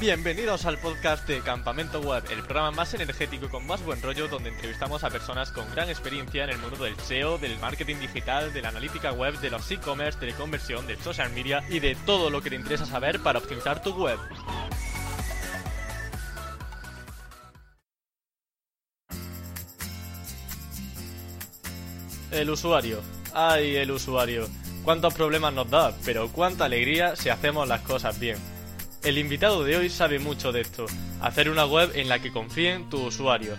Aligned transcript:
Bienvenidos 0.00 0.64
al 0.64 0.78
podcast 0.78 1.26
de 1.26 1.40
Campamento 1.40 2.00
Web, 2.00 2.22
el 2.30 2.44
programa 2.44 2.70
más 2.70 2.94
energético 2.94 3.46
y 3.46 3.48
con 3.48 3.66
más 3.66 3.84
buen 3.84 4.00
rollo 4.00 4.28
donde 4.28 4.50
entrevistamos 4.50 5.02
a 5.02 5.10
personas 5.10 5.50
con 5.50 5.68
gran 5.72 5.88
experiencia 5.88 6.44
en 6.44 6.50
el 6.50 6.58
mundo 6.58 6.84
del 6.84 6.96
SEO, 7.00 7.36
del 7.38 7.58
marketing 7.58 7.96
digital, 7.96 8.52
de 8.52 8.62
la 8.62 8.68
analítica 8.68 9.10
web, 9.10 9.36
de 9.40 9.50
los 9.50 9.68
e-commerce, 9.72 10.20
de 10.20 10.30
la 10.30 10.36
conversión, 10.36 10.86
del 10.86 10.98
social 10.98 11.32
media 11.32 11.64
y 11.68 11.80
de 11.80 11.96
todo 12.06 12.30
lo 12.30 12.40
que 12.40 12.50
te 12.50 12.54
interesa 12.54 12.86
saber 12.86 13.18
para 13.20 13.40
optimizar 13.40 13.82
tu 13.82 13.92
web. 13.92 14.20
El 22.30 22.50
usuario. 22.50 23.00
Ay, 23.34 23.74
el 23.74 23.90
usuario. 23.90 24.48
Cuántos 24.84 25.12
problemas 25.14 25.52
nos 25.52 25.68
da, 25.68 25.92
pero 26.04 26.28
cuánta 26.28 26.66
alegría 26.66 27.16
si 27.16 27.30
hacemos 27.30 27.66
las 27.66 27.80
cosas 27.80 28.16
bien. 28.20 28.57
El 29.08 29.16
invitado 29.16 29.64
de 29.64 29.74
hoy 29.74 29.88
sabe 29.88 30.18
mucho 30.18 30.52
de 30.52 30.60
esto, 30.60 30.84
hacer 31.22 31.48
una 31.48 31.64
web 31.64 31.92
en 31.94 32.10
la 32.10 32.18
que 32.18 32.30
confíen 32.30 32.90
tu 32.90 33.06
usuario. 33.06 33.56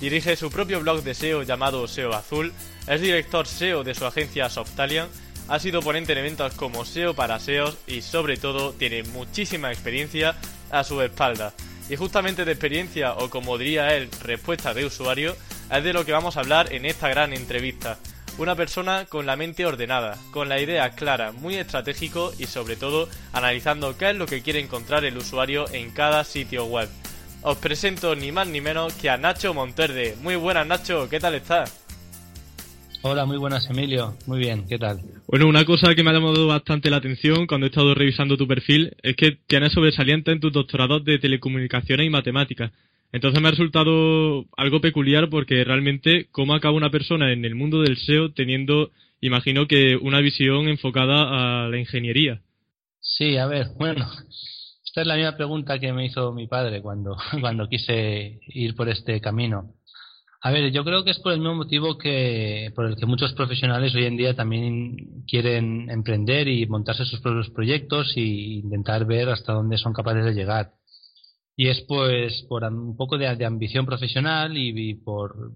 Dirige 0.00 0.36
su 0.36 0.48
propio 0.48 0.78
blog 0.78 1.02
de 1.02 1.12
SEO 1.12 1.42
llamado 1.42 1.88
SEO 1.88 2.14
Azul, 2.14 2.52
es 2.86 3.00
director 3.00 3.48
SEO 3.48 3.82
de 3.82 3.96
su 3.96 4.06
agencia 4.06 4.48
Softalian, 4.48 5.08
ha 5.48 5.58
sido 5.58 5.82
ponente 5.82 6.12
en 6.12 6.18
eventos 6.18 6.54
como 6.54 6.84
SEO 6.84 7.14
para 7.14 7.40
SEOs 7.40 7.78
y 7.88 8.02
sobre 8.02 8.36
todo 8.36 8.74
tiene 8.74 9.02
muchísima 9.02 9.72
experiencia 9.72 10.36
a 10.70 10.84
su 10.84 11.02
espalda. 11.02 11.52
Y 11.90 11.96
justamente 11.96 12.44
de 12.44 12.52
experiencia 12.52 13.14
o 13.14 13.28
como 13.28 13.58
diría 13.58 13.96
él, 13.96 14.08
respuesta 14.22 14.72
de 14.72 14.84
usuario, 14.84 15.36
es 15.68 15.82
de 15.82 15.92
lo 15.92 16.06
que 16.06 16.12
vamos 16.12 16.36
a 16.36 16.40
hablar 16.40 16.72
en 16.72 16.86
esta 16.86 17.08
gran 17.08 17.32
entrevista. 17.32 17.98
Una 18.38 18.56
persona 18.56 19.04
con 19.04 19.26
la 19.26 19.36
mente 19.36 19.66
ordenada, 19.66 20.16
con 20.30 20.48
la 20.48 20.60
idea 20.60 20.90
clara, 20.90 21.32
muy 21.32 21.56
estratégico 21.56 22.32
y 22.38 22.46
sobre 22.46 22.76
todo 22.76 23.08
analizando 23.32 23.96
qué 23.98 24.10
es 24.10 24.16
lo 24.16 24.26
que 24.26 24.40
quiere 24.42 24.58
encontrar 24.58 25.04
el 25.04 25.18
usuario 25.18 25.66
en 25.72 25.90
cada 25.90 26.24
sitio 26.24 26.64
web. 26.64 26.88
Os 27.42 27.58
presento 27.58 28.16
ni 28.16 28.32
más 28.32 28.48
ni 28.48 28.60
menos 28.60 28.94
que 28.94 29.10
a 29.10 29.18
Nacho 29.18 29.52
Monterde. 29.52 30.16
Muy 30.22 30.36
buenas 30.36 30.66
Nacho, 30.66 31.08
¿qué 31.10 31.20
tal 31.20 31.34
estás? 31.34 31.78
Hola, 33.02 33.26
muy 33.26 33.36
buenas 33.36 33.68
Emilio. 33.68 34.16
Muy 34.26 34.38
bien, 34.38 34.64
¿qué 34.66 34.78
tal? 34.78 35.00
Bueno, 35.26 35.46
una 35.46 35.64
cosa 35.66 35.94
que 35.94 36.02
me 36.02 36.10
ha 36.10 36.14
llamado 36.14 36.46
bastante 36.46 36.88
la 36.88 36.98
atención 36.98 37.46
cuando 37.46 37.66
he 37.66 37.68
estado 37.68 37.94
revisando 37.94 38.38
tu 38.38 38.48
perfil 38.48 38.96
es 39.02 39.14
que 39.14 39.38
tienes 39.46 39.72
sobresaliente 39.72 40.32
en 40.32 40.40
tus 40.40 40.52
doctorados 40.52 41.04
de 41.04 41.18
telecomunicaciones 41.18 42.06
y 42.06 42.10
matemáticas. 42.10 42.72
Entonces 43.12 43.42
me 43.42 43.48
ha 43.48 43.50
resultado 43.50 44.46
algo 44.56 44.80
peculiar 44.80 45.28
porque 45.28 45.62
realmente 45.64 46.28
cómo 46.32 46.54
acaba 46.54 46.74
una 46.74 46.90
persona 46.90 47.30
en 47.32 47.44
el 47.44 47.54
mundo 47.54 47.82
del 47.82 47.98
SEO 47.98 48.32
teniendo, 48.32 48.90
imagino 49.20 49.68
que 49.68 49.96
una 49.96 50.20
visión 50.20 50.68
enfocada 50.68 51.64
a 51.64 51.68
la 51.68 51.78
ingeniería. 51.78 52.40
Sí, 53.00 53.36
a 53.36 53.46
ver, 53.46 53.66
bueno, 53.78 54.06
esta 54.84 55.02
es 55.02 55.06
la 55.06 55.16
misma 55.16 55.36
pregunta 55.36 55.78
que 55.78 55.92
me 55.92 56.06
hizo 56.06 56.32
mi 56.32 56.46
padre 56.46 56.80
cuando, 56.80 57.16
cuando 57.40 57.68
quise 57.68 58.40
ir 58.48 58.74
por 58.74 58.88
este 58.88 59.20
camino. 59.20 59.74
A 60.44 60.50
ver, 60.50 60.72
yo 60.72 60.82
creo 60.82 61.04
que 61.04 61.10
es 61.10 61.20
por 61.20 61.32
el 61.32 61.38
mismo 61.38 61.54
motivo 61.54 61.96
que 61.98 62.72
por 62.74 62.86
el 62.86 62.96
que 62.96 63.06
muchos 63.06 63.32
profesionales 63.34 63.94
hoy 63.94 64.06
en 64.06 64.16
día 64.16 64.34
también 64.34 65.22
quieren 65.28 65.88
emprender 65.88 66.48
y 66.48 66.66
montarse 66.66 67.04
sus 67.04 67.20
propios 67.20 67.50
proyectos 67.50 68.12
e 68.16 68.20
intentar 68.20 69.04
ver 69.04 69.28
hasta 69.28 69.52
dónde 69.52 69.78
son 69.78 69.92
capaces 69.92 70.24
de 70.24 70.34
llegar 70.34 70.72
y 71.56 71.68
es 71.68 71.80
pues 71.82 72.42
por 72.48 72.64
un 72.64 72.96
poco 72.96 73.18
de, 73.18 73.44
ambición 73.44 73.84
profesional 73.84 74.56
y, 74.56 74.94
por, 74.94 75.54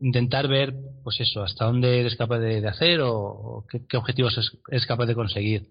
intentar 0.00 0.48
ver 0.48 0.74
pues 1.02 1.20
eso 1.20 1.42
hasta 1.42 1.64
dónde 1.64 2.00
eres 2.00 2.16
capaz 2.16 2.38
de, 2.38 2.66
hacer 2.66 3.00
o, 3.02 3.64
qué, 3.88 3.96
objetivos 3.96 4.38
es, 4.70 4.86
capaz 4.86 5.06
de 5.06 5.14
conseguir. 5.14 5.68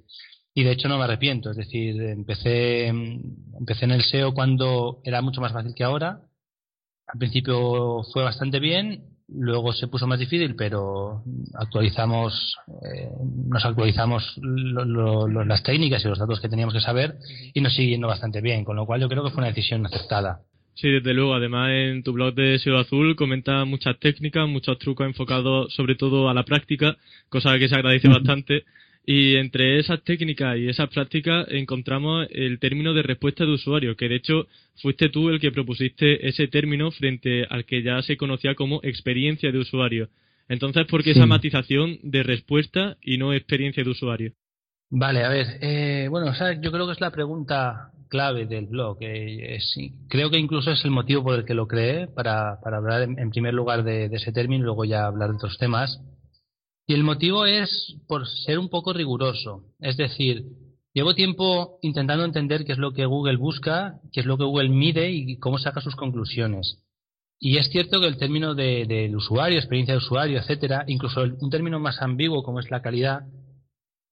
Y 0.53 0.63
de 0.63 0.71
hecho 0.71 0.89
no 0.89 0.97
me 0.97 1.05
arrepiento 1.05 1.51
es 1.51 1.57
decir 1.57 2.01
empecé 2.01 2.87
empecé 2.87 3.85
en 3.85 3.91
el 3.91 4.03
SEO 4.03 4.33
cuando 4.33 5.01
era 5.03 5.21
mucho 5.21 5.41
más 5.41 5.53
fácil 5.53 5.73
que 5.75 5.83
ahora. 5.83 6.21
Al 7.07 7.19
principio 7.19 8.03
fue 8.13 8.23
bastante 8.23 8.59
bien 8.59 9.10
Luego 9.33 9.71
se 9.73 9.87
puso 9.87 10.07
más 10.07 10.19
difícil, 10.19 10.55
pero 10.55 11.23
actualizamos, 11.55 12.55
eh, 12.83 13.09
nos 13.47 13.63
actualizamos 13.63 14.39
las 14.41 15.63
técnicas 15.63 16.03
y 16.03 16.07
los 16.07 16.19
datos 16.19 16.41
que 16.41 16.49
teníamos 16.49 16.73
que 16.73 16.81
saber 16.81 17.15
y 17.53 17.61
nos 17.61 17.73
sigue 17.73 17.91
yendo 17.91 18.07
bastante 18.07 18.41
bien, 18.41 18.65
con 18.65 18.75
lo 18.75 18.85
cual 18.85 19.01
yo 19.01 19.09
creo 19.09 19.23
que 19.23 19.31
fue 19.31 19.39
una 19.39 19.47
decisión 19.47 19.85
aceptada. 19.85 20.41
Sí, 20.75 20.89
desde 20.89 21.13
luego. 21.13 21.33
Además, 21.33 21.69
en 21.71 22.03
tu 22.03 22.13
blog 22.13 22.33
de 22.33 22.57
SEO 22.59 22.77
Azul 22.77 23.15
comenta 23.15 23.65
muchas 23.65 23.99
técnicas, 23.99 24.47
muchos 24.47 24.79
trucos 24.79 25.05
enfocados 25.05 25.73
sobre 25.73 25.95
todo 25.95 26.29
a 26.29 26.33
la 26.33 26.43
práctica, 26.43 26.97
cosa 27.29 27.57
que 27.59 27.69
se 27.69 27.75
agradece 27.75 28.07
bastante. 28.09 28.63
Y 29.05 29.35
entre 29.35 29.79
esas 29.79 30.03
técnicas 30.03 30.57
y 30.57 30.69
esas 30.69 30.89
prácticas 30.89 31.47
encontramos 31.49 32.27
el 32.29 32.59
término 32.59 32.93
de 32.93 33.01
respuesta 33.01 33.45
de 33.45 33.51
usuario, 33.51 33.95
que 33.95 34.07
de 34.07 34.15
hecho 34.15 34.47
fuiste 34.81 35.09
tú 35.09 35.29
el 35.29 35.39
que 35.39 35.51
propusiste 35.51 36.27
ese 36.27 36.47
término 36.47 36.91
frente 36.91 37.45
al 37.49 37.65
que 37.65 37.81
ya 37.81 38.01
se 38.03 38.15
conocía 38.15 38.53
como 38.53 38.79
experiencia 38.83 39.51
de 39.51 39.57
usuario. 39.57 40.09
Entonces, 40.47 40.85
¿por 40.85 41.03
qué 41.03 41.11
esa 41.11 41.25
matización 41.25 41.97
de 42.03 42.23
respuesta 42.23 42.97
y 43.01 43.17
no 43.17 43.33
experiencia 43.33 43.83
de 43.83 43.89
usuario? 43.89 44.33
Vale, 44.89 45.23
a 45.23 45.29
ver, 45.29 45.47
eh, 45.61 46.07
bueno, 46.09 46.33
yo 46.61 46.71
creo 46.71 46.85
que 46.85 46.91
es 46.91 47.01
la 47.01 47.11
pregunta 47.11 47.91
clave 48.09 48.45
del 48.45 48.67
blog. 48.67 48.97
Eh, 48.99 49.57
creo 50.09 50.29
que 50.29 50.37
incluso 50.37 50.71
es 50.71 50.83
el 50.83 50.91
motivo 50.91 51.23
por 51.23 51.39
el 51.39 51.45
que 51.45 51.53
lo 51.53 51.67
creé, 51.67 52.07
para, 52.07 52.59
para 52.61 52.77
hablar 52.77 53.01
en, 53.03 53.29
primer 53.29 53.53
lugar 53.53 53.83
de, 53.83 54.09
de, 54.09 54.17
ese 54.17 54.33
término 54.33 54.63
y 54.63 54.65
luego 54.65 54.83
ya 54.83 55.05
hablar 55.05 55.29
de 55.29 55.37
otros 55.37 55.57
temas. 55.57 56.01
Y 56.91 56.93
el 56.93 57.05
motivo 57.05 57.45
es 57.45 57.95
por 58.05 58.27
ser 58.27 58.59
un 58.59 58.67
poco 58.67 58.91
riguroso. 58.91 59.63
Es 59.79 59.95
decir, 59.95 60.43
llevo 60.93 61.15
tiempo 61.15 61.79
intentando 61.81 62.25
entender 62.25 62.65
qué 62.65 62.73
es 62.73 62.77
lo 62.77 62.91
que 62.91 63.05
Google 63.05 63.37
busca, 63.37 64.01
qué 64.11 64.19
es 64.19 64.25
lo 64.25 64.37
que 64.37 64.43
Google 64.43 64.67
mide 64.67 65.09
y 65.09 65.39
cómo 65.39 65.57
saca 65.57 65.79
sus 65.79 65.95
conclusiones. 65.95 66.83
Y 67.39 67.55
es 67.59 67.69
cierto 67.69 68.01
que 68.01 68.07
el 68.07 68.17
término 68.17 68.55
del 68.55 68.89
de, 68.89 69.15
usuario, 69.15 69.57
experiencia 69.57 69.93
de 69.93 69.99
usuario, 69.99 70.37
etcétera, 70.37 70.83
incluso 70.85 71.21
un 71.21 71.49
término 71.49 71.79
más 71.79 72.01
ambiguo 72.01 72.43
como 72.43 72.59
es 72.59 72.69
la 72.69 72.81
calidad, 72.81 73.21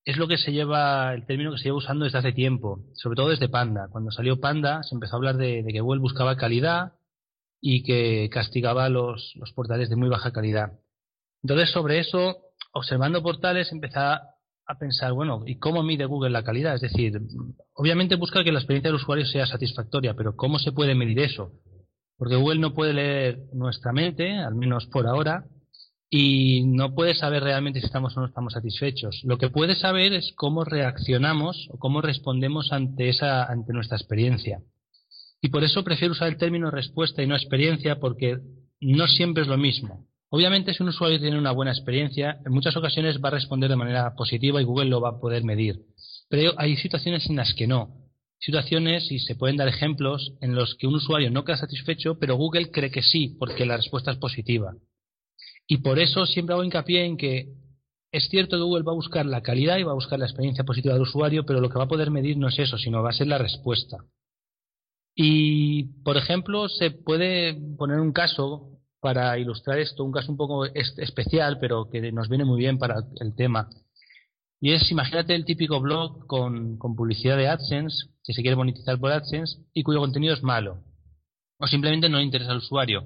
es 0.06 0.16
lo 0.16 0.30
que 0.30 0.38
se 0.38 0.54
lleva, 0.54 1.14
el 1.14 1.26
término 1.26 1.52
que 1.52 1.58
se 1.58 1.66
lleva 1.66 1.80
usando 1.80 2.06
desde 2.06 2.20
hace 2.20 2.32
tiempo, 2.32 2.80
sobre 2.94 3.18
todo 3.18 3.28
desde 3.28 3.50
Panda. 3.50 3.90
Cuando 3.92 4.10
salió 4.12 4.40
Panda 4.40 4.84
se 4.84 4.96
empezó 4.96 5.16
a 5.16 5.18
hablar 5.18 5.36
de, 5.36 5.66
que 5.70 5.82
Google 5.82 6.00
buscaba 6.00 6.38
calidad 6.38 6.94
y 7.60 7.84
que 7.84 8.30
castigaba 8.32 8.88
los, 8.88 9.34
los 9.36 9.52
portales 9.52 9.90
de 9.90 9.98
muy 9.98 10.08
baja 10.08 10.32
calidad. 10.32 10.80
Entonces, 11.44 11.72
sobre 11.72 12.00
eso 12.00 12.49
observando 12.72 13.22
portales 13.22 13.72
empezaba 13.72 14.22
a 14.66 14.78
pensar, 14.78 15.14
bueno, 15.14 15.44
¿y 15.48 15.58
cómo 15.58 15.82
mide 15.82 16.06
Google 16.06 16.30
la 16.30 16.44
calidad? 16.44 16.76
Es 16.76 16.82
decir, 16.82 17.20
obviamente 17.74 18.16
busca 18.16 18.44
que 18.44 18.52
la 18.52 18.60
experiencia 18.60 18.90
del 18.90 19.02
usuario 19.02 19.26
sea 19.26 19.48
satisfactoria, 19.48 20.14
pero 20.14 20.36
¿cómo 20.36 20.60
se 20.60 20.72
puede 20.72 20.94
medir 20.94 21.20
eso? 21.20 21.54
Porque 22.18 22.36
Google 22.36 22.60
no 22.60 22.74
puede 22.74 22.94
leer 22.94 23.40
nuestra 23.54 23.94
mente, 23.94 24.38
al 24.38 24.54
menos 24.54 24.86
por 24.88 25.08
ahora, 25.08 25.46
y 26.10 26.64
no 26.66 26.94
puede 26.94 27.14
saber 27.14 27.44
realmente 27.44 27.80
si 27.80 27.86
estamos 27.86 28.16
o 28.18 28.20
no 28.20 28.28
estamos 28.28 28.54
satisfechos. 28.54 29.22
Lo 29.24 29.38
que 29.38 29.50
puede 29.50 29.76
saber 29.76 30.14
es 30.14 30.34
cómo 30.36 30.64
reaccionamos 30.64 31.68
o 31.72 31.78
cómo 31.78 32.02
respondemos 32.02 32.72
ante 32.72 33.10
esa 33.10 33.46
ante 33.46 33.74
nuestra 33.74 33.98
experiencia. 33.98 34.60
Y 35.42 35.50
por 35.50 35.64
eso 35.64 35.84
prefiero 35.84 36.12
usar 36.12 36.28
el 36.28 36.38
término 36.38 36.72
respuesta 36.72 37.24
y 37.24 37.28
no 37.28 37.36
experiencia 37.36 38.00
porque 38.00 38.40
no 38.82 39.08
siempre 39.08 39.44
es 39.44 39.50
lo 39.50 39.58
mismo. 39.58 40.09
Obviamente, 40.32 40.74
si 40.74 40.84
un 40.84 40.90
usuario 40.90 41.20
tiene 41.20 41.40
una 41.40 41.52
buena 41.52 41.72
experiencia, 41.72 42.40
en 42.46 42.52
muchas 42.52 42.76
ocasiones 42.78 43.20
va 43.24 43.30
a 43.30 43.34
responder 43.34 43.70
de 43.70 43.76
manera 43.76 44.14
positiva 44.16 44.62
y 44.62 44.66
Google 44.66 44.90
lo 44.90 45.02
va 45.02 45.10
a 45.10 45.20
poder 45.20 45.44
medir. 45.44 45.80
Pero 46.30 46.54
hay 46.58 46.78
situaciones 46.78 47.28
en 47.30 47.36
las 47.36 47.54
que 47.56 47.66
no. 47.66 47.96
Situaciones, 48.40 49.12
y 49.12 49.20
se 49.20 49.36
pueden 49.36 49.58
dar 49.58 49.68
ejemplos, 49.68 50.34
en 50.42 50.56
los 50.56 50.76
que 50.76 50.88
un 50.88 50.96
usuario 50.96 51.32
no 51.32 51.44
queda 51.44 51.58
satisfecho, 51.58 52.20
pero 52.20 52.36
Google 52.36 52.70
cree 52.72 52.92
que 52.92 53.02
sí, 53.02 53.36
porque 53.40 53.66
la 53.66 53.78
respuesta 53.78 54.12
es 54.12 54.18
positiva. 54.18 54.74
Y 55.68 55.78
por 55.78 56.00
eso 56.00 56.26
siempre 56.26 56.54
hago 56.54 56.64
hincapié 56.64 57.06
en 57.06 57.18
que 57.18 57.48
es 58.12 58.28
cierto 58.30 58.58
que 58.58 58.64
Google 58.64 58.84
va 58.84 58.92
a 58.92 58.96
buscar 58.96 59.26
la 59.26 59.42
calidad 59.42 59.78
y 59.78 59.84
va 59.84 59.92
a 59.92 59.96
buscar 59.96 60.20
la 60.20 60.26
experiencia 60.26 60.64
positiva 60.64 60.94
del 60.94 61.04
usuario, 61.04 61.46
pero 61.46 61.60
lo 61.60 61.70
que 61.70 61.78
va 61.78 61.86
a 61.86 61.90
poder 61.90 62.12
medir 62.12 62.38
no 62.38 62.48
es 62.48 62.58
eso, 62.58 62.78
sino 62.78 63.04
va 63.04 63.10
a 63.10 63.14
ser 63.14 63.28
la 63.28 63.38
respuesta. 63.38 63.98
Y, 65.16 66.02
por 66.04 66.18
ejemplo, 66.18 66.70
se 66.70 66.92
puede 66.92 67.56
poner 67.78 68.00
un 68.00 68.14
caso 68.14 68.79
para 69.00 69.38
ilustrar 69.38 69.80
esto, 69.80 70.04
un 70.04 70.12
caso 70.12 70.32
un 70.32 70.38
poco 70.38 70.66
especial, 70.66 71.58
pero 71.60 71.90
que 71.90 72.12
nos 72.12 72.30
viene 72.30 72.46
muy 72.46 72.60
bien 72.60 72.78
para 72.78 73.04
el 73.20 73.36
tema. 73.36 73.70
Y 74.62 74.74
es, 74.74 74.92
imagínate 74.92 75.36
el 75.36 75.46
típico 75.46 75.80
blog 75.80 76.28
con, 76.28 76.78
publicidad 76.78 77.38
de 77.38 77.48
AdSense, 77.48 78.08
que 78.24 78.34
se 78.34 78.42
quiere 78.42 78.58
monetizar 78.58 79.00
por 79.00 79.12
AdSense 79.12 79.58
y 79.74 79.84
cuyo 79.84 80.00
contenido 80.00 80.34
es 80.34 80.44
malo. 80.44 80.84
O 81.60 81.68
simplemente 81.68 82.10
no 82.10 82.20
interesa 82.20 82.52
al 82.52 82.58
usuario. 82.58 83.06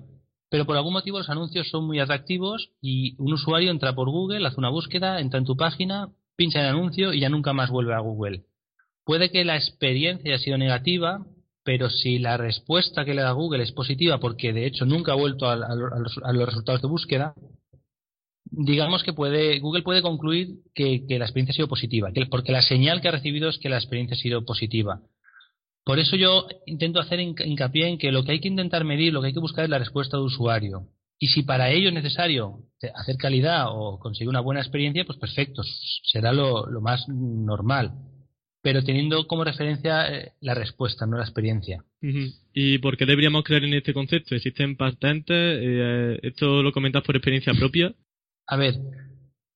Pero 0.50 0.66
por 0.66 0.78
algún 0.78 0.94
motivo 0.94 1.20
los 1.20 1.30
anuncios 1.30 1.70
son 1.70 1.86
muy 1.86 2.00
atractivos 2.00 2.72
y 2.82 3.16
un 3.22 3.34
usuario 3.34 3.72
entra 3.72 3.94
por 3.94 4.10
Google, 4.10 4.46
hace 4.48 4.60
una 4.60 4.70
búsqueda, 4.70 5.20
entra 5.20 5.40
en 5.40 5.46
tu 5.46 5.56
página, 5.56 6.10
pincha 6.36 6.60
en 6.60 6.66
el 6.66 6.76
anuncio 6.76 7.14
y 7.14 7.20
ya 7.20 7.30
nunca 7.30 7.54
más 7.54 7.70
vuelve 7.70 7.94
a 7.94 8.00
Google. 8.00 8.46
Puede 9.04 9.32
que 9.32 9.44
la 9.46 9.56
experiencia 9.56 10.34
haya 10.34 10.44
sido 10.44 10.58
negativa, 10.58 11.26
pero 11.64 11.90
si 11.90 12.20
la 12.20 12.38
respuesta 12.38 13.06
que 13.06 13.14
le 13.14 13.22
da 13.22 13.32
Google 13.32 13.64
es 13.64 13.72
positiva, 13.72 14.20
porque 14.20 14.54
de 14.54 14.66
hecho 14.66 14.86
nunca 14.86 15.14
ha 15.14 15.16
vuelto 15.16 15.48
a, 15.48 15.56
los, 15.56 16.46
resultados 16.46 16.82
de 16.82 16.88
búsqueda, 16.88 17.34
digamos 18.46 19.04
que 19.04 19.14
puede, 19.14 19.60
Google 19.60 19.84
puede 19.84 20.02
concluir 20.02 20.50
que, 20.76 21.06
la 21.10 21.26
experiencia 21.26 21.54
ha 21.54 21.56
sido 21.56 21.68
positiva, 21.68 22.12
porque 22.30 22.52
la 22.52 22.62
señal 22.62 23.02
que 23.02 23.08
ha 23.08 23.12
recibido 23.12 23.50
es 23.50 23.58
que 23.58 23.70
la 23.70 23.78
experiencia 23.78 24.16
ha 24.16 24.20
sido 24.20 24.46
positiva. 24.46 25.02
Por 25.86 26.00
eso 26.00 26.16
yo 26.16 26.48
intento 26.66 27.00
hacer 27.00 27.20
hincapié 27.20 27.88
en 27.88 27.98
que 27.98 28.12
lo 28.12 28.24
que 28.24 28.34
hay 28.34 28.40
que 28.40 28.48
intentar 28.48 28.86
medir, 28.86 29.14
lo 29.14 29.22
que 29.22 29.28
hay 29.28 29.34
que 29.34 29.40
buscar 29.40 29.66
es 29.66 29.70
la 29.70 29.80
respuesta 29.80 30.18
de 30.18 30.24
usuario. 30.24 30.88
Y 31.20 31.28
si 31.28 31.44
para 31.44 31.70
ello 31.70 31.90
es 31.90 31.94
necesario 31.94 32.60
hacer 32.96 33.18
calidad 33.18 33.68
o 33.70 34.00
conseguir 34.00 34.30
una 34.30 34.42
buena 34.42 34.62
experiencia, 34.62 35.06
pues 35.06 35.18
perfecto, 35.18 35.62
será 36.04 36.34
lo, 36.34 36.66
más 36.82 37.08
normal. 37.08 37.94
Pero 38.64 38.82
teniendo 38.82 39.28
como 39.28 39.44
referencia 39.44 40.08
eh, 40.08 40.32
la 40.40 40.56
respuesta, 40.56 41.06
no 41.06 41.18
la 41.18 41.24
experiencia. 41.24 41.84
¿Y 42.54 42.78
por 42.80 42.98
qué 42.98 43.06
deberíamos 43.06 43.44
creer 43.44 43.66
en 43.66 43.74
este 43.74 43.94
concepto? 43.94 44.34
¿Existen 44.34 44.78
patentes? 44.78 45.60
Eh, 45.62 46.20
¿Esto 46.24 46.64
lo 46.64 46.72
comentas 46.72 47.04
por 47.04 47.16
experiencia 47.16 47.54
propia? 47.54 47.94
A 48.48 48.58
ver, 48.58 48.76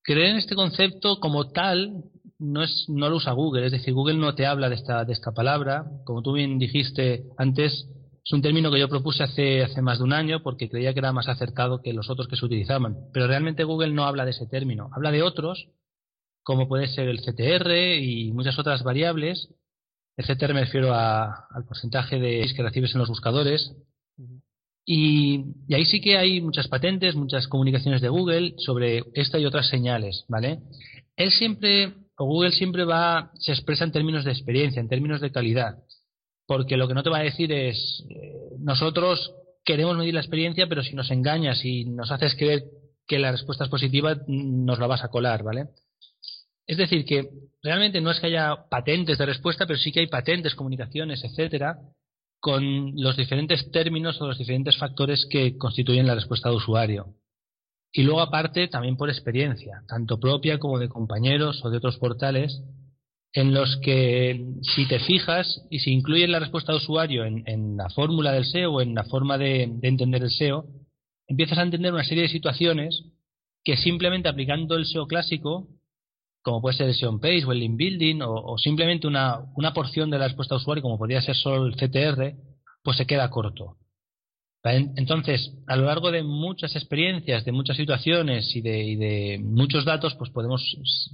creer 0.03 0.31
en 0.31 0.37
este 0.37 0.55
concepto 0.55 1.19
como 1.19 1.49
tal 1.51 2.03
no 2.39 2.63
es 2.63 2.85
no 2.89 3.09
lo 3.09 3.15
usa 3.15 3.31
Google, 3.31 3.65
es 3.65 3.71
decir, 3.71 3.93
Google 3.93 4.17
no 4.17 4.35
te 4.35 4.45
habla 4.45 4.69
de 4.69 4.75
esta 4.75 5.05
de 5.05 5.13
esta 5.13 5.31
palabra, 5.31 5.85
como 6.05 6.21
tú 6.21 6.33
bien 6.33 6.59
dijiste 6.59 7.23
antes, 7.37 7.87
es 8.23 8.31
un 8.31 8.41
término 8.41 8.71
que 8.71 8.79
yo 8.79 8.89
propuse 8.89 9.23
hace 9.23 9.63
hace 9.63 9.81
más 9.81 9.97
de 9.97 10.03
un 10.03 10.13
año 10.13 10.43
porque 10.43 10.69
creía 10.69 10.93
que 10.93 10.99
era 10.99 11.13
más 11.13 11.27
acertado 11.27 11.81
que 11.81 11.93
los 11.93 12.09
otros 12.09 12.27
que 12.27 12.35
se 12.35 12.45
utilizaban, 12.45 12.95
pero 13.13 13.27
realmente 13.27 13.63
Google 13.63 13.93
no 13.93 14.05
habla 14.05 14.25
de 14.25 14.31
ese 14.31 14.47
término, 14.47 14.89
habla 14.93 15.11
de 15.11 15.23
otros 15.23 15.69
como 16.47 16.69
puede 16.69 16.87
ser 16.87 17.09
el 17.09 17.19
CTR 17.19 17.99
y 17.99 18.31
muchas 18.31 18.57
otras 18.57 18.81
variables. 18.81 19.49
El 20.15 20.25
CTR 20.25 20.53
me 20.53 20.61
refiero 20.61 20.93
al 20.93 21.65
porcentaje 21.67 22.19
de 22.19 22.49
que 22.55 22.63
recibes 22.63 22.93
en 22.93 22.99
los 22.99 23.09
buscadores. 23.09 23.73
Y, 24.85 25.43
y, 25.67 25.73
ahí 25.73 25.83
sí 25.83 25.99
que 25.99 26.17
hay 26.17 26.39
muchas 26.39 26.69
patentes, 26.69 27.15
muchas 27.15 27.49
comunicaciones 27.49 27.99
de 27.99 28.07
Google 28.07 28.53
sobre 28.59 29.03
esta 29.13 29.37
y 29.37 29.45
otras 29.45 29.67
señales, 29.67 30.23
¿vale? 30.29 30.59
Él 31.17 31.31
siempre 31.31 31.93
o 32.15 32.23
Google 32.23 32.53
siempre 32.53 32.85
va, 32.85 33.29
se 33.39 33.51
expresa 33.51 33.83
en 33.83 33.91
términos 33.91 34.23
de 34.23 34.31
experiencia, 34.31 34.79
en 34.79 34.87
términos 34.87 35.19
de 35.19 35.33
calidad. 35.33 35.79
Porque 36.45 36.77
lo 36.77 36.87
que 36.87 36.93
no 36.93 37.03
te 37.03 37.09
va 37.09 37.17
a 37.17 37.23
decir 37.23 37.51
es, 37.51 38.05
eh, 38.09 38.55
nosotros 38.59 39.33
queremos 39.65 39.97
medir 39.97 40.13
la 40.13 40.21
experiencia, 40.21 40.65
pero 40.69 40.81
si 40.81 40.95
nos 40.95 41.11
engañas 41.11 41.65
y 41.65 41.83
nos 41.83 42.09
haces 42.09 42.35
creer 42.35 42.63
que 43.05 43.19
la 43.19 43.33
respuesta 43.33 43.65
es 43.65 43.69
positiva, 43.69 44.15
nos 44.27 44.79
la 44.79 44.87
vas 44.87 45.03
a 45.03 45.09
colar, 45.09 45.43
¿vale? 45.43 45.67
Es 46.67 46.77
decir, 46.77 47.05
que 47.05 47.29
realmente 47.63 48.01
no 48.01 48.11
es 48.11 48.19
que 48.19 48.27
haya 48.27 48.67
patentes 48.69 49.17
de 49.17 49.25
respuesta, 49.25 49.65
pero 49.65 49.79
sí 49.79 49.91
que 49.91 50.01
hay 50.01 50.07
patentes, 50.07 50.53
comunicaciones, 50.53 51.23
etcétera, 51.23 51.79
con 52.39 52.93
los 52.95 53.17
diferentes 53.17 53.71
términos 53.71 54.21
o 54.21 54.27
los 54.27 54.37
diferentes 54.37 54.77
factores 54.77 55.25
que 55.29 55.57
constituyen 55.57 56.07
la 56.07 56.15
respuesta 56.15 56.49
de 56.49 56.55
usuario. 56.55 57.15
Y 57.91 58.03
luego 58.03 58.21
aparte 58.21 58.67
también 58.67 58.97
por 58.97 59.09
experiencia, 59.09 59.81
tanto 59.87 60.19
propia 60.19 60.59
como 60.59 60.77
de 60.77 60.89
compañeros 60.89 61.63
o 61.63 61.69
de 61.69 61.77
otros 61.77 61.97
portales, 61.97 62.61
en 63.33 63.53
los 63.53 63.77
que 63.77 64.45
si 64.61 64.87
te 64.87 64.99
fijas 64.99 65.65
y 65.69 65.79
si 65.79 65.91
incluyes 65.91 66.29
la 66.29 66.39
respuesta 66.39 66.71
de 66.71 66.79
usuario 66.79 67.25
en, 67.25 67.77
la 67.77 67.89
fórmula 67.89 68.31
del 68.31 68.45
SEO 68.45 68.73
o 68.73 68.81
en 68.81 68.95
la 68.95 69.03
forma 69.03 69.37
de, 69.37 69.63
entender 69.81 70.23
el 70.23 70.31
SEO, 70.31 70.65
empiezas 71.27 71.57
a 71.57 71.63
entender 71.63 71.93
una 71.93 72.03
serie 72.03 72.23
de 72.23 72.29
situaciones 72.29 73.03
que 73.63 73.77
simplemente 73.77 74.29
aplicando 74.29 74.75
el 74.75 74.85
SEO 74.85 75.07
clásico, 75.07 75.67
como 76.47 76.61
puede 76.61 76.77
ser 76.77 76.87
el 76.87 76.95
SEO 76.95 77.09
on 77.09 77.19
page 77.19 77.43
o 77.43 77.51
el 77.51 77.59
link 77.59 77.75
building, 77.75 78.21
o, 78.21 78.57
simplemente 78.57 79.05
una, 79.05 79.41
una 79.57 79.73
porción 79.73 80.09
de 80.09 80.17
la 80.17 80.27
respuesta 80.27 80.55
usuario, 80.55 80.81
como 80.81 80.97
podría 80.97 81.21
ser 81.21 81.35
solo 81.35 81.65
el 81.65 81.75
CTR, 81.75 82.35
pues 82.83 82.95
se 82.95 83.05
queda 83.05 83.29
corto. 83.29 83.75
Entonces, 84.63 85.51
a 85.67 85.75
lo 85.75 85.87
largo 85.87 86.09
de 86.09 86.23
muchas 86.23 86.73
experiencias, 86.77 87.43
de 87.43 87.51
muchas 87.51 87.75
situaciones 87.75 88.55
y 88.55 88.61
de, 88.61 89.41
muchos 89.43 89.83
datos, 89.83 90.15
pues 90.15 90.31
podemos, 90.31 90.61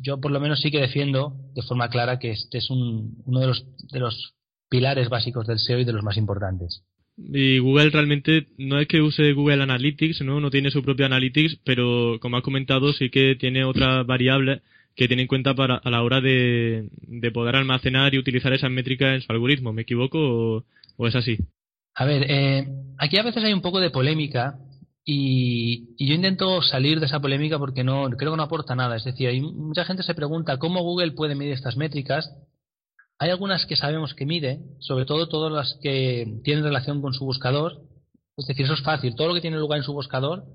yo 0.03 0.19
por 0.21 0.29
lo 0.29 0.39
menos 0.39 0.61
sí 0.61 0.69
que 0.69 0.79
defiendo 0.79 1.33
de 1.55 1.63
forma 1.63 1.89
clara 1.89 2.19
que 2.19 2.29
este 2.29 2.59
es 2.59 2.69
uno 2.69 3.39
de 3.39 3.47
los, 3.47 3.65
de 3.91 3.99
los 3.99 4.35
pilares 4.69 5.09
básicos 5.09 5.47
del 5.47 5.57
SEO 5.57 5.79
y 5.79 5.83
de 5.83 5.93
los 5.93 6.03
más 6.03 6.17
importantes. 6.17 6.83
Y 7.17 7.57
Google 7.57 7.89
realmente 7.89 8.49
no 8.59 8.79
es 8.79 8.87
que 8.87 9.01
use 9.01 9.33
Google 9.33 9.63
Analytics, 9.63 10.21
¿no? 10.21 10.39
No 10.39 10.51
tiene 10.51 10.69
su 10.69 10.83
propio 10.83 11.07
Analytics, 11.07 11.59
pero 11.63 12.19
como 12.19 12.37
has 12.37 12.43
comentado, 12.43 12.93
sí 12.93 13.09
que 13.09 13.35
tiene 13.35 13.65
otras 13.65 14.05
variables 14.05 14.61
que 14.95 15.07
tiene 15.07 15.23
en 15.23 15.27
cuenta 15.27 15.53
para, 15.55 15.75
a 15.75 15.89
la 15.89 16.03
hora 16.03 16.21
de, 16.21 16.89
poder 17.33 17.55
almacenar 17.55 18.13
y 18.13 18.19
utilizar 18.19 18.53
esas 18.53 18.71
métricas 18.71 19.15
en 19.15 19.21
su 19.21 19.31
algoritmo. 19.31 19.73
¿Me 19.73 19.83
equivoco 19.83 20.65
o 20.97 21.07
es 21.07 21.15
así? 21.15 21.37
A 21.95 22.05
ver, 22.05 22.25
eh, 22.29 22.67
aquí 22.97 23.17
a 23.17 23.23
veces 23.23 23.43
hay 23.43 23.53
un 23.53 23.61
poco 23.61 23.79
de 23.79 23.89
polémica 23.89 24.57
y, 25.05 25.95
yo 26.05 26.13
intento 26.13 26.61
salir 26.61 26.99
de 26.99 27.07
esa 27.07 27.19
polémica 27.19 27.59
porque 27.59 27.83
no 27.83 28.09
creo 28.11 28.31
que 28.31 28.37
no 28.37 28.43
aporta 28.43 28.75
nada. 28.75 28.95
Es 28.95 29.03
decir, 29.03 29.27
hay, 29.27 29.41
mucha 29.41 29.85
gente 29.85 30.03
se 30.03 30.15
pregunta 30.15 30.57
cómo 30.57 30.81
Google 30.81 31.11
puede 31.11 31.35
medir 31.35 31.53
estas 31.53 31.77
métricas. 31.77 32.31
Hay 33.19 33.29
algunas 33.29 33.65
que 33.65 33.75
sabemos 33.75 34.13
que 34.13 34.25
mide, 34.25 34.59
sobre 34.79 35.05
todo 35.05 35.27
todas 35.27 35.51
las 35.51 35.79
que 35.81 36.39
tienen 36.43 36.63
relación 36.63 37.01
con 37.01 37.13
su 37.13 37.25
buscador. 37.25 37.81
Es 38.37 38.47
decir, 38.47 38.65
eso 38.65 38.73
es 38.73 38.81
fácil. 38.81 39.15
Todo 39.15 39.27
lo 39.27 39.33
que 39.35 39.41
tiene 39.41 39.57
lugar 39.57 39.77
en 39.77 39.83
su 39.83 39.93
buscador 39.93 40.45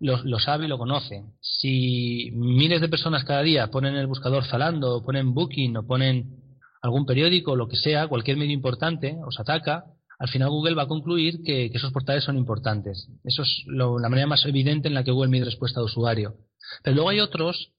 lo, 0.00 0.22
lo 0.24 0.38
sabe 0.38 0.66
y 0.66 0.68
lo 0.68 0.78
conoce. 0.78 1.24
Si 1.40 2.30
miles 2.32 2.80
de 2.80 2.88
personas 2.88 3.24
cada 3.24 3.42
día 3.42 3.70
ponen 3.70 3.96
el 3.96 4.06
buscador 4.06 4.44
Zalando, 4.44 4.96
o 4.96 5.04
ponen 5.04 5.34
Booking, 5.34 5.76
o 5.76 5.86
ponen 5.86 6.38
algún 6.82 7.06
periódico, 7.06 7.56
lo 7.56 7.68
que 7.68 7.76
sea, 7.76 8.08
cualquier 8.08 8.36
medio 8.36 8.52
importante, 8.52 9.16
os 9.26 9.38
ataca, 9.40 9.84
al 10.18 10.28
final 10.28 10.50
Google 10.50 10.74
va 10.74 10.82
a 10.82 10.88
concluir 10.88 11.42
que, 11.44 11.66
esos 11.66 11.92
portales 11.92 12.24
son 12.24 12.36
importantes. 12.36 13.08
Eso 13.24 13.42
es 13.42 13.64
la 13.68 14.08
manera 14.08 14.26
más 14.26 14.44
evidente 14.46 14.88
en 14.88 14.94
la 14.94 15.04
que 15.04 15.12
Google 15.12 15.30
mide 15.30 15.44
respuesta 15.44 15.80
de 15.80 15.86
usuario. 15.86 16.34
Pero 16.82 16.96
luego 16.96 17.10
hay 17.10 17.20
otros 17.20 17.72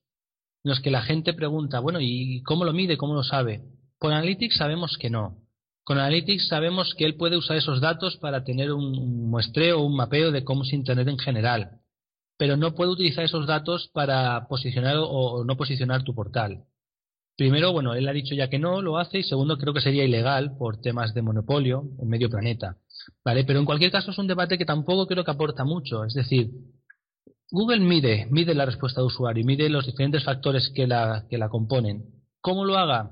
en 0.64 0.70
los 0.70 0.80
que 0.80 0.90
la 0.90 1.02
gente 1.02 1.34
pregunta, 1.34 1.80
bueno, 1.80 2.00
¿y 2.00 2.42
cómo 2.42 2.64
lo 2.64 2.72
mide? 2.72 2.96
¿Cómo 2.96 3.14
lo 3.14 3.22
sabe? 3.22 3.62
Con 3.98 4.12
Analytics 4.12 4.56
sabemos 4.56 4.96
que 4.98 5.10
no. 5.10 5.38
Con 5.84 5.98
Analytics 5.98 6.48
sabemos 6.48 6.94
que 6.94 7.04
él 7.04 7.16
puede 7.16 7.36
usar 7.36 7.56
esos 7.56 7.80
datos 7.80 8.16
para 8.16 8.44
tener 8.44 8.72
un 8.72 9.28
muestreo 9.28 9.80
un 9.80 9.96
mapeo 9.96 10.30
de 10.30 10.44
cómo 10.44 10.62
es 10.62 10.72
Internet 10.72 11.08
en 11.08 11.18
general. 11.18 11.79
Pero 12.40 12.56
no 12.56 12.74
puede 12.74 12.90
utilizar 12.90 13.22
esos 13.22 13.46
datos 13.46 13.90
para 13.92 14.48
posicionar 14.48 14.94
o 14.96 15.44
no 15.44 15.58
posicionar 15.58 16.04
tu 16.04 16.14
portal. 16.14 16.64
Primero, 17.36 17.70
bueno, 17.74 17.92
él 17.92 18.08
ha 18.08 18.14
dicho 18.14 18.34
ya 18.34 18.48
que 18.48 18.58
no 18.58 18.80
lo 18.80 18.96
hace 18.96 19.18
y 19.18 19.24
segundo, 19.24 19.58
creo 19.58 19.74
que 19.74 19.82
sería 19.82 20.04
ilegal 20.04 20.56
por 20.56 20.80
temas 20.80 21.12
de 21.12 21.20
monopolio 21.20 21.84
en 22.00 22.08
medio 22.08 22.30
planeta. 22.30 22.78
¿Vale? 23.22 23.44
Pero 23.44 23.58
en 23.58 23.66
cualquier 23.66 23.90
caso 23.90 24.10
es 24.10 24.16
un 24.16 24.26
debate 24.26 24.56
que 24.56 24.64
tampoco 24.64 25.06
creo 25.06 25.22
que 25.22 25.30
aporta 25.32 25.64
mucho. 25.64 26.02
Es 26.04 26.14
decir, 26.14 26.48
Google 27.50 27.80
mide, 27.80 28.26
mide 28.30 28.54
la 28.54 28.64
respuesta 28.64 29.02
de 29.02 29.08
usuario 29.08 29.42
y 29.42 29.46
mide 29.46 29.68
los 29.68 29.84
diferentes 29.84 30.24
factores 30.24 30.72
que 30.74 30.86
la, 30.86 31.26
que 31.28 31.36
la 31.36 31.50
componen. 31.50 32.06
¿Cómo 32.40 32.64
lo 32.64 32.78
haga? 32.78 33.10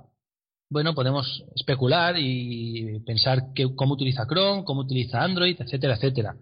Bueno, 0.71 0.95
podemos 0.95 1.45
especular 1.55 2.15
y 2.19 2.99
pensar 3.01 3.53
que, 3.55 3.75
cómo 3.75 3.93
utiliza 3.93 4.27
Chrome, 4.27 4.65
cómo 4.65 4.81
utiliza 4.81 5.23
Android, 5.23 5.55
etcétera, 5.61 5.97
etcétera. 5.97 6.35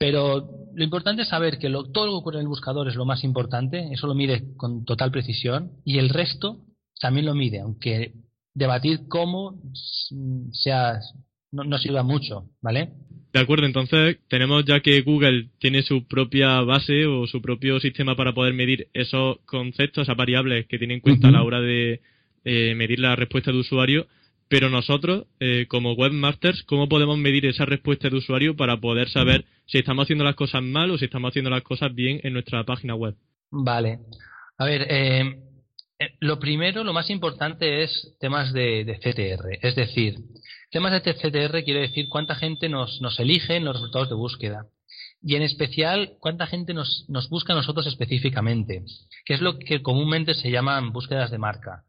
Pero 0.00 0.48
lo 0.74 0.82
importante 0.82 1.22
es 1.22 1.28
saber 1.28 1.58
que 1.58 1.68
todo 1.68 2.06
lo 2.06 2.12
que 2.12 2.18
ocurre 2.18 2.36
en 2.38 2.44
el 2.44 2.48
buscador 2.48 2.88
es 2.88 2.94
lo 2.94 3.04
más 3.04 3.22
importante, 3.22 3.92
eso 3.92 4.06
lo 4.06 4.14
mide 4.14 4.54
con 4.56 4.86
total 4.86 5.10
precisión, 5.10 5.72
y 5.84 5.98
el 5.98 6.08
resto 6.08 6.64
también 6.98 7.26
lo 7.26 7.34
mide, 7.34 7.60
aunque 7.60 8.14
debatir 8.54 9.00
cómo 9.08 9.60
sea 10.52 11.00
no, 11.52 11.78
sirva 11.78 12.02
mucho, 12.02 12.46
¿vale? 12.62 12.92
De 13.34 13.40
acuerdo, 13.40 13.66
entonces 13.66 14.16
tenemos 14.28 14.64
ya 14.64 14.80
que 14.80 15.02
Google 15.02 15.50
tiene 15.58 15.82
su 15.82 16.06
propia 16.06 16.62
base 16.62 17.04
o 17.04 17.26
su 17.26 17.42
propio 17.42 17.78
sistema 17.78 18.16
para 18.16 18.32
poder 18.32 18.54
medir 18.54 18.88
esos 18.94 19.40
conceptos, 19.44 20.04
esas 20.04 20.16
variables 20.16 20.66
que 20.66 20.78
tiene 20.78 20.94
en 20.94 21.00
cuenta 21.00 21.28
a 21.28 21.32
la 21.32 21.42
hora 21.42 21.60
de 21.60 22.00
eh, 22.44 22.74
medir 22.74 23.00
la 23.00 23.16
respuesta 23.16 23.52
de 23.52 23.58
usuario, 23.58 24.06
pero 24.50 24.68
nosotros, 24.68 25.28
eh, 25.38 25.66
como 25.68 25.92
webmasters, 25.92 26.64
¿cómo 26.64 26.88
podemos 26.88 27.16
medir 27.16 27.46
esa 27.46 27.66
respuesta 27.66 28.10
de 28.10 28.16
usuario 28.16 28.56
para 28.56 28.78
poder 28.78 29.08
saber 29.08 29.44
si 29.66 29.78
estamos 29.78 30.02
haciendo 30.02 30.24
las 30.24 30.34
cosas 30.34 30.60
mal 30.60 30.90
o 30.90 30.98
si 30.98 31.04
estamos 31.04 31.30
haciendo 31.30 31.50
las 31.50 31.62
cosas 31.62 31.94
bien 31.94 32.20
en 32.24 32.32
nuestra 32.32 32.64
página 32.64 32.96
web? 32.96 33.14
Vale. 33.52 34.00
A 34.58 34.64
ver, 34.64 34.88
eh, 34.90 35.38
eh, 36.00 36.16
lo 36.18 36.40
primero, 36.40 36.82
lo 36.82 36.92
más 36.92 37.10
importante 37.10 37.84
es 37.84 38.16
temas 38.18 38.52
de, 38.52 38.98
CTR. 39.00 39.56
Es 39.62 39.76
decir, 39.76 40.16
temas 40.72 41.00
de 41.00 41.14
CTR 41.14 41.62
quiere 41.62 41.82
decir 41.82 42.08
cuánta 42.08 42.34
gente 42.34 42.68
nos, 42.68 43.00
nos 43.00 43.20
elige 43.20 43.54
en 43.54 43.64
los 43.64 43.76
resultados 43.76 44.08
de 44.08 44.16
búsqueda. 44.16 44.66
Y 45.22 45.36
en 45.36 45.42
especial, 45.42 46.14
cuánta 46.18 46.48
gente 46.48 46.74
nos, 46.74 47.04
nos 47.08 47.28
busca 47.28 47.52
a 47.52 47.56
nosotros 47.56 47.86
específicamente, 47.86 48.82
que 49.24 49.34
es 49.34 49.40
lo 49.40 49.60
que 49.60 49.80
comúnmente 49.80 50.34
se 50.34 50.50
llaman 50.50 50.92
búsquedas 50.92 51.30
de 51.30 51.38
marca. 51.38 51.84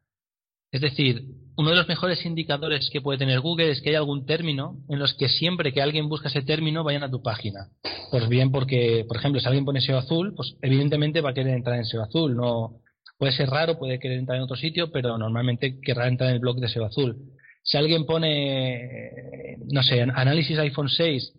Es 0.71 0.81
decir, 0.81 1.23
uno 1.57 1.69
de 1.69 1.75
los 1.75 1.87
mejores 1.87 2.25
indicadores 2.25 2.89
que 2.89 3.01
puede 3.01 3.19
tener 3.19 3.41
Google 3.41 3.71
es 3.71 3.81
que 3.81 3.89
hay 3.89 3.95
algún 3.95 4.25
término 4.25 4.77
en 4.89 4.99
los 4.99 5.13
que 5.15 5.27
siempre 5.27 5.73
que 5.73 5.81
alguien 5.81 6.09
busca 6.09 6.29
ese 6.29 6.41
término 6.41 6.83
vayan 6.83 7.03
a 7.03 7.11
tu 7.11 7.21
página. 7.21 7.67
Pues 8.09 8.27
bien, 8.29 8.51
porque, 8.51 9.05
por 9.07 9.17
ejemplo, 9.17 9.41
si 9.41 9.47
alguien 9.47 9.65
pone 9.65 9.81
SEO 9.81 9.97
azul, 9.97 10.33
pues 10.35 10.55
evidentemente 10.61 11.21
va 11.21 11.31
a 11.31 11.33
querer 11.33 11.53
entrar 11.53 11.77
en 11.77 11.85
SEO 11.85 12.03
azul, 12.03 12.35
no, 12.35 12.81
Puede 13.21 13.33
ser 13.33 13.51
raro, 13.51 13.77
puede 13.77 13.99
querer 13.99 14.17
entrar 14.17 14.35
en 14.37 14.45
otro 14.45 14.55
sitio, 14.55 14.91
pero 14.91 15.15
normalmente 15.15 15.79
querrá 15.79 16.07
entrar 16.07 16.29
en 16.29 16.37
el 16.37 16.41
blog 16.41 16.59
de 16.59 16.67
SEO 16.67 16.85
azul. 16.85 17.17
Si 17.61 17.77
alguien 17.77 18.07
pone, 18.07 19.57
no 19.71 19.83
sé, 19.83 20.01
análisis 20.01 20.57
iPhone 20.57 20.89
6, 20.89 21.31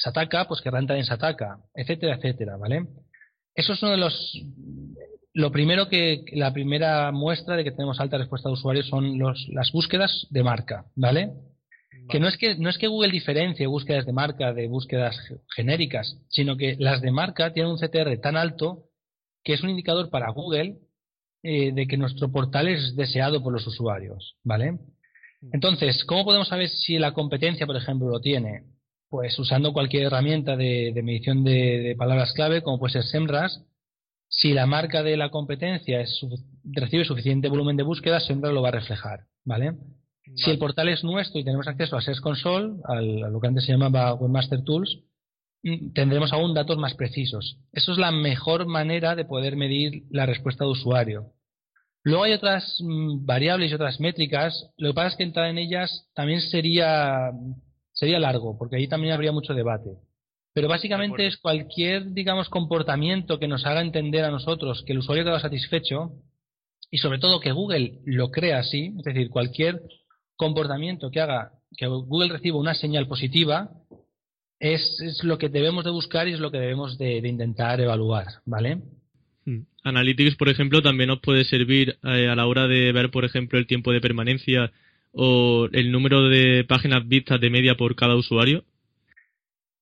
Sataka, 0.00 0.46
pues 0.46 0.60
querrá 0.60 0.78
entrar 0.78 0.96
en 0.96 1.04
Sataka, 1.04 1.58
etcétera, 1.74 2.14
etcétera, 2.14 2.56
¿vale? 2.56 2.86
Eso 3.52 3.72
es 3.72 3.82
uno 3.82 3.90
de 3.90 3.96
los. 3.96 4.32
Lo 5.38 5.52
primero 5.52 5.88
que. 5.88 6.24
La 6.32 6.52
primera 6.52 7.12
muestra 7.12 7.54
de 7.54 7.62
que 7.62 7.70
tenemos 7.70 8.00
alta 8.00 8.18
respuesta 8.18 8.48
de 8.48 8.54
usuarios 8.54 8.88
son 8.88 9.20
los, 9.20 9.46
las 9.50 9.70
búsquedas 9.70 10.26
de 10.30 10.42
marca, 10.42 10.86
¿vale? 10.96 11.30
Que 12.10 12.18
no 12.18 12.26
es 12.26 12.36
que 12.36 12.56
no 12.56 12.68
es 12.68 12.76
que 12.76 12.88
Google 12.88 13.12
diferencie 13.12 13.68
búsquedas 13.68 14.04
de 14.04 14.12
marca 14.12 14.52
de 14.52 14.66
búsquedas 14.66 15.16
genéricas, 15.54 16.18
sino 16.28 16.56
que 16.56 16.74
las 16.80 17.02
de 17.02 17.12
marca 17.12 17.52
tienen 17.52 17.70
un 17.70 17.78
CTR 17.78 18.18
tan 18.20 18.36
alto 18.36 18.86
que 19.44 19.52
es 19.52 19.62
un 19.62 19.70
indicador 19.70 20.10
para 20.10 20.32
Google 20.32 20.78
eh, 21.44 21.70
de 21.70 21.86
que 21.86 21.96
nuestro 21.96 22.32
portal 22.32 22.66
es 22.66 22.96
deseado 22.96 23.40
por 23.40 23.52
los 23.52 23.64
usuarios, 23.64 24.34
¿vale? 24.42 24.72
Mm. 24.72 24.78
Entonces, 25.52 26.04
¿cómo 26.04 26.24
podemos 26.24 26.48
saber 26.48 26.68
si 26.68 26.98
la 26.98 27.12
competencia, 27.12 27.64
por 27.64 27.76
ejemplo, 27.76 28.08
lo 28.08 28.20
tiene? 28.20 28.64
Pues 29.08 29.38
usando 29.38 29.72
cualquier 29.72 30.06
herramienta 30.06 30.56
de, 30.56 30.92
medición 31.04 31.44
de, 31.44 31.94
palabras 31.96 32.32
clave, 32.32 32.60
como 32.62 32.80
puede 32.80 32.94
ser 32.94 33.04
SEMrush, 33.04 33.52
si 34.28 34.52
la 34.52 34.66
marca 34.66 35.02
de 35.02 35.16
la 35.16 35.30
competencia 35.30 36.04
recibe 36.64 37.04
suficiente 37.04 37.48
volumen 37.48 37.76
de 37.76 37.82
búsqueda, 37.82 38.20
SEMrush 38.20 38.52
lo 38.52 38.62
va 38.62 38.68
a 38.68 38.72
reflejar, 38.72 39.20
¿vale? 39.44 39.74
Si 40.36 40.50
el 40.50 40.58
portal 40.58 40.88
es 40.88 41.02
nuestro 41.04 41.40
y 41.40 41.44
tenemos 41.44 41.66
acceso 41.66 41.96
a 41.96 42.02
Search 42.02 42.20
Console, 42.20 42.74
a 42.84 43.00
lo 43.00 43.40
que 43.40 43.48
antes 43.48 43.64
se 43.64 43.72
llamaba 43.72 44.12
Webmaster 44.14 44.62
Tools, 44.62 45.00
mm, 45.62 45.92
tendremos 45.94 46.32
aún 46.32 46.52
datos 46.52 46.76
más 46.76 46.94
precisos. 46.94 47.58
Eso 47.72 47.92
es 47.92 47.98
la 47.98 48.12
mejor 48.12 48.66
manera 48.66 49.16
de 49.16 49.24
poder 49.24 49.56
medir 49.56 50.04
la 50.10 50.26
respuesta 50.26 50.64
de 50.64 50.70
usuario. 50.70 51.32
Luego 52.04 52.24
hay 52.24 52.32
otras 52.32 52.76
mm, 52.80 53.24
variables 53.24 53.70
y 53.70 53.74
otras 53.74 54.00
métricas. 54.00 54.70
Lo 54.76 54.90
que 54.90 54.94
pasa 54.94 55.08
es 55.08 55.16
que 55.16 55.22
entrar 55.24 55.48
en 55.48 55.58
ellas 55.58 56.08
también 56.14 56.42
sería, 56.42 57.32
sería 57.92 58.18
largo, 58.18 58.58
porque 58.58 58.76
ahí 58.76 58.86
también 58.86 59.14
habría 59.14 59.32
mucho 59.32 59.54
debate. 59.54 59.96
Pero 60.58 60.66
básicamente 60.66 61.24
es 61.24 61.36
cualquier, 61.36 62.12
digamos, 62.12 62.48
comportamiento 62.48 63.38
que 63.38 63.46
nos 63.46 63.64
haga 63.64 63.80
entender 63.80 64.24
a 64.24 64.32
nosotros 64.32 64.82
que 64.84 64.92
el 64.92 64.98
usuario 64.98 65.22
queda 65.22 65.38
satisfecho 65.38 66.10
y 66.90 66.98
sobre 66.98 67.20
todo 67.20 67.38
que 67.38 67.52
Google 67.52 68.00
lo 68.04 68.32
crea 68.32 68.58
así, 68.58 68.92
es 68.98 69.04
decir, 69.04 69.30
cualquier 69.30 69.80
comportamiento 70.34 71.12
que 71.12 71.20
haga 71.20 71.52
que 71.76 71.86
Google 71.86 72.32
reciba 72.32 72.58
una 72.58 72.74
señal 72.74 73.06
positiva 73.06 73.70
es, 74.58 75.00
es 75.00 75.22
lo 75.22 75.38
que 75.38 75.48
debemos 75.48 75.84
de 75.84 75.92
buscar 75.92 76.26
y 76.26 76.32
es 76.32 76.40
lo 76.40 76.50
que 76.50 76.58
debemos 76.58 76.98
de, 76.98 77.20
de 77.20 77.28
intentar 77.28 77.80
evaluar, 77.80 78.26
¿vale? 78.44 78.82
Hmm. 79.44 79.60
Analytics, 79.84 80.34
por 80.34 80.48
ejemplo, 80.48 80.82
también 80.82 81.06
nos 81.06 81.20
puede 81.20 81.44
servir 81.44 82.00
eh, 82.02 82.26
a 82.26 82.34
la 82.34 82.48
hora 82.48 82.66
de 82.66 82.90
ver, 82.90 83.12
por 83.12 83.24
ejemplo, 83.24 83.60
el 83.60 83.68
tiempo 83.68 83.92
de 83.92 84.00
permanencia 84.00 84.72
o 85.12 85.68
el 85.70 85.92
número 85.92 86.28
de 86.28 86.64
páginas 86.64 87.06
vistas 87.06 87.40
de 87.40 87.48
media 87.48 87.76
por 87.76 87.94
cada 87.94 88.16
usuario. 88.16 88.64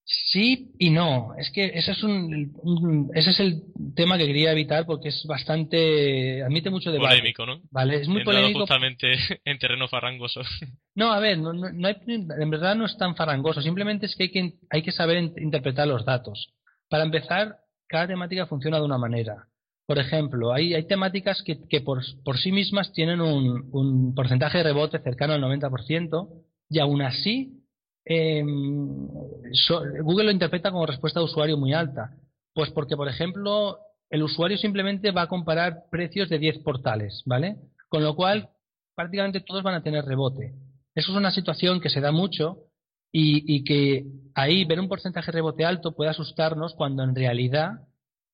Sí 0.09 0.71
y 0.79 0.91
no. 0.91 1.35
Es 1.37 1.51
que 1.51 1.67
ese 1.67 1.91
es 1.91 2.03
un, 2.05 3.11
ese 3.13 3.31
es 3.31 3.41
el 3.41 3.63
tema 3.97 4.17
que 4.17 4.27
quería 4.27 4.53
evitar 4.53 4.87
porque 4.87 5.09
es 5.09 5.25
bastante 5.27 6.45
admite 6.45 6.71
mucho 6.71 6.93
debate. 6.93 7.17
Polémico, 7.17 7.45
¿no? 7.45 7.61
Vale, 7.73 7.97
es 7.97 8.09
muy 8.09 8.23
polémico. 8.23 8.61
justamente 8.61 9.15
en 9.45 9.59
terreno 9.59 9.89
farrangoso. 9.89 10.43
No, 10.95 11.13
a 11.13 11.21
ver, 11.21 11.37
no, 11.37 11.53
no, 11.53 11.89
hay, 11.89 11.97
en 12.07 12.51
verdad 12.51 12.75
no 12.75 12.87
es 12.87 12.97
tan 12.97 13.17
farrangoso. 13.17 13.61
Simplemente 13.61 14.07
es 14.07 14.17
que 14.17 14.23
hay 14.23 14.31
que 14.31 14.53
hay 14.71 14.83
que 14.83 14.93
saber 14.93 15.19
interpretar 15.37 15.87
los 15.87 16.07
datos. 16.07 16.55
Para 16.89 17.05
empezar, 17.05 17.57
cada 17.87 18.07
temática 18.07 18.47
funciona 18.47 18.79
de 18.79 18.85
una 18.87 18.97
manera. 18.97 19.47
Por 19.87 19.99
ejemplo, 19.99 20.55
hay, 20.55 20.73
hay 20.73 20.87
temáticas 20.87 21.43
que, 21.43 21.59
que 21.69 21.83
por, 21.83 22.03
por, 22.25 22.39
sí 22.39 22.51
mismas 22.51 22.93
tienen 22.93 23.21
un, 23.21 23.69
un, 23.73 24.15
porcentaje 24.15 24.59
de 24.59 24.65
rebote 24.65 24.99
cercano 25.01 25.35
al 25.35 25.43
90% 25.43 26.29
y 26.71 26.79
aún 26.79 27.03
así 27.03 27.66
eh, 28.07 28.43
Google 30.03 30.25
lo 30.25 30.31
interpreta 30.31 30.71
como 30.71 30.87
respuesta 30.87 31.21
de 31.21 31.25
usuario 31.27 31.57
muy 31.57 31.75
alta. 31.75 32.17
Pues 32.55 32.71
porque, 32.71 32.97
por 32.97 33.09
ejemplo, 33.09 33.79
el 34.09 34.23
usuario 34.23 34.57
simplemente 34.57 35.11
va 35.11 35.23
a 35.23 35.29
comparar 35.29 35.85
precios 35.91 36.29
de 36.29 36.39
10 36.39 36.61
portales, 36.61 37.23
¿vale? 37.27 37.57
Con 37.89 38.03
lo 38.03 38.15
cual, 38.15 38.49
prácticamente 38.95 39.41
todos 39.41 39.63
van 39.63 39.75
a 39.75 39.83
tener 39.83 40.05
rebote. 40.05 40.55
Eso 40.95 41.13
es 41.13 41.19
una 41.19 41.33
situación 41.33 41.81
que 41.81 41.91
se 41.91 42.01
da 42.01 42.13
mucho 42.13 42.59
y, 43.13 43.55
y 43.55 43.65
que 43.65 44.07
ahí 44.35 44.65
ver 44.65 44.81
un 44.81 44.89
porcentaje 44.89 45.27
de 45.27 45.37
rebote 45.37 45.65
alto 45.65 45.95
puede 45.95 46.11
asustarnos 46.11 46.75
cuando 46.75 47.03
en 47.03 47.15
realidad 47.15 47.81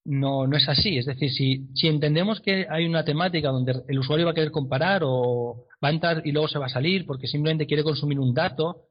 no, 0.05 0.47
no 0.47 0.57
es 0.57 0.69
así. 0.69 0.99
Es 0.99 1.07
decir, 1.07 1.31
si, 1.31 1.67
si 1.75 1.89
entendemos 1.89 2.41
que 2.41 2.67
hay 2.69 2.87
una 2.87 3.05
temática 3.05 3.49
donde 3.49 3.83
el 3.89 3.99
usuario 3.99 4.27
va 4.27 4.33
a 4.33 4.35
querer 4.35 4.51
comparar 4.51 5.03
o 5.05 5.67
va 5.83 5.89
a 5.89 5.93
entrar 5.93 6.23
y 6.25 6.33
luego 6.33 6.49
se 6.49 6.59
va 6.59 6.67
a 6.67 6.71
salir 6.71 7.07
porque 7.07 7.27
simplemente 7.27 7.67
quiere 7.67 7.83
consumir 7.83 8.19
un 8.21 8.35
dato, 8.35 8.83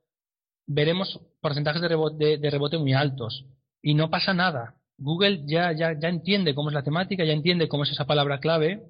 veremos 0.68 1.20
porcentajes 1.41 1.82
de 1.82 1.88
rebote, 1.88 2.38
de, 2.38 2.50
rebote 2.50 2.77
muy 2.77 2.94
altos. 2.94 3.46
Y 3.82 3.94
no 3.94 4.10
pasa 4.10 4.34
nada. 4.34 4.75
Google 4.98 5.44
ya, 5.46 5.72
ya, 5.72 5.98
ya 6.00 6.10
entiende 6.10 6.53
cómo 6.53 6.70
es 6.70 6.75
la 6.75 6.84
temática, 6.84 7.24
ya 7.24 7.34
entiende 7.34 7.68
cómo 7.68 7.84
es 7.84 7.91
esa 7.91 8.06
palabra 8.06 8.39
clave 8.39 8.84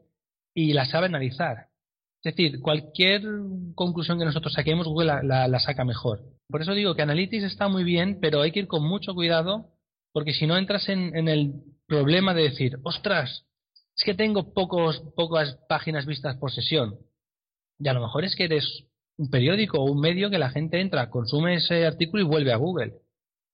y 0.54 0.74
la 0.74 0.86
sabe 0.86 1.06
analizar. 1.06 1.70
Es 2.24 2.36
decir, 2.36 2.60
cualquier 2.60 3.24
conclusión 3.76 4.20
que 4.20 4.26
nosotros 4.26 4.54
saquemos, 4.54 4.88
Google 4.88 5.22
la, 5.24 5.48
la, 5.48 5.60
saca 5.60 5.86
mejor. 5.86 6.22
Por 6.50 6.62
eso 6.62 6.74
digo 6.74 6.94
que 6.94 7.02
Analytics 7.02 7.46
está 7.46 7.68
muy 7.68 7.84
bien, 7.84 8.20
pero 8.22 8.42
hay 8.42 8.52
que 8.52 8.60
ir 8.60 8.68
con 8.68 8.84
mucho 8.84 9.16
cuidado, 9.16 9.70
porque 10.12 10.34
si 10.34 10.46
no 10.46 10.58
entras 10.58 10.88
en, 10.90 11.16
en 11.16 11.30
el 11.30 11.54
problema 11.88 12.34
de 12.34 12.44
decir, 12.44 12.78
ostras, 12.84 13.46
es 13.98 14.04
que 14.04 14.14
tengo 14.14 14.54
pocos, 14.54 15.02
pocas 15.16 15.58
páginas 15.68 16.06
vistas 16.06 16.38
por 16.38 16.52
sesión. 16.52 17.00
Y 17.80 17.88
a 17.88 17.94
lo 17.94 18.02
mejor 18.02 18.24
es 18.24 18.36
que 18.36 18.44
eres 18.44 18.86
un 19.22 19.30
periódico 19.30 19.78
o 19.78 19.92
un 19.92 20.02
medio 20.02 20.32
que 20.32 20.40
la 20.40 20.50
gente 20.50 20.82
entra, 20.82 21.12
consume 21.12 21.56
ese 21.56 21.86
artículo 21.86 22.24
y 22.24 22.26
vuelve 22.26 22.52
a 22.52 22.58
Google. 22.58 22.94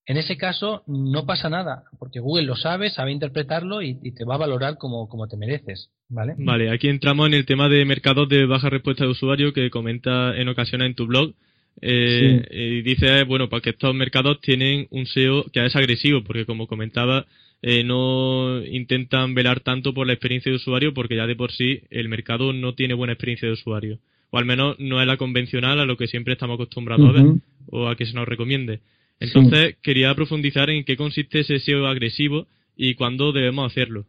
En 0.06 0.16
ese 0.16 0.38
caso 0.38 0.84
no 0.88 1.26
pasa 1.26 1.50
nada, 1.50 1.84
porque 2.00 2.22
Google 2.22 2.46
lo 2.46 2.56
sabe, 2.56 2.90
sabe 2.90 3.12
interpretarlo 3.12 3.82
y, 3.82 3.96
te 4.14 4.24
va 4.24 4.36
a 4.36 4.38
valorar 4.38 4.78
como, 4.78 5.10
como, 5.10 5.28
te 5.28 5.36
mereces. 5.36 5.90
¿vale? 6.08 6.36
Vale, 6.38 6.72
aquí 6.72 6.88
entramos 6.88 7.28
en 7.28 7.34
el 7.34 7.46
tema 7.46 7.68
de 7.68 7.84
mercados 7.84 8.30
de 8.30 8.46
baja 8.46 8.70
respuesta 8.70 9.04
de 9.04 9.12
usuario 9.12 9.52
que 9.52 9.70
comenta 9.70 10.38
en 10.38 10.48
ocasiones 10.48 10.88
en 10.88 10.96
tu 10.96 11.06
blog. 11.06 11.34
Eh, 11.82 12.48
y 12.50 12.82
dice, 12.82 13.24
bueno, 13.26 13.50
pues 13.50 13.62
que 13.62 13.72
estos 13.72 13.94
mercados 13.94 14.40
tienen 14.40 14.88
un 14.90 15.06
SEO 15.06 15.44
que 15.52 15.66
es 15.66 15.76
agresivo, 15.76 16.24
porque 16.24 16.46
como 16.46 16.68
comentaba, 16.68 17.26
eh, 17.62 17.84
no 17.84 18.64
intentan 18.64 19.36
velar 19.36 19.60
tanto 19.60 19.94
por 19.94 20.08
la 20.08 20.14
experiencia 20.14 20.50
de 20.50 20.56
usuario 20.56 20.94
porque 20.94 21.18
ya 21.18 21.28
de 21.28 21.36
por 21.36 21.52
sí 21.52 21.82
el 21.90 22.08
mercado 22.08 22.54
no 22.54 22.76
tiene 22.76 22.94
buena 22.94 23.14
experiencia 23.14 23.50
de 23.50 23.56
usuario. 23.56 24.00
O 24.29 24.38
al 24.38 24.46
menos 24.46 24.77
no 24.79 25.01
es 25.01 25.07
la 25.07 25.17
convencional 25.17 25.79
a 25.79 25.86
lo 25.86 25.98
que 25.98 26.07
siempre 26.07 26.34
estamos 26.34 26.55
acostumbrados 26.55 27.10
a 27.10 27.12
ver 27.13 27.25
o 27.69 27.88
a 27.88 27.96
que 27.96 28.05
se 28.05 28.13
nos 28.13 28.27
recomiende. 28.27 28.81
Entonces, 29.19 29.77
quería 29.81 30.13
profundizar 30.13 30.69
en 30.69 30.84
qué 30.84 30.96
consiste 30.96 31.39
ese 31.39 31.60
SEO 31.60 31.88
agresivo 31.88 32.48
y 32.75 32.96
cuándo 32.96 33.31
debemos 33.31 33.72
hacerlo. 33.72 34.05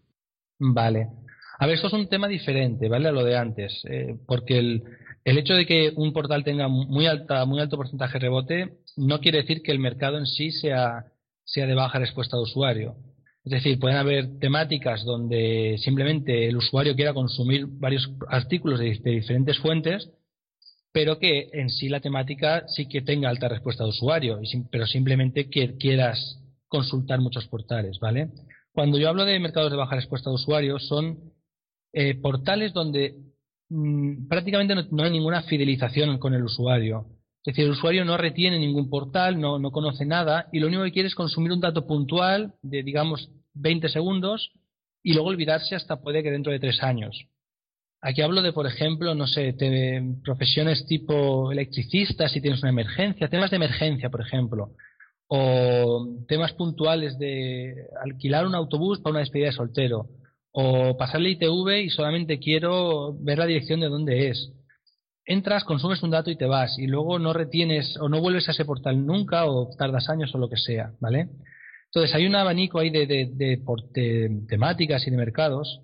Vale. 0.58 1.06
A 1.58 1.66
ver, 1.66 1.76
esto 1.76 1.88
es 1.88 1.92
un 1.92 2.08
tema 2.08 2.28
diferente, 2.28 2.88
¿vale? 2.88 3.08
A 3.08 3.12
lo 3.12 3.24
de 3.24 3.36
antes. 3.36 3.82
Eh, 3.88 4.16
porque 4.26 4.58
el, 4.58 4.82
el 5.24 5.38
hecho 5.38 5.54
de 5.54 5.66
que 5.66 5.92
un 5.96 6.12
portal 6.12 6.44
tenga 6.44 6.68
muy 6.68 7.06
alta, 7.06 7.44
muy 7.44 7.60
alto 7.60 7.76
porcentaje 7.76 8.14
de 8.14 8.18
rebote 8.20 8.78
no 8.96 9.20
quiere 9.20 9.38
decir 9.38 9.62
que 9.62 9.72
el 9.72 9.78
mercado 9.78 10.18
en 10.18 10.26
sí 10.26 10.50
sea, 10.52 11.06
sea 11.44 11.66
de 11.66 11.74
baja 11.74 11.98
respuesta 11.98 12.36
de 12.36 12.42
usuario. 12.42 12.96
Es 13.48 13.64
decir, 13.64 13.78
pueden 13.78 13.96
haber 13.96 14.38
temáticas 14.40 15.06
donde 15.06 15.78
simplemente 15.78 16.48
el 16.48 16.58
usuario 16.58 16.94
quiera 16.94 17.14
consumir 17.14 17.64
varios 17.66 18.06
artículos 18.28 18.78
de, 18.78 19.00
diferentes 19.02 19.58
fuentes, 19.60 20.10
pero 20.92 21.18
que 21.18 21.48
en 21.54 21.70
sí 21.70 21.88
la 21.88 22.00
temática 22.00 22.68
sí 22.68 22.86
que 22.90 23.00
tenga 23.00 23.30
alta 23.30 23.48
respuesta 23.48 23.84
de 23.84 23.88
usuario, 23.88 24.38
pero 24.70 24.86
simplemente 24.86 25.48
que 25.48 25.78
quieras 25.78 26.42
consultar 26.66 27.22
muchos 27.22 27.48
portales, 27.48 27.98
¿vale? 27.98 28.28
Cuando 28.70 28.98
yo 28.98 29.08
hablo 29.08 29.24
de 29.24 29.40
mercados 29.40 29.70
de 29.70 29.78
baja 29.78 29.96
respuesta 29.96 30.28
de 30.28 30.36
usuario, 30.36 30.78
son 30.78 31.32
eh, 31.94 32.16
portales 32.20 32.74
donde 32.74 33.14
mm, 33.70 34.28
prácticamente 34.28 34.74
no, 34.90 35.02
hay 35.04 35.10
ninguna 35.10 35.40
fidelización 35.44 36.18
con 36.18 36.34
el 36.34 36.44
usuario. 36.44 37.06
Es 37.46 37.54
decir, 37.54 37.64
el 37.64 37.70
usuario 37.70 38.04
no 38.04 38.18
retiene 38.18 38.58
ningún 38.58 38.90
portal, 38.90 39.40
no, 39.40 39.58
no 39.58 39.70
conoce 39.70 40.04
nada 40.04 40.50
y 40.52 40.58
lo 40.58 40.66
único 40.66 40.84
que 40.84 40.92
quiere 40.92 41.08
es 41.08 41.14
consumir 41.14 41.50
un 41.50 41.60
dato 41.60 41.86
puntual 41.86 42.52
de, 42.60 42.82
digamos, 42.82 43.30
20 43.54 43.88
segundos 43.88 44.52
y 45.02 45.14
luego 45.14 45.28
olvidarse 45.28 45.74
hasta 45.74 46.00
puede 46.00 46.22
que 46.22 46.30
dentro 46.30 46.52
de 46.52 46.60
tres 46.60 46.82
años. 46.82 47.28
Aquí 48.00 48.22
hablo 48.22 48.42
de, 48.42 48.52
por 48.52 48.66
ejemplo, 48.66 49.14
no 49.14 49.26
sé, 49.26 49.54
profesiones 50.24 50.86
tipo 50.86 51.50
electricista, 51.50 52.28
si 52.28 52.40
tienes 52.40 52.62
una 52.62 52.70
emergencia, 52.70 53.28
temas 53.28 53.50
de 53.50 53.56
emergencia, 53.56 54.08
por 54.08 54.20
ejemplo, 54.20 54.70
o 55.26 56.06
temas 56.28 56.52
puntuales 56.52 57.18
de 57.18 57.74
alquilar 58.00 58.46
un 58.46 58.54
autobús 58.54 59.00
para 59.00 59.12
una 59.12 59.20
despedida 59.20 59.46
de 59.46 59.52
soltero, 59.52 60.06
o 60.52 60.96
pasarle 60.96 61.30
ITV 61.30 61.82
y 61.84 61.90
solamente 61.90 62.38
quiero 62.38 63.16
ver 63.20 63.38
la 63.38 63.46
dirección 63.46 63.80
de 63.80 63.88
dónde 63.88 64.28
es. 64.28 64.52
Entras, 65.24 65.64
consumes 65.64 66.02
un 66.02 66.10
dato 66.10 66.30
y 66.30 66.36
te 66.36 66.46
vas, 66.46 66.78
y 66.78 66.86
luego 66.86 67.18
no 67.18 67.32
retienes 67.32 67.96
o 68.00 68.08
no 68.08 68.20
vuelves 68.20 68.48
a 68.48 68.52
ese 68.52 68.64
portal 68.64 69.04
nunca, 69.04 69.46
o 69.46 69.68
tardas 69.76 70.08
años 70.08 70.32
o 70.34 70.38
lo 70.38 70.48
que 70.48 70.56
sea, 70.56 70.92
¿vale? 71.00 71.28
Entonces, 71.90 72.14
hay 72.14 72.26
un 72.26 72.34
abanico 72.34 72.78
ahí 72.78 72.90
de, 72.90 73.06
de, 73.06 74.44
temáticas 74.48 75.06
y 75.06 75.10
de 75.10 75.16
mercados 75.16 75.80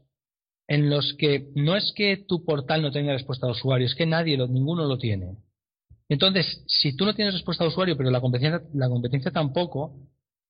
en 0.67 0.91
los 0.91 1.15
que 1.15 1.49
no 1.55 1.77
es 1.77 1.93
que 1.95 2.25
tu 2.29 2.45
portal 2.45 2.83
no 2.83 2.91
tenga 2.91 3.13
respuesta 3.13 3.47
de 3.47 3.53
usuario, 3.53 3.87
es 3.87 3.95
que 3.95 4.07
nadie, 4.07 4.37
lo, 4.37 4.47
ninguno 4.47 4.87
lo 4.87 4.99
tiene. 4.99 5.37
Entonces, 6.09 6.65
si 6.67 6.97
tú 6.97 7.05
no 7.05 7.15
tienes 7.15 7.35
respuesta 7.35 7.65
de 7.65 7.69
usuario, 7.69 7.97
pero 7.97 8.11
la 8.11 8.21
competencia, 8.21 8.63
la 8.75 8.89
competencia 8.89 9.31
tampoco, 9.31 9.95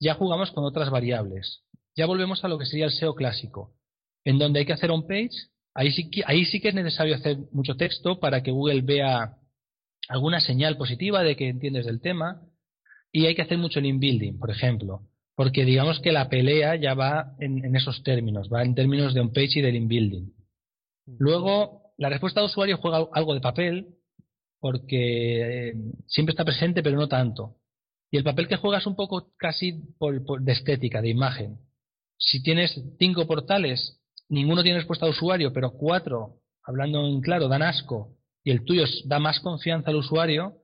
ya 0.00 0.14
jugamos 0.14 0.50
con 0.50 0.64
otras 0.64 0.90
variables. 0.90 1.62
Ya 1.96 2.06
volvemos 2.06 2.44
a 2.44 2.48
lo 2.48 2.58
que 2.58 2.66
sería 2.66 2.86
el 2.86 2.92
SEO 2.92 3.14
clásico, 3.14 3.72
en 4.24 4.38
donde 4.38 4.60
hay 4.60 4.66
que 4.66 4.72
hacer 4.72 4.90
on 4.90 5.06
page. 5.06 5.30
Ahí 5.74 5.92
sí, 5.92 6.10
ahí 6.26 6.44
sí 6.44 6.60
que 6.60 6.68
es 6.68 6.74
necesario 6.74 7.14
hacer 7.14 7.38
mucho 7.52 7.76
texto 7.76 8.18
para 8.18 8.42
que 8.42 8.50
Google 8.50 8.82
vea 8.82 9.36
alguna 10.08 10.40
señal 10.40 10.76
positiva 10.76 11.22
de 11.22 11.36
que 11.36 11.48
entiendes 11.48 11.86
del 11.86 12.00
tema 12.00 12.42
y 13.10 13.26
hay 13.26 13.34
que 13.34 13.42
hacer 13.42 13.58
mucho 13.58 13.80
link 13.80 14.00
building, 14.00 14.38
por 14.38 14.50
ejemplo, 14.50 15.02
porque 15.34 15.64
digamos 15.64 16.00
que 16.00 16.12
la 16.12 16.28
pelea 16.28 16.76
ya 16.76 16.94
va 16.94 17.34
en, 17.38 17.74
esos 17.74 18.02
términos, 18.02 18.48
va 18.52 18.62
en 18.62 18.74
términos 18.74 19.14
de 19.14 19.20
on 19.20 19.32
page 19.32 19.58
y 19.58 19.62
de 19.62 19.72
link 19.72 19.88
building. 19.88 20.22
Mm. 21.06 21.16
Luego, 21.18 21.92
la 21.98 22.08
respuesta 22.08 22.40
de 22.40 22.46
usuario 22.46 22.78
juega 22.78 23.06
algo 23.12 23.34
de 23.34 23.40
papel 23.40 23.88
porque 24.60 25.68
eh, 25.68 25.74
siempre 26.06 26.32
está 26.32 26.44
presente 26.44 26.82
pero 26.82 26.96
no 26.96 27.08
tanto. 27.08 27.56
Y 28.10 28.16
el 28.16 28.24
papel 28.24 28.46
que 28.46 28.56
juega 28.56 28.78
es 28.78 28.86
un 28.86 28.94
poco 28.94 29.32
casi 29.36 29.72
de 29.72 30.52
estética, 30.52 31.02
de 31.02 31.08
imagen. 31.08 31.58
Si 32.16 32.42
tienes 32.42 32.80
cinco 32.98 33.26
portales, 33.26 34.00
ninguno 34.28 34.62
tiene 34.62 34.78
respuesta 34.78 35.06
de 35.06 35.10
usuario, 35.10 35.52
pero 35.52 35.72
cuatro, 35.72 36.36
hablando 36.62 37.06
en 37.06 37.20
claro, 37.20 37.48
dan 37.48 37.62
asco 37.62 38.16
y 38.44 38.50
el 38.50 38.64
tuyo 38.64 38.84
da 39.06 39.18
más 39.18 39.40
confianza 39.40 39.90
al 39.90 39.96
usuario, 39.96 40.63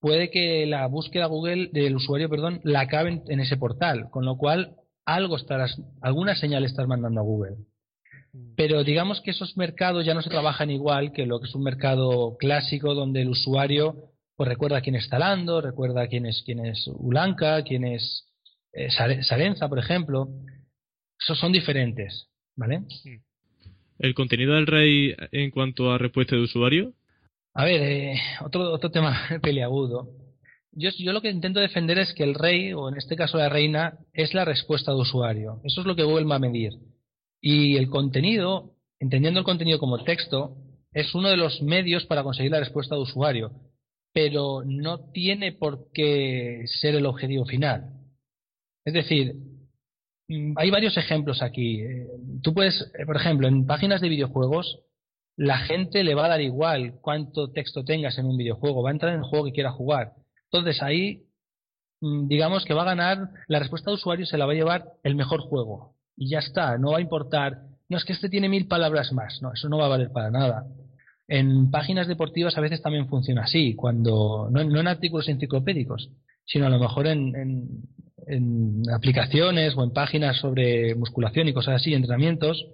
puede 0.00 0.30
que 0.30 0.66
la 0.66 0.86
búsqueda 0.86 1.26
Google 1.26 1.70
del 1.72 1.96
usuario, 1.96 2.28
perdón, 2.28 2.60
la 2.64 2.80
acabe 2.80 3.22
en, 3.26 3.40
ese 3.40 3.56
portal, 3.56 4.08
con 4.10 4.24
lo 4.24 4.36
cual 4.36 4.76
algo 5.04 5.36
estarás, 5.36 5.80
alguna 6.00 6.36
señal 6.36 6.64
estás 6.64 6.86
mandando 6.86 7.20
a 7.20 7.24
Google. 7.24 7.56
Mm. 8.32 8.54
Pero 8.56 8.84
digamos 8.84 9.20
que 9.20 9.30
esos 9.30 9.56
mercados 9.56 10.04
ya 10.04 10.14
no 10.14 10.22
se 10.22 10.30
trabajan 10.30 10.70
igual 10.70 11.12
que 11.12 11.26
lo 11.26 11.40
que 11.40 11.46
es 11.46 11.54
un 11.54 11.62
mercado 11.62 12.36
clásico 12.38 12.94
donde 12.94 13.22
el 13.22 13.28
usuario 13.28 14.12
pues 14.36 14.48
recuerda 14.48 14.80
quién 14.80 14.94
es 14.94 15.02
instalando, 15.02 15.60
recuerda 15.60 16.06
quién 16.06 16.24
es 16.24 16.42
quién 16.44 16.64
es 16.64 16.88
Ulanka, 16.94 17.64
quién 17.64 17.84
es 17.84 18.28
eh, 18.72 18.88
Sarenza, 18.90 19.68
por 19.68 19.80
ejemplo. 19.80 20.28
Esos 21.18 21.40
son 21.40 21.50
diferentes, 21.50 22.28
¿vale? 22.54 22.80
Mm. 22.80 23.20
¿El 23.98 24.14
contenido 24.14 24.54
del 24.54 24.68
rey 24.68 25.16
en 25.32 25.50
cuanto 25.50 25.90
a 25.90 25.98
respuesta 25.98 26.36
de 26.36 26.42
usuario? 26.42 26.94
A 27.58 27.64
ver, 27.64 27.82
eh, 27.82 28.14
otro, 28.44 28.72
otro 28.72 28.88
tema 28.92 29.18
peliagudo. 29.42 30.10
Yo, 30.70 30.90
yo 30.96 31.12
lo 31.12 31.20
que 31.20 31.28
intento 31.28 31.58
defender 31.58 31.98
es 31.98 32.14
que 32.14 32.22
el 32.22 32.34
rey, 32.36 32.72
o 32.72 32.88
en 32.88 32.96
este 32.96 33.16
caso 33.16 33.36
la 33.36 33.48
reina, 33.48 33.98
es 34.12 34.32
la 34.32 34.44
respuesta 34.44 34.92
de 34.92 34.98
usuario. 34.98 35.60
Eso 35.64 35.80
es 35.80 35.86
lo 35.88 35.96
que 35.96 36.04
Google 36.04 36.26
va 36.26 36.36
a 36.36 36.38
medir. 36.38 36.74
Y 37.40 37.76
el 37.76 37.90
contenido, 37.90 38.76
entendiendo 39.00 39.40
el 39.40 39.44
contenido 39.44 39.80
como 39.80 40.04
texto, 40.04 40.54
es 40.92 41.12
uno 41.16 41.30
de 41.30 41.36
los 41.36 41.60
medios 41.60 42.06
para 42.06 42.22
conseguir 42.22 42.52
la 42.52 42.60
respuesta 42.60 42.94
de 42.94 43.00
usuario, 43.00 43.50
pero 44.12 44.62
no 44.64 45.10
tiene 45.10 45.50
por 45.50 45.90
qué 45.92 46.62
ser 46.80 46.94
el 46.94 47.06
objetivo 47.06 47.44
final. 47.44 47.90
Es 48.84 48.94
decir, 48.94 49.34
mm, 50.28 50.52
hay 50.56 50.70
varios 50.70 50.96
ejemplos 50.96 51.42
aquí. 51.42 51.80
Eh, 51.80 52.06
tú 52.40 52.54
puedes, 52.54 52.92
eh, 52.96 53.04
por 53.04 53.16
ejemplo, 53.16 53.48
en 53.48 53.66
páginas 53.66 54.00
de 54.00 54.10
videojuegos, 54.10 54.78
la 55.38 55.58
gente 55.58 56.02
le 56.02 56.16
va 56.16 56.26
a 56.26 56.30
dar 56.30 56.40
igual 56.40 56.94
cuánto 57.00 57.52
texto 57.52 57.84
tengas 57.84 58.18
en 58.18 58.26
un 58.26 58.36
videojuego, 58.36 58.82
va 58.82 58.90
a 58.90 58.92
entrar 58.92 59.12
en 59.12 59.20
el 59.20 59.24
juego 59.24 59.44
que 59.44 59.52
quiera 59.52 59.70
jugar. 59.70 60.14
Entonces 60.50 60.82
ahí, 60.82 61.22
mm, 62.00 62.26
digamos 62.26 62.64
que 62.64 62.74
va 62.74 62.82
a 62.82 62.86
ganar, 62.96 63.30
la 63.46 63.60
respuesta 63.60 63.90
de 63.90 63.94
usuario 63.94 64.26
se 64.26 64.36
la 64.36 64.46
va 64.46 64.52
a 64.52 64.56
llevar 64.56 64.86
el 65.04 65.14
mejor 65.14 65.42
juego. 65.42 65.94
Y 66.16 66.28
ya 66.28 66.40
está, 66.40 66.76
no 66.76 66.90
va 66.90 66.98
a 66.98 67.02
importar, 67.02 67.60
no 67.88 67.96
es 67.96 68.04
que 68.04 68.14
este 68.14 68.28
tiene 68.28 68.48
mil 68.48 68.66
palabras 68.66 69.12
más, 69.12 69.40
no, 69.40 69.52
eso 69.52 69.68
no 69.68 69.78
va 69.78 69.86
a 69.86 69.90
valer 69.90 70.10
para 70.10 70.32
nada. 70.32 70.66
En 71.28 71.70
páginas 71.70 72.08
deportivas 72.08 72.58
a 72.58 72.60
veces 72.60 72.82
también 72.82 73.08
funciona 73.08 73.44
así, 73.44 73.76
cuando 73.76 74.48
no, 74.50 74.60
en 74.60 74.88
artículos 74.88 75.28
enciclopédicos, 75.28 76.10
sino 76.46 76.66
a 76.66 76.70
lo 76.70 76.80
mejor 76.80 77.06
en, 77.06 77.84
en 78.26 78.82
aplicaciones 78.92 79.76
o 79.76 79.84
en 79.84 79.92
páginas 79.92 80.36
sobre 80.38 80.96
musculación 80.96 81.46
y 81.46 81.52
cosas 81.52 81.76
así, 81.76 81.94
entrenamientos, 81.94 82.66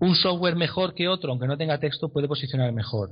un 0.00 0.14
software 0.14 0.56
mejor 0.56 0.94
que 0.94 1.08
otro, 1.08 1.30
aunque 1.30 1.46
no 1.46 1.56
tenga 1.56 1.78
texto, 1.78 2.12
puede 2.12 2.28
posicionar 2.28 2.72
mejor. 2.72 3.10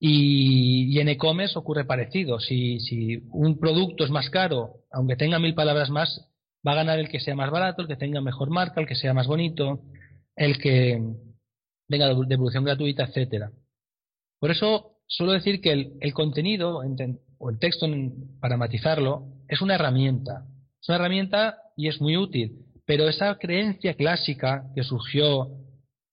Y, 0.00 0.98
en 1.00 1.08
e-commerce 1.08 1.58
ocurre 1.58 1.84
parecido. 1.84 2.38
Si, 2.38 2.78
si, 2.80 3.22
un 3.32 3.58
producto 3.58 4.04
es 4.04 4.10
más 4.10 4.30
caro, 4.30 4.74
aunque 4.92 5.16
tenga 5.16 5.38
mil 5.38 5.54
palabras 5.54 5.90
más, 5.90 6.28
va 6.66 6.72
a 6.72 6.76
ganar 6.76 6.98
el 6.98 7.08
que 7.08 7.20
sea 7.20 7.34
más 7.34 7.50
barato, 7.50 7.82
el 7.82 7.88
que 7.88 7.96
tenga 7.96 8.20
mejor 8.20 8.50
marca, 8.50 8.80
el 8.80 8.86
que 8.86 8.94
sea 8.94 9.12
más 9.14 9.26
bonito, 9.26 9.80
el 10.36 10.58
que 10.58 11.00
tenga 11.88 12.14
devolución 12.26 12.64
gratuita, 12.64 13.04
etcétera. 13.04 13.50
Por 14.38 14.50
eso 14.50 14.98
suelo 15.06 15.32
decir 15.32 15.60
que 15.60 15.96
el, 16.00 16.14
contenido 16.14 16.80
o 17.38 17.50
el 17.50 17.58
texto, 17.58 17.86
para 18.40 18.56
matizarlo, 18.56 19.24
es 19.48 19.60
una 19.60 19.74
herramienta. 19.74 20.44
Es 20.80 20.88
una 20.88 20.96
herramienta 20.96 21.58
y 21.76 21.88
es 21.88 22.00
muy 22.00 22.16
útil. 22.16 22.66
Pero 22.86 23.08
esa 23.08 23.36
creencia 23.36 23.94
clásica 23.94 24.64
que 24.74 24.84
surgió 24.84 25.50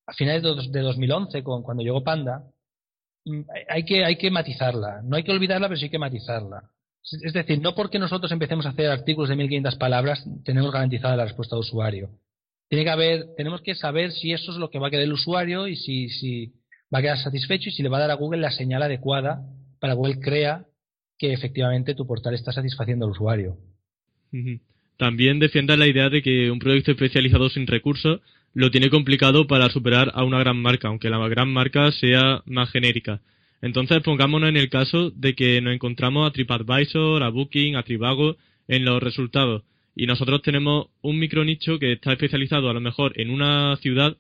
a 0.08 0.14
finales 0.14 0.44
de 0.72 0.82
2011, 0.82 1.44
cuando 1.44 1.84
llegó 1.84 2.04
Panda, 2.04 2.44
mm, 3.26 3.42
hay 3.70 3.86
que, 3.86 4.06
hay 4.06 4.18
que 4.18 4.32
matizarla. 4.32 5.02
No 5.04 5.16
hay 5.16 5.24
que 5.24 5.32
olvidarla, 5.32 5.68
pero 5.68 5.78
sí 5.78 5.86
hay 5.86 5.92
que 5.92 6.00
matizarla. 6.00 6.70
Es 7.24 7.34
decir, 7.34 7.62
no 7.62 7.76
porque 7.76 8.00
nosotros 8.00 8.32
empecemos 8.32 8.66
a 8.66 8.70
hacer 8.70 8.90
artículos 8.90 9.30
de 9.30 9.36
1500 9.36 9.76
palabras 9.76 10.26
tenemos 10.44 10.72
garantizada 10.72 11.16
la 11.16 11.26
respuesta 11.26 11.56
de 11.56 11.60
usuario. 11.60 12.10
Tiene 12.68 12.84
que 12.84 12.90
haber, 12.90 13.36
tenemos 13.38 13.62
que 13.62 13.76
saber 13.76 14.12
si 14.12 14.32
eso 14.32 14.52
es 14.52 14.58
lo 14.58 14.72
que 14.72 14.80
va 14.80 14.88
a 14.88 14.90
quedar 14.90 15.04
el 15.04 15.14
usuario 15.14 15.68
y 15.68 15.76
si, 15.76 16.10
si 16.10 16.54
va 16.94 17.00
a 17.00 17.02
quedar 17.04 17.20
satisfecho 17.20 17.70
y 17.70 17.72
si 17.72 17.84
le 17.84 17.90
va 17.90 17.98
a 17.98 18.02
dar 18.02 18.12
a 18.12 18.16
Google 18.16 18.42
la 18.42 18.52
señal 18.52 18.82
adecuada 18.82 19.44
para 19.80 19.94
que 19.94 19.98
Google 19.98 20.20
crea 20.20 20.66
que 21.20 21.32
efectivamente 21.32 21.94
tu 21.94 22.08
portal 22.08 22.34
está 22.34 22.52
satisfaciendo 22.52 23.06
al 23.06 23.12
usuario. 23.12 23.58
También 24.98 25.40
defienda 25.40 25.78
la 25.78 25.88
idea 25.88 26.10
de 26.10 26.22
que 26.22 26.50
un 26.50 26.60
proyecto 26.60 26.92
especializado 26.92 27.50
sin 27.50 27.68
recursos 27.68 28.22
lo 28.56 28.72
tiene 28.72 28.90
complicado 28.90 29.46
para 29.46 29.70
superar 29.70 30.12
a 30.16 30.24
una 30.24 30.40
gran 30.40 30.58
marca, 30.58 30.88
aunque 30.88 31.12
la 31.12 31.20
gran 31.28 31.54
marca 31.54 31.92
sea 31.92 32.42
más 32.46 32.72
genérica. 32.72 33.22
Entonces 33.62 34.02
pongámonos 34.02 34.50
en 34.50 34.58
el 34.58 34.70
caso 34.70 35.12
de 35.12 35.36
que 35.36 35.62
nos 35.62 35.74
encontramos 35.74 36.28
a 36.28 36.32
TripAdvisor, 36.32 37.22
a 37.22 37.30
Booking, 37.30 37.76
a 37.76 37.84
Trivago 37.84 38.38
en 38.68 38.86
los 38.86 39.04
resultados 39.04 39.62
y 39.96 40.08
nosotros 40.08 40.42
tenemos 40.42 40.88
un 41.02 41.18
micro 41.18 41.46
nicho 41.46 41.80
que 41.80 41.94
está 41.94 42.12
especializado 42.12 42.70
a 42.70 42.74
lo 42.74 42.82
mejor 42.82 43.20
en 43.20 43.30
una 43.30 43.78
ciudad, 43.78 44.18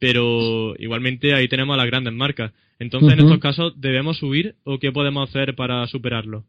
pero 0.00 0.74
igualmente 0.78 1.32
ahí 1.34 1.48
tenemos 1.48 1.74
a 1.74 1.76
las 1.76 1.86
grandes 1.86 2.12
marcas. 2.12 2.52
Entonces, 2.80 3.12
en 3.12 3.20
estos 3.20 3.38
casos, 3.38 3.80
¿debemos 3.80 4.18
subir 4.18 4.56
o 4.64 4.80
qué 4.80 4.90
podemos 4.90 5.28
hacer 5.28 5.54
para 5.54 5.86
superarlo? 5.86 6.44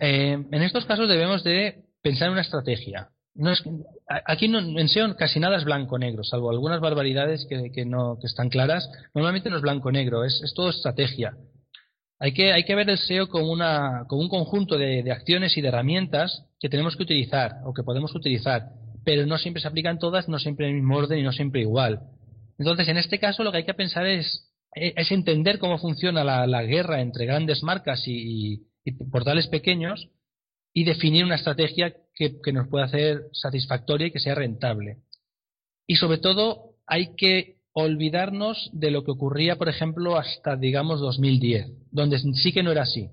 Eh, 0.00 0.32
en 0.50 0.62
estos 0.62 0.84
casos 0.84 1.08
debemos 1.08 1.44
de 1.44 1.84
pensar 2.02 2.26
en 2.26 2.32
una 2.32 2.40
estrategia 2.40 3.10
no 3.34 3.52
es, 3.52 3.62
aquí 4.26 4.48
no, 4.48 4.58
en 4.58 4.88
SEO 4.88 5.14
casi 5.16 5.38
nada 5.38 5.56
es 5.56 5.64
blanco-negro, 5.64 6.24
salvo 6.24 6.50
algunas 6.50 6.80
barbaridades 6.80 7.46
que, 7.46 7.84
no, 7.84 8.18
que 8.20 8.26
están 8.26 8.48
claras. 8.48 8.90
Normalmente 9.14 9.48
no 9.48 9.56
es 9.56 9.62
blanco-negro, 9.62 10.24
es, 10.24 10.40
es, 10.42 10.54
todo 10.54 10.70
estrategia. 10.70 11.36
Hay 12.18 12.32
que, 12.32 12.52
hay 12.52 12.64
que 12.64 12.74
ver 12.74 12.90
el 12.90 12.98
SEO 12.98 13.28
como, 13.28 13.52
una, 13.52 14.04
como 14.08 14.22
un 14.22 14.28
conjunto 14.28 14.76
de, 14.76 15.04
de, 15.04 15.12
acciones 15.12 15.56
y 15.56 15.60
de 15.60 15.68
herramientas 15.68 16.46
que 16.58 16.68
tenemos 16.68 16.96
que 16.96 17.04
utilizar 17.04 17.60
o 17.64 17.72
que 17.72 17.84
podemos 17.84 18.12
utilizar, 18.14 18.70
pero 19.04 19.24
no 19.24 19.38
siempre 19.38 19.62
se 19.62 19.68
aplican 19.68 20.00
todas, 20.00 20.28
no 20.28 20.40
siempre 20.40 20.66
en 20.66 20.74
el 20.74 20.80
mismo 20.80 20.96
orden 20.96 21.20
y 21.20 21.22
no 21.22 21.32
siempre 21.32 21.60
igual. 21.60 22.00
Entonces, 22.58 22.88
en 22.88 22.96
este 22.96 23.20
caso, 23.20 23.44
lo 23.44 23.52
que 23.52 23.58
hay 23.58 23.64
que 23.64 23.74
pensar 23.74 24.04
es, 24.06 24.52
es 24.74 25.12
entender 25.12 25.60
cómo 25.60 25.78
funciona 25.78 26.24
la, 26.24 26.44
la 26.48 26.64
guerra 26.64 27.00
entre 27.00 27.24
grandes 27.26 27.62
marcas 27.62 28.02
y 28.06 28.66
portales 29.12 29.46
pequeños 29.46 30.08
y 30.72 30.84
definir 30.84 31.24
una 31.24 31.36
estrategia 31.36 31.94
que, 32.14 32.52
nos 32.52 32.68
pueda 32.68 32.86
hacer 32.86 33.28
satisfactoria 33.32 34.08
y 34.08 34.10
que 34.10 34.20
sea 34.20 34.34
rentable. 34.34 34.98
Y 35.86 35.96
sobre 35.96 36.18
todo 36.18 36.74
hay 36.86 37.14
que 37.16 37.58
olvidarnos 37.72 38.70
de 38.72 38.90
lo 38.90 39.04
que 39.04 39.12
ocurría, 39.12 39.56
por 39.56 39.68
ejemplo, 39.68 40.16
hasta, 40.16 40.56
digamos, 40.56 41.00
2010, 41.00 41.70
donde 41.90 42.18
sí 42.18 42.52
que 42.52 42.62
no 42.62 42.72
era 42.72 42.82
así, 42.82 43.08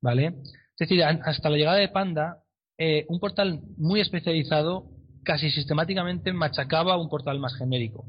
¿vale? 0.00 0.34
Es 0.44 0.78
decir, 0.78 1.02
hasta 1.02 1.50
la 1.50 1.56
llegada 1.56 1.78
de 1.78 1.88
Panda, 1.88 2.42
eh, 2.78 3.04
un 3.08 3.20
portal 3.20 3.60
muy 3.76 4.00
especializado 4.00 4.90
casi 5.24 5.50
sistemáticamente 5.50 6.32
machacaba 6.32 6.96
un 6.96 7.08
portal 7.08 7.38
más 7.38 7.54
genérico. 7.56 8.06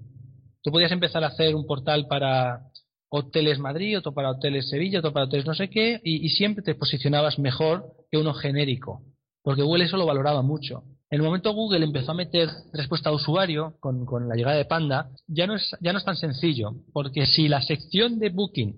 Tú 0.64 0.72
podías 0.72 0.92
empezar 0.92 1.24
a 1.24 1.28
hacer 1.28 1.56
un 1.56 1.66
portal 1.66 2.08
para 2.08 2.62
hoteles 3.10 3.60
Madrid, 3.60 3.98
otro 3.98 4.14
para 4.14 4.32
hoteles 4.32 4.70
Sevilla, 4.70 5.00
otro 5.00 5.14
para 5.14 5.26
hoteles 5.26 5.46
no 5.46 5.54
sé 5.54 5.70
qué, 5.70 6.00
y, 6.04 6.30
siempre 6.30 6.64
te 6.64 6.76
posicionabas 6.76 7.40
mejor 7.40 7.86
que 8.12 8.18
uno 8.18 8.34
genérico 8.34 9.04
porque 9.44 9.64
Google 9.64 9.86
eso 9.86 9.98
lo 9.98 10.06
valoraba 10.06 10.42
mucho. 10.42 10.84
En 11.10 11.20
el 11.20 11.24
momento 11.24 11.54
Google 11.54 11.84
empezó 11.84 12.12
a 12.12 12.16
meter 12.16 12.50
respuesta 12.72 13.10
a 13.10 13.14
usuario 13.14 13.76
con, 13.80 14.06
la 14.28 14.36
llegada 14.36 14.58
de 14.58 14.66
Panda, 14.66 15.10
ya 15.28 15.48
no, 15.48 15.56
es, 15.56 15.76
ya 15.82 15.92
no 15.92 15.98
es 15.98 16.06
tan 16.06 16.16
sencillo, 16.16 16.76
porque 16.94 17.26
si 17.26 17.48
la 17.48 17.62
sección 17.62 18.20
de 18.20 18.30
Booking 18.30 18.76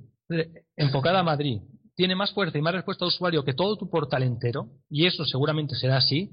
enfocada 0.77 1.19
a 1.19 1.23
Madrid 1.23 1.59
tiene 1.93 2.15
más 2.15 2.31
fuerza 2.31 2.57
y 2.57 2.61
más 2.61 2.73
respuesta 2.73 3.03
a 3.03 3.09
usuario 3.09 3.43
que 3.43 3.53
todo 3.53 3.75
tu 3.75 3.89
portal 3.89 4.23
entero, 4.23 4.69
y 4.89 5.07
eso 5.07 5.25
seguramente 5.25 5.75
será 5.75 5.97
así, 5.97 6.31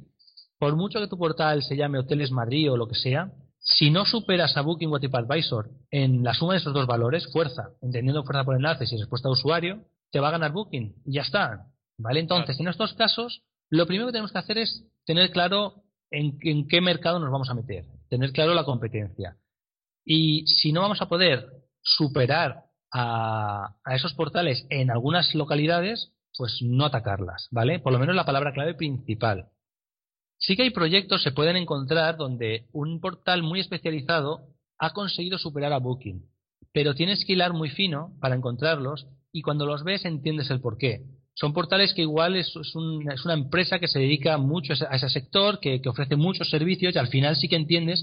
por 0.59 0.77
mucho 0.77 1.01
que 1.01 1.09
tu 1.09 1.19
portal 1.19 1.65
se 1.65 1.77
llame 1.77 1.99
Hoteles 1.99 2.31
Madrid 2.31 2.71
o 2.71 2.77
lo 2.77 2.87
que 2.87 2.95
sea, 2.95 3.33
si 3.69 3.91
no 3.91 4.07
superas 4.07 4.57
a 4.57 4.63
Booking 4.63 4.93
o 4.93 4.99
TripAdvisor 4.99 5.71
en 5.91 6.25
la 6.25 6.35
suma 6.35 6.55
de 6.55 6.61
esos 6.61 6.73
dos 6.73 6.87
valores, 6.87 7.31
fuerza, 7.33 7.71
entendiendo 7.83 8.25
fuerza 8.25 8.45
por 8.45 8.57
enlaces 8.57 8.91
y 8.93 8.97
respuesta 8.97 9.29
a 9.29 9.33
usuario, 9.33 9.85
te 10.11 10.21
va 10.21 10.29
a 10.29 10.33
ganar 10.33 10.53
Booking 10.53 11.03
y 11.05 11.13
ya 11.13 11.23
está. 11.23 11.67
¿Vale? 11.99 12.21
Entonces, 12.21 12.59
en 12.61 12.69
estos 12.69 12.95
casos, 12.95 13.43
lo 13.71 13.87
primero 13.87 14.07
que 14.07 14.13
tenemos 14.13 14.33
que 14.33 14.39
hacer 14.39 14.59
es 14.59 14.85
tener 15.05 15.31
claro 15.31 15.83
en, 16.11 16.39
qué 16.69 16.81
mercado 16.81 17.19
nos 17.19 17.31
vamos 17.31 17.51
a 17.51 17.55
meter, 17.55 17.85
tener 18.09 18.33
claro 18.33 18.55
la 18.55 18.65
competencia. 18.65 19.37
Y 20.05 20.47
si 20.47 20.73
no 20.73 20.81
vamos 20.81 21.03
a 21.03 21.09
poder 21.09 21.47
superar 21.83 22.65
a, 22.93 23.77
esos 23.91 24.15
portales 24.15 24.67
en 24.71 24.91
algunas 24.91 25.35
localidades, 25.35 26.13
pues 26.37 26.59
no 26.63 26.87
atacarlas, 26.87 27.49
¿vale? 27.51 27.81
Por 27.81 27.93
lo 27.93 27.99
menos 27.99 28.15
la 28.15 28.25
palabra 28.25 28.53
clave 28.53 28.75
principal. 28.75 29.49
Sí 30.49 30.57
que 30.57 30.63
hay 30.63 30.71
proyectos, 30.71 31.23
se 31.23 31.33
pueden 31.33 31.57
encontrar, 31.57 32.17
donde 32.17 32.69
un 32.73 33.01
portal 33.01 33.43
muy 33.43 33.61
especializado 33.61 34.47
ha 34.79 34.95
conseguido 34.95 35.37
superar 35.37 35.75
a 35.75 35.79
Booking, 35.79 36.25
pero 36.73 36.95
tienes 36.95 37.23
que 37.27 37.35
hilar 37.35 37.53
muy 37.53 37.69
fino 37.69 38.15
para 38.19 38.35
encontrarlos 38.35 39.07
y 39.31 39.43
cuando 39.43 39.67
los 39.67 39.85
ves 39.85 40.07
entiendes 40.07 40.51
el 40.51 40.63
porqué. 40.63 41.03
Son 41.35 41.53
portales 41.53 41.93
que 41.93 42.01
igual 42.01 42.35
es, 42.35 42.57
una 42.75 43.35
empresa 43.35 43.79
que 43.79 43.89
se 43.89 43.99
dedica 43.99 44.39
mucho 44.39 44.73
a 44.73 44.97
ese, 44.97 45.11
sector, 45.11 45.61
que, 45.61 45.83
que, 45.83 45.91
ofrece 45.91 46.17
muchos 46.17 46.49
servicios 46.49 46.95
y 46.95 46.99
al 46.99 47.09
final 47.09 47.37
sí 47.37 47.47
que 47.47 47.57
entiendes 47.57 48.03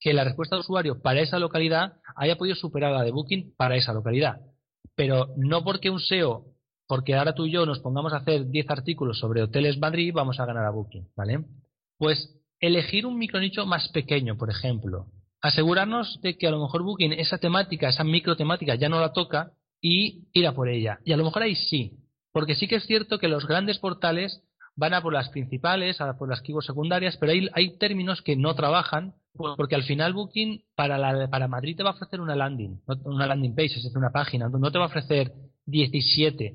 que 0.00 0.12
la 0.12 0.24
respuesta 0.24 0.56
de 0.56 0.62
usuario 0.62 1.00
para 1.00 1.20
esa 1.20 1.38
localidad 1.38 1.92
haya 2.16 2.34
podido 2.34 2.56
superar 2.56 2.90
la 2.90 3.04
de 3.04 3.12
Booking 3.12 3.54
para 3.56 3.76
esa 3.76 3.92
localidad. 3.92 4.40
Pero 4.96 5.28
no 5.36 5.62
porque 5.62 5.90
un 5.90 6.00
SEO, 6.00 6.42
porque 6.88 7.14
ahora 7.14 7.36
tú 7.36 7.46
y 7.46 7.52
yo 7.52 7.64
nos 7.66 7.78
pongamos 7.78 8.12
a 8.14 8.16
hacer 8.16 8.48
10 8.48 8.68
artículos 8.68 9.20
sobre 9.20 9.42
hoteles 9.42 9.78
Madrid, 9.78 10.12
vamos 10.12 10.40
a 10.40 10.44
ganar 10.44 10.64
a 10.64 10.70
Booking, 10.70 11.06
¿vale? 11.14 11.44
Pues 11.98 12.40
elegir 12.60 13.06
un 13.06 13.18
micronicho 13.18 13.66
más 13.66 13.88
pequeño, 13.88 14.36
por 14.36 14.50
ejemplo. 14.50 15.06
Asegurarnos 15.40 16.20
de 16.22 16.36
que 16.38 16.46
a 16.46 16.50
lo 16.50 16.60
mejor 16.60 16.82
Booking 16.82 17.12
esa 17.12 17.38
temática, 17.38 17.88
esa 17.88 18.04
micro 18.04 18.36
temática 18.36 18.74
ya 18.74 18.88
no 18.88 19.00
la 19.00 19.12
toca 19.12 19.52
y 19.80 20.28
ir 20.32 20.46
a 20.46 20.54
por 20.54 20.68
ella. 20.68 20.98
Y 21.04 21.12
a 21.12 21.16
lo 21.16 21.24
mejor 21.24 21.42
ahí 21.42 21.54
sí, 21.54 21.98
porque 22.32 22.54
sí 22.54 22.66
que 22.66 22.76
es 22.76 22.86
cierto 22.86 23.18
que 23.18 23.28
los 23.28 23.46
grandes 23.46 23.78
portales 23.78 24.42
van 24.76 24.94
a 24.94 25.02
por 25.02 25.12
las 25.12 25.28
principales, 25.28 26.00
a 26.00 26.16
por 26.16 26.28
las 26.28 26.40
keywords 26.40 26.66
secundarias, 26.66 27.16
pero 27.18 27.32
hay, 27.32 27.48
hay 27.52 27.78
términos 27.78 28.22
que 28.22 28.36
no 28.36 28.54
trabajan 28.54 29.14
porque 29.34 29.74
al 29.74 29.82
final 29.82 30.12
Booking 30.12 30.62
para, 30.76 30.96
la, 30.96 31.28
para 31.28 31.48
Madrid 31.48 31.76
te 31.76 31.82
va 31.82 31.90
a 31.90 31.94
ofrecer 31.94 32.20
una 32.20 32.36
landing, 32.36 32.80
una 33.04 33.26
landing 33.26 33.54
page, 33.54 33.76
es 33.76 33.82
decir, 33.82 33.98
una 33.98 34.12
página, 34.12 34.48
no 34.48 34.70
te 34.70 34.78
va 34.78 34.84
a 34.84 34.88
ofrecer 34.88 35.32
17, 35.66 36.54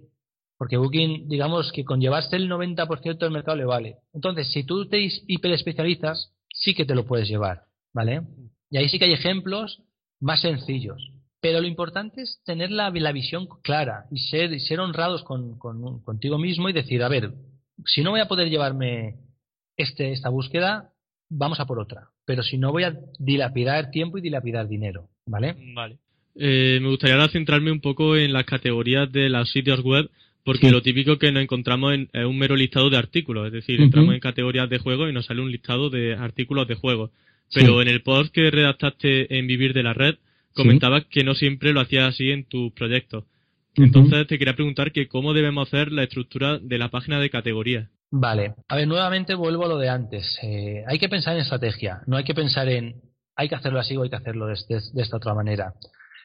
porque 0.60 0.76
Booking, 0.76 1.30
digamos 1.30 1.72
que 1.72 1.86
con 1.86 2.02
llevarse 2.02 2.36
el 2.36 2.50
90% 2.50 3.17
del 3.17 3.32
mercado 3.32 3.56
le 3.56 3.63
vale. 3.63 3.95
Entonces, 4.13 4.52
si 4.52 4.65
tú 4.65 4.89
te 4.89 5.08
hiperespecializas, 5.26 6.34
sí 6.54 6.76
que 6.76 6.84
te 6.84 6.95
lo 6.95 7.06
puedes 7.06 7.30
llevar, 7.30 7.62
¿vale? 7.93 8.24
Y 8.69 8.78
ahí 8.78 8.89
sí 8.89 9.00
que 9.00 9.06
hay 9.06 9.13
ejemplos 9.13 9.82
más 10.19 10.41
sencillos. 10.41 11.13
Pero 11.39 11.62
lo 11.62 11.67
importante 11.67 12.24
es 12.24 12.41
tener 12.43 12.72
la, 12.72 12.89
visión 12.89 13.48
clara 13.63 14.04
y 14.12 14.19
ser, 14.19 14.60
ser 14.60 14.82
honrados 14.82 15.24
con, 15.24 15.58
contigo 15.58 16.38
mismo 16.38 16.67
y 16.67 16.74
decir, 16.74 17.04
a 17.04 17.08
ver, 17.08 17.32
si 17.86 18.04
no 18.04 18.12
voy 18.12 18.19
a 18.19 18.28
poder 18.28 18.50
llevarme 18.50 19.15
este, 19.78 20.12
esta 20.12 20.28
búsqueda, 20.28 20.91
vamos 21.30 21.62
a 21.62 21.65
por 21.67 21.80
otra. 21.80 22.10
Pero 22.26 22.43
si 22.43 22.58
no, 22.58 22.74
voy 22.74 22.84
a 22.84 23.00
dilapidar 23.17 23.91
tiempo 23.91 24.17
y 24.17 24.22
dilapidar 24.22 24.67
dinero. 24.67 25.08
¿Vale? 25.26 25.56
Vale. 25.74 26.00
Eh, 26.36 26.80
me 26.82 26.89
gustaría 26.89 27.15
ahora 27.15 27.32
centrarme 27.32 27.72
un 27.72 27.80
poco 27.80 28.17
en 28.17 28.34
las 28.34 28.43
categorías 28.43 29.10
de 29.10 29.30
los 29.30 29.50
sitios 29.52 29.82
web, 29.82 30.10
porque 30.43 30.71
lo 30.71 30.82
típico 30.82 31.17
que 31.17 31.32
nos 31.32 31.43
encontramos 31.43 31.93
en, 31.93 32.10
es 32.13 32.25
un 32.25 32.38
mero 32.38 32.56
listado 32.56 32.89
de 32.89 32.97
artículos. 32.97 33.47
Es 33.47 33.54
decir, 33.54 33.82
entramos 33.82 34.13
en 34.13 34.19
categorías 34.19 34.69
de 34.69 34.80
juego 34.80 35.08
y 35.08 35.13
nos 35.13 35.25
sale 35.25 35.41
un 35.41 35.52
listado 35.52 35.89
de 35.89 36.15
artículos 36.15 36.67
de 36.67 36.75
juego. 36.75 37.12
Pero 37.54 37.82
en 37.82 37.88
el 37.88 38.02
post 38.02 38.34
que 38.34 38.52
redactaste 38.52 39.38
en 39.38 39.47
Vivir 39.47 39.73
de 39.73 39.84
la 39.84 39.93
Red, 39.93 40.15
comentabas 40.54 41.06
que 41.06 41.23
no 41.23 41.36
siempre 41.36 41.73
lo 41.73 41.82
hacías 41.82 42.10
así 42.10 42.32
en 42.32 42.45
tus 42.45 42.71
proyectos. 42.73 43.25
Entonces 43.75 44.28
te 44.28 44.38
quería 44.38 44.56
preguntar 44.56 44.91
que 44.91 45.08
cómo 45.08 45.34
debemos 45.34 45.67
hacer 45.67 45.91
la 45.91 46.04
estructura 46.04 46.60
de 46.60 46.78
la 46.78 46.89
página 46.89 47.19
de 47.19 47.30
categoría. 47.30 47.89
Vale, 48.12 48.56
a 48.67 48.75
ver, 48.75 48.88
nuevamente 48.88 49.36
vuelvo 49.36 49.65
a 49.65 49.69
lo 49.69 49.78
de 49.78 49.89
antes. 49.89 50.38
Eh, 50.41 50.84
hay 50.88 50.97
que 50.97 51.10
pensar 51.10 51.36
en 51.36 51.41
estrategia, 51.41 52.02
no 52.08 52.17
hay 52.17 52.23
que 52.23 52.34
pensar 52.34 52.67
en 52.67 52.95
hay 53.39 53.47
que 53.47 53.56
hacerlo 53.56 53.80
así 53.80 53.95
o 53.95 54.04
hay 54.04 54.10
que 54.10 54.17
hacerlo 54.17 54.47
de, 54.47 54.54
esta 54.54 55.15
otra 55.15 55.34
manera. 55.34 55.73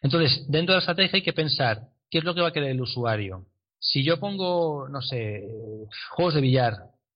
Entonces, 0.02 0.46
dentro 0.48 0.72
de 0.72 0.78
la 0.78 0.80
estrategia 0.80 1.18
hay 1.18 1.22
que 1.22 1.32
pensar 1.32 1.82
qué 2.10 2.18
es 2.18 2.24
lo 2.24 2.34
que 2.34 2.40
va 2.40 2.48
a 2.48 2.52
querer 2.52 2.70
el 2.70 2.80
usuario. 2.80 3.46
Si 3.84 4.02
yo 4.02 4.18
pongo, 4.18 4.88
no 4.88 5.02
sé, 5.02 5.46
juegos 6.10 6.34
de 6.34 6.40
billar 6.40 6.72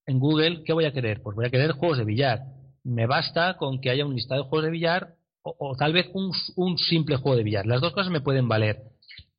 en 0.06 0.18
Google, 0.18 0.62
¿qué 0.64 0.74
voy 0.74 0.84
a 0.84 0.92
querer? 0.92 1.22
Pues 1.22 1.34
voy 1.34 1.46
a 1.46 1.50
querer 1.50 1.72
juegos 1.72 1.96
de 1.96 2.04
billar. 2.04 2.40
Me 2.84 3.06
basta 3.06 3.56
con 3.56 3.80
que 3.80 3.88
haya 3.88 4.04
un 4.04 4.14
listado 4.14 4.42
de 4.42 4.48
juegos 4.48 4.66
de 4.66 4.70
billar 4.70 5.14
o, 5.42 5.74
tal 5.78 5.94
vez 5.94 6.10
un, 6.12 6.30
un 6.56 6.76
simple 6.76 7.16
juego 7.16 7.38
de 7.38 7.42
billar. 7.42 7.64
Las 7.64 7.80
dos 7.80 7.94
cosas 7.94 8.12
me 8.12 8.20
pueden 8.20 8.48
valer. 8.48 8.82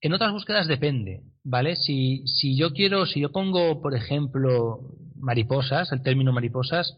En 0.01 0.13
otras 0.13 0.31
búsquedas 0.31 0.67
depende, 0.67 1.21
¿vale? 1.43 1.75
Si, 1.75 2.25
si 2.25 2.57
yo 2.57 2.73
quiero, 2.73 3.05
si 3.05 3.19
yo 3.19 3.31
pongo, 3.31 3.79
por 3.79 3.95
ejemplo, 3.95 4.79
mariposas, 5.15 5.91
el 5.91 6.01
término 6.01 6.33
mariposas, 6.33 6.97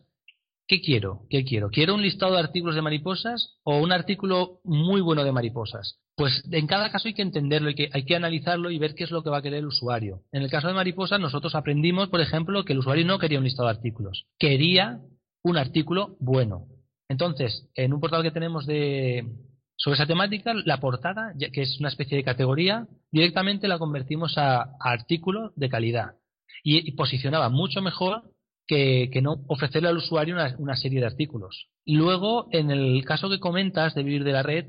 ¿qué 0.65 0.79
quiero? 0.81 1.23
¿Qué 1.29 1.43
quiero? 1.43 1.69
¿Quiero 1.71 1.95
un 1.95 2.03
listado 2.03 2.35
de 2.35 2.39
artículos 2.39 2.75
de 2.75 2.81
mariposas 2.81 3.57
o 3.63 3.79
un 3.79 3.91
artículo 3.91 4.61
muy 4.63 5.01
bueno 5.01 5.25
de 5.25 5.33
mariposas? 5.33 5.99
Pues 6.21 6.43
en 6.51 6.67
cada 6.67 6.91
caso 6.91 7.07
hay 7.07 7.15
que 7.15 7.23
entenderlo, 7.23 7.69
hay 7.69 7.73
que, 7.73 7.89
hay 7.91 8.05
que 8.05 8.15
analizarlo 8.15 8.69
y 8.69 8.77
ver 8.77 8.93
qué 8.93 9.05
es 9.05 9.09
lo 9.09 9.23
que 9.23 9.31
va 9.31 9.39
a 9.39 9.41
querer 9.41 9.57
el 9.57 9.65
usuario. 9.65 10.21
En 10.31 10.43
el 10.43 10.51
caso 10.51 10.67
de 10.67 10.75
mariposas, 10.75 11.19
nosotros 11.19 11.55
aprendimos, 11.55 12.09
por 12.09 12.21
ejemplo, 12.21 12.63
que 12.63 12.73
el 12.73 12.79
usuario 12.79 13.07
no 13.07 13.17
quería 13.17 13.39
un 13.39 13.43
listado 13.43 13.69
de 13.69 13.75
artículos, 13.75 14.27
quería 14.37 14.99
un 15.41 15.57
artículo 15.57 16.17
bueno. 16.19 16.67
Entonces, 17.09 17.67
en 17.73 17.91
un 17.91 17.99
portal 17.99 18.21
que 18.21 18.29
tenemos 18.29 18.67
de, 18.67 19.31
sobre 19.75 19.95
esa 19.95 20.05
temática, 20.05 20.53
la 20.53 20.79
portada, 20.79 21.33
que 21.51 21.63
es 21.63 21.79
una 21.79 21.89
especie 21.89 22.17
de 22.17 22.23
categoría, 22.23 22.87
directamente 23.11 23.67
la 23.67 23.79
convertimos 23.79 24.37
a 24.37 24.75
artículo 24.79 25.53
de 25.55 25.69
calidad 25.69 26.17
y, 26.63 26.91
posicionaba 26.91 27.49
mucho 27.49 27.81
mejor 27.81 28.21
que, 28.67 29.09
no 29.21 29.43
ofrecerle 29.47 29.89
al 29.89 29.97
usuario 29.97 30.35
una, 30.59 30.75
serie 30.77 30.99
de 30.99 31.07
artículos. 31.07 31.67
Y 31.83 31.95
luego, 31.95 32.47
en 32.51 32.71
el 32.71 33.03
caso 33.05 33.29
que 33.29 33.39
comentas 33.39 33.95
de 33.95 34.03
Vivir 34.03 34.23
de 34.23 34.31
la 34.31 34.43
Red, 34.43 34.67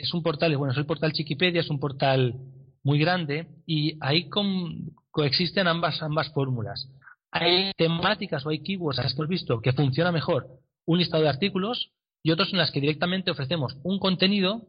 es 0.00 0.14
un 0.14 0.22
portal, 0.22 0.56
bueno, 0.56 0.72
es 0.72 0.78
el 0.78 0.86
portal 0.86 1.12
Chiquipedia, 1.12 1.60
es 1.60 1.70
un 1.70 1.78
portal 1.78 2.34
muy 2.82 2.98
grande 2.98 3.48
y 3.66 3.98
ahí 4.00 4.28
coexisten 5.10 5.68
ambas, 5.68 6.00
fórmulas. 6.32 6.88
Hay 7.30 7.72
temáticas 7.76 8.44
o 8.44 8.50
hay 8.50 8.62
keywords, 8.62 8.98
has 8.98 9.16
visto, 9.28 9.60
que 9.60 9.72
funciona 9.72 10.10
mejor 10.10 10.48
un 10.86 10.98
listado 10.98 11.22
de 11.22 11.28
artículos 11.28 11.92
y 12.22 12.32
otros 12.32 12.52
en 12.52 12.58
las 12.58 12.70
que 12.70 12.80
directamente 12.80 13.30
ofrecemos 13.30 13.76
un 13.82 13.98
contenido 13.98 14.66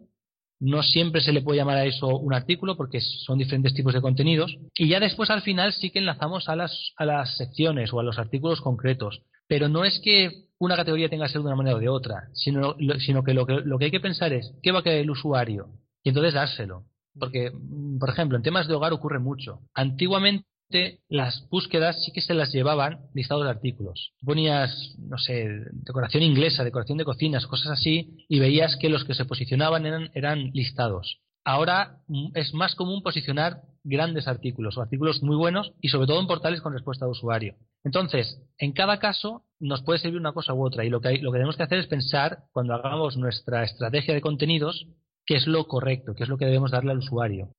no 0.60 0.84
siempre 0.84 1.22
se 1.22 1.34
le 1.34 1.42
puede 1.42 1.58
llamar 1.58 1.78
a 1.78 1.86
eso 1.86 2.08
un 2.20 2.36
artículo 2.36 2.78
porque 2.78 3.02
son 3.02 3.40
diferentes 3.40 3.74
tipos 3.74 3.96
de 3.96 4.02
contenidos. 4.02 4.58
Y 4.76 4.90
ya 4.90 5.00
después 5.00 5.32
al 5.32 5.42
final 5.42 5.74
sí 5.74 5.90
que 5.90 5.98
enlazamos 5.98 6.48
a 6.50 6.56
las, 6.56 6.94
a 6.98 7.06
las 7.06 7.36
secciones 7.36 7.92
o 7.92 8.00
a 8.00 8.04
los 8.04 8.20
artículos 8.20 8.62
concretos. 8.62 9.24
Pero 9.52 9.68
no 9.68 9.84
es 9.84 10.00
que 10.00 10.46
una 10.60 10.78
categoría 10.78 11.10
tenga 11.10 11.26
que 11.26 11.34
ser 11.34 11.42
de 11.42 11.48
una 11.48 11.58
manera 11.58 11.76
o 11.76 11.80
de 11.82 11.90
otra, 11.90 12.30
sino, 12.32 12.78
sino 13.00 13.22
que, 13.22 13.34
lo 13.34 13.46
que 13.46 13.56
lo 13.66 13.78
que 13.78 13.86
hay 13.86 13.92
que 13.92 14.00
pensar 14.00 14.32
es 14.32 14.54
qué 14.64 14.72
va 14.72 14.80
a 14.80 14.82
querer 14.82 15.02
el 15.02 15.12
usuario 15.12 15.68
y 16.04 16.08
entonces 16.08 16.36
dárselo. 16.36 16.86
Porque, 17.20 17.52
mm, 17.52 18.00
por 18.00 18.10
ejemplo, 18.12 18.38
en 18.38 18.44
temas 18.44 18.70
de 18.70 18.76
hogar 18.76 18.94
ocurre 18.94 19.20
mucho. 19.20 19.60
Antiguamente 19.74 21.02
las 21.10 21.50
búsquedas 21.50 22.02
sí 22.02 22.14
que 22.14 22.22
se 22.22 22.34
las 22.34 22.54
llevaban 22.54 23.00
listados 23.14 23.44
de 23.44 23.50
artículos. 23.50 24.14
Ponías, 24.24 24.96
no 25.00 25.18
sé, 25.18 25.50
decoración 25.74 26.24
inglesa, 26.24 26.64
decoración 26.64 26.98
de 26.98 27.04
cocinas, 27.04 27.46
cosas 27.46 27.72
así, 27.72 28.26
y 28.30 28.40
veías 28.40 28.78
que 28.78 28.88
los 28.88 29.04
que 29.04 29.16
se 29.16 29.26
posicionaban 29.26 29.86
eran, 29.86 30.12
eran 30.14 30.52
listados. 30.54 31.20
Ahora 31.44 31.98
mm, 32.08 32.28
es 32.36 32.54
más 32.54 32.74
común 32.76 33.04
posicionar 33.04 33.64
grandes 33.84 34.28
artículos 34.28 34.78
o 34.78 34.82
artículos 34.82 35.24
muy 35.24 35.36
buenos 35.36 35.74
y 35.82 35.90
sobre 35.90 36.08
todo 36.08 36.20
en 36.20 36.28
portales 36.28 36.62
con 36.62 36.74
respuesta 36.74 37.06
de 37.06 37.12
usuario. 37.12 37.56
Entonces, 37.84 38.42
en 38.58 38.74
cada 38.74 39.00
caso 39.00 39.44
nos 39.60 39.82
puede 39.82 40.00
servir 40.00 40.20
una 40.20 40.34
cosa 40.34 40.54
u 40.54 40.66
otra 40.66 40.86
y 40.86 40.90
lo 40.90 41.02
que, 41.02 41.18
lo 41.20 41.32
que 41.32 41.38
tenemos 41.38 41.58
que 41.58 41.64
hacer 41.64 41.80
es 41.80 41.88
pensar 41.88 42.40
cuando 42.52 42.74
hagamos 42.74 43.18
nuestra 43.18 43.64
estrategia 43.64 44.14
de 44.14 44.22
contenidos 44.22 44.88
qué 45.26 45.36
es 45.36 45.48
lo 45.48 45.66
correcto, 45.68 46.14
qué 46.16 46.24
es 46.24 46.30
lo 46.30 46.38
que 46.38 46.46
debemos 46.46 46.72
darle 46.72 46.92
al 46.92 47.00
usuario. 47.00 47.50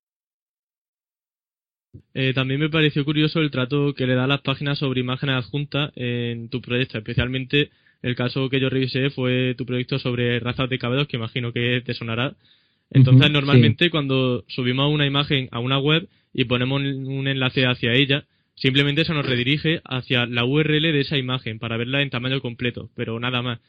Eh, 2.15 2.33
también 2.35 2.61
me 2.61 2.71
pareció 2.71 3.05
curioso 3.05 3.41
el 3.41 3.51
trato 3.51 3.93
que 3.95 4.07
le 4.07 4.15
da 4.15 4.27
las 4.27 4.41
páginas 4.41 4.79
sobre 4.79 5.01
imágenes 5.01 5.37
adjuntas 5.37 5.93
en 5.95 6.49
tu 6.49 6.63
proyecto, 6.63 6.99
especialmente 6.99 7.71
el 8.01 8.17
caso 8.17 8.49
que 8.49 8.61
yo 8.61 8.71
revisé 8.71 9.11
fue 9.11 9.55
tu 9.57 9.67
proyecto 9.67 9.99
sobre 9.99 10.41
razas 10.41 10.69
de 10.69 10.79
caballos, 10.79 11.07
que 11.07 11.17
imagino 11.17 11.53
que 11.53 11.83
te 11.85 11.95
sonará. 11.95 12.35
Entonces, 12.95 13.31
normalmente 13.31 13.91
cuando 13.91 14.45
subimos 14.49 14.93
una 14.93 15.07
imagen 15.07 15.49
a 15.51 15.61
una 15.61 15.79
web 15.79 16.09
y 16.35 16.45
ponemos 16.45 16.83
un 16.83 17.27
enlace 17.27 17.67
hacia 17.67 17.95
ella, 17.95 18.27
simplemente 18.55 19.05
se 19.05 19.15
nos 19.15 19.27
redirige 19.27 19.81
hacia 19.85 20.27
la 20.27 20.45
URL 20.45 20.83
de 20.83 21.01
esa 21.01 21.17
imagen 21.17 21.59
para 21.59 21.77
verla 21.77 22.03
en 22.03 22.11
tamaño 22.11 22.41
completo, 22.41 22.91
pero 22.95 23.19
nada 23.19 23.43
más. 23.43 23.61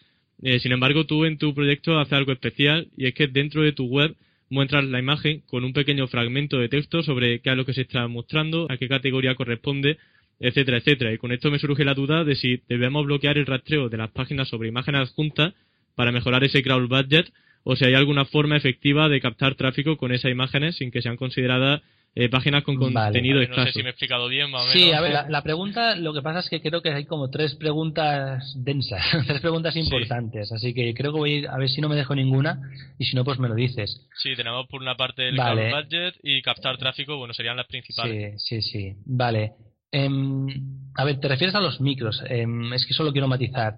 Eh, 0.41 0.59
sin 0.59 0.71
embargo, 0.71 1.05
tú 1.05 1.25
en 1.25 1.38
tu 1.38 1.53
proyecto 1.53 1.99
haces 1.99 2.13
algo 2.13 2.31
especial 2.31 2.89
y 2.97 3.05
es 3.05 3.13
que 3.13 3.27
dentro 3.27 3.62
de 3.62 3.71
tu 3.71 3.86
web 3.86 4.15
muestras 4.49 4.83
la 4.83 4.99
imagen 4.99 5.41
con 5.47 5.63
un 5.63 5.73
pequeño 5.73 6.07
fragmento 6.07 6.59
de 6.59 6.69
texto 6.69 7.01
sobre 7.01 7.39
qué 7.39 7.51
es 7.51 7.57
lo 7.57 7.65
que 7.65 7.73
se 7.73 7.81
está 7.81 8.07
mostrando, 8.07 8.67
a 8.69 8.77
qué 8.77 8.88
categoría 8.88 9.36
corresponde, 9.36 9.97
etcétera, 10.39 10.77
etcétera. 10.77 11.13
Y 11.13 11.17
con 11.17 11.31
esto 11.31 11.49
me 11.49 11.59
surge 11.59 11.86
la 11.86 11.93
duda 11.93 12.23
de 12.23 12.36
si 12.36 12.62
debemos 12.67 13.05
bloquear 13.05 13.38
el 13.38 13.45
rastreo 13.45 13.89
de 13.89 13.97
las 13.97 14.12
páginas 14.12 14.49
sobre 14.49 14.67
imágenes 14.67 15.09
adjuntas 15.09 15.53
para 15.95 16.12
mejorar 16.12 16.43
ese 16.43 16.62
crawl 16.62 16.88
budget 16.88 17.31
o 17.63 17.76
si 17.76 17.86
hay 17.86 17.93
alguna 17.93 18.26
forma 18.26 18.58
efectiva 18.58 19.10
de 19.10 19.21
captar 19.21 19.56
tráfico 19.56 19.97
con 19.97 20.12
esas 20.12 20.32
imágenes 20.32 20.78
sin 20.78 20.91
que 20.91 21.02
sean 21.02 21.17
consideradas 21.17 21.82
eh, 22.15 22.30
páginas 22.30 22.63
con 22.63 22.76
contenido 22.76 23.41
escaso. 23.41 23.62
No 23.62 23.65
sé 23.67 23.73
si 23.73 23.82
me 23.82 23.89
he 23.89 23.91
explicado 23.91 24.28
bien, 24.28 24.52
más 24.52 24.71
Sí, 24.71 24.91
a 24.91 25.02
ver, 25.02 25.26
la, 25.30 25.41
pregunta, 25.41 25.95
lo 25.95 26.13
que 26.13 26.21
pasa 26.21 26.39
es 26.39 26.49
que 26.49 26.62
creo 26.62 26.82
que 26.84 26.91
hay 26.91 27.06
como 27.06 27.32
tres 27.32 27.56
preguntas 27.56 28.54
densas, 28.56 29.04
tres 29.28 29.41
preguntas 29.41 29.76
importantes, 29.76 30.52
así 30.52 30.76
que 30.76 30.93
creo 30.93 31.12
que 31.12 31.19
voy 31.19 31.45
a, 31.45 31.58
ver 31.58 31.69
si 31.69 31.82
no 31.82 31.89
me 31.89 31.95
dejo 31.95 32.13
ninguna 32.13 32.62
y 32.99 33.06
si 33.06 33.15
no, 33.15 33.23
pues 33.23 33.39
me 33.39 33.49
lo 33.49 33.56
dices. 33.56 34.08
Sí, 34.21 34.36
tenemos 34.36 34.67
por 34.67 34.82
una 34.82 34.95
parte 34.95 35.28
el 35.28 35.36
vale. 35.36 35.73
budget 35.73 36.15
y 36.21 36.41
captar 36.43 36.78
tráfico, 36.78 37.17
bueno, 37.17 37.34
serían 37.34 37.58
las 37.58 37.65
principales. 37.65 38.43
Sí, 38.43 38.62
sí, 38.62 38.71
sí, 38.71 38.95
vale. 39.06 39.54
Em, 39.91 40.47
a 40.95 41.06
ver, 41.06 41.19
te 41.19 41.28
refieres 41.28 41.56
a 41.56 41.62
los 41.62 41.82
micros. 41.82 42.23
Em, 42.28 42.73
es 42.73 42.86
que 42.86 42.93
solo 42.93 43.12
quiero 43.12 43.28
matizar. 43.28 43.76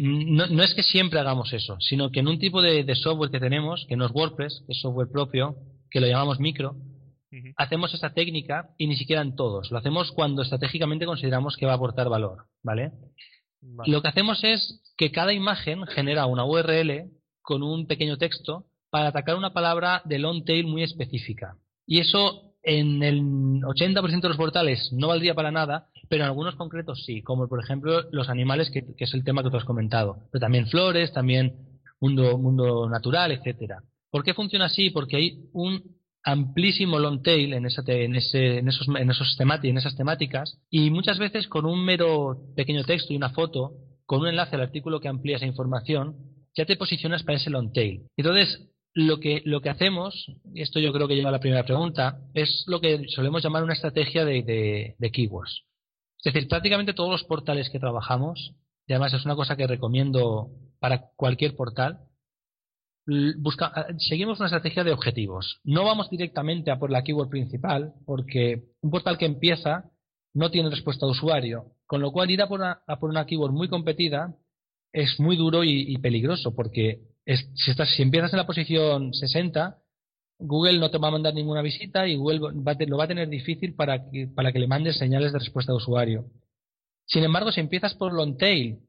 No, 0.00 0.46
no, 0.46 0.62
es 0.62 0.74
que 0.74 0.82
siempre 0.82 1.18
hagamos 1.20 1.52
eso, 1.52 1.76
sino 1.80 2.10
que 2.10 2.20
en 2.20 2.28
un 2.28 2.38
tipo 2.38 2.60
de, 2.62 2.94
software 2.94 3.30
que 3.30 3.40
tenemos, 3.40 3.86
que 3.88 3.96
no 3.96 4.06
es 4.06 4.12
WordPress, 4.12 4.64
que 4.66 4.72
es 4.72 4.80
software 4.80 5.08
propio, 5.10 5.56
que 5.90 6.00
lo 6.00 6.06
llamamos 6.06 6.40
micro, 6.40 6.76
hacemos 7.56 7.92
esa 7.94 8.12
técnica 8.12 8.70
y 8.78 8.86
ni 8.86 8.96
siquiera 8.96 9.22
en 9.22 9.36
todos. 9.36 9.70
Lo 9.70 9.78
hacemos 9.78 10.12
cuando 10.12 10.42
estratégicamente 10.42 11.06
consideramos 11.06 11.56
que 11.56 11.66
va 11.66 11.72
a 11.72 11.76
aportar 11.76 12.08
valor, 12.08 12.46
¿vale? 12.62 12.92
Lo 13.86 14.02
que 14.02 14.08
hacemos 14.08 14.42
es 14.44 14.82
que 14.96 15.10
cada 15.10 15.32
imagen 15.32 15.86
genera 15.86 16.26
una 16.26 16.44
URL 16.44 17.10
con 17.42 17.62
un 17.62 17.86
pequeño 17.86 18.16
texto 18.16 18.66
para 18.90 19.08
atacar 19.08 19.36
una 19.36 19.52
palabra 19.52 20.02
de 20.04 20.18
long 20.18 20.44
tail 20.44 20.66
muy 20.66 20.82
específica. 20.82 21.56
Y 21.86 22.00
eso 22.00 22.54
en 22.62 23.02
el 23.02 23.22
80% 23.62 24.20
de 24.20 24.28
los 24.28 24.36
portales 24.36 24.92
no 24.92 25.08
valdría 25.08 25.34
para 25.34 25.52
nada, 25.52 25.88
pero 26.08 26.22
en 26.22 26.28
algunos 26.28 26.56
concretos 26.56 27.04
sí, 27.04 27.22
como 27.22 27.48
por 27.48 27.62
ejemplo 27.62 28.04
los 28.10 28.28
animales, 28.28 28.70
que, 28.70 28.84
es 28.96 29.14
el 29.14 29.24
tema 29.24 29.42
que 29.42 29.50
tú 29.50 29.56
has 29.56 29.64
comentado. 29.64 30.28
Pero 30.30 30.40
también 30.40 30.66
flores, 30.66 31.12
también 31.12 31.54
mundo, 32.00 32.38
mundo 32.38 32.88
natural, 32.88 33.32
etcétera. 33.32 33.82
¿Por 34.10 34.24
qué 34.24 34.34
funciona 34.34 34.66
así? 34.66 34.90
Porque 34.90 35.16
hay 35.16 35.44
un 35.52 35.82
amplísimo 36.22 36.98
long 36.98 37.22
tail 37.22 37.54
en, 37.54 37.66
esa 37.66 37.82
en, 37.86 38.16
ese, 38.16 38.58
en, 38.58 38.68
esos, 38.68 38.88
en, 38.88 39.10
esos 39.10 39.38
esas 39.38 39.96
temáticas 39.96 40.58
y 40.70 40.90
muchas 40.90 41.18
veces 41.18 41.46
con 41.46 41.64
un 41.66 41.84
mero 41.84 42.38
pequeño 42.56 42.84
texto 42.84 43.12
y 43.12 43.16
una 43.16 43.30
foto, 43.30 43.74
con 44.04 44.20
un 44.20 44.28
enlace 44.28 44.56
al 44.56 44.62
artículo 44.62 45.00
que 45.00 45.08
amplía 45.08 45.36
esa 45.36 45.46
información, 45.46 46.16
ya 46.56 46.64
te 46.64 46.76
posicionas 46.76 47.22
para 47.22 47.38
ese 47.38 47.50
long 47.50 47.72
tail. 47.72 48.06
Entonces, 48.16 48.68
lo 48.96 49.20
que, 49.20 49.42
lo 49.44 49.60
que 49.60 49.68
hacemos, 49.68 50.32
y 50.54 50.62
esto 50.62 50.80
yo 50.80 50.90
creo 50.92 51.06
que 51.06 51.14
lleva 51.14 51.28
a 51.28 51.32
la 51.32 51.40
primera 51.40 51.64
pregunta, 51.64 52.18
es 52.32 52.64
lo 52.66 52.80
que 52.80 53.04
solemos 53.08 53.42
llamar 53.42 53.62
una 53.62 53.74
estrategia 53.74 54.24
de, 54.24 54.94
de, 54.98 55.10
keywords. 55.10 55.64
Es 56.18 56.32
decir, 56.32 56.48
prácticamente 56.48 56.94
todos 56.94 57.10
los 57.10 57.24
portales 57.24 57.70
que 57.70 57.78
trabajamos, 57.78 58.54
y 58.86 58.92
además 58.92 59.14
es 59.14 59.24
una 59.24 59.36
cosa 59.36 59.56
que 59.56 59.66
recomiendo 59.66 60.50
para 60.78 61.10
cualquier 61.16 61.56
portal, 61.56 62.00
busca, 63.38 63.86
seguimos 63.98 64.38
una 64.38 64.46
estrategia 64.46 64.84
de 64.84 64.92
objetivos. 64.92 65.60
No 65.64 65.84
vamos 65.84 66.10
directamente 66.10 66.70
a 66.70 66.78
por 66.78 66.90
la 66.90 67.02
keyword 67.02 67.28
principal, 67.28 67.94
porque 68.04 68.64
un 68.80 68.90
portal 68.90 69.18
que 69.18 69.26
empieza 69.26 69.90
no 70.34 70.50
tiene 70.50 70.70
respuesta 70.70 71.06
de 71.06 71.12
usuario, 71.12 71.72
con 71.86 72.00
lo 72.00 72.12
cual 72.12 72.30
ir 72.30 72.42
a 72.42 72.48
por 72.48 72.60
una, 72.60 72.82
a 72.86 72.98
por 72.98 73.10
una 73.10 73.26
keyword 73.26 73.52
muy 73.52 73.68
competida 73.68 74.34
es 74.92 75.20
muy 75.20 75.36
duro 75.36 75.62
y 75.62 75.96
peligroso, 75.98 76.54
porque 76.54 77.00
si, 77.26 77.70
estás, 77.70 77.90
si 77.90 78.02
empiezas 78.02 78.32
en 78.32 78.38
la 78.38 78.46
posición 78.46 79.12
60, 79.12 79.78
Google 80.38 80.78
no 80.78 80.90
te 80.90 80.98
va 80.98 81.08
a 81.08 81.12
mandar 81.12 81.34
ninguna 81.34 81.62
visita 81.62 82.06
y 82.06 82.16
Google 82.16 82.38
lo 82.86 82.96
va 82.96 83.04
a 83.04 83.08
tener 83.08 83.28
difícil 83.28 83.74
para 83.74 84.10
que, 84.10 84.28
para 84.28 84.52
que 84.52 84.58
le 84.58 84.66
mandes 84.66 84.98
señales 84.98 85.32
de 85.32 85.38
respuesta 85.38 85.72
de 85.72 85.76
usuario. 85.76 86.26
Sin 87.06 87.24
embargo, 87.24 87.52
si 87.52 87.60
empiezas 87.60 87.94
por 87.94 88.12
long 88.12 88.36
tail, 88.36 88.80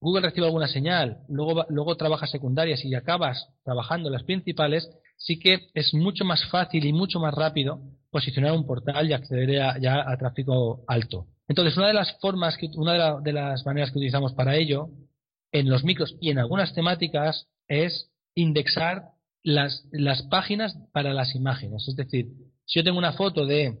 Google 0.00 0.22
recibe 0.22 0.46
alguna 0.46 0.68
señal, 0.68 1.18
luego, 1.28 1.64
luego 1.68 1.96
trabajas 1.96 2.30
secundarias 2.30 2.84
y 2.84 2.94
acabas 2.94 3.48
trabajando 3.64 4.10
las 4.10 4.22
principales, 4.22 4.88
sí 5.16 5.38
que 5.38 5.68
es 5.74 5.94
mucho 5.94 6.24
más 6.24 6.44
fácil 6.50 6.84
y 6.84 6.92
mucho 6.92 7.20
más 7.20 7.34
rápido 7.34 7.80
posicionar 8.10 8.52
un 8.52 8.66
portal 8.66 9.08
y 9.08 9.12
acceder 9.12 9.62
a, 9.62 9.78
ya 9.78 10.08
a 10.08 10.16
tráfico 10.16 10.84
alto. 10.86 11.26
Entonces, 11.48 11.76
una 11.76 11.88
de 11.88 11.94
las 11.94 12.18
formas, 12.20 12.56
que, 12.56 12.68
una 12.74 13.20
de 13.20 13.32
las 13.32 13.66
maneras 13.66 13.90
que 13.90 13.98
utilizamos 13.98 14.32
para 14.34 14.56
ello, 14.56 14.88
en 15.52 15.68
los 15.68 15.84
micros 15.84 16.16
y 16.20 16.30
en 16.30 16.38
algunas 16.38 16.74
temáticas, 16.74 17.48
es 17.68 18.10
indexar 18.34 19.13
las, 19.44 19.86
las 19.92 20.22
páginas 20.22 20.76
para 20.92 21.12
las 21.14 21.36
imágenes. 21.36 21.86
Es 21.86 21.94
decir, 21.94 22.26
si 22.64 22.80
yo 22.80 22.84
tengo 22.84 22.98
una 22.98 23.12
foto 23.12 23.46
de 23.46 23.78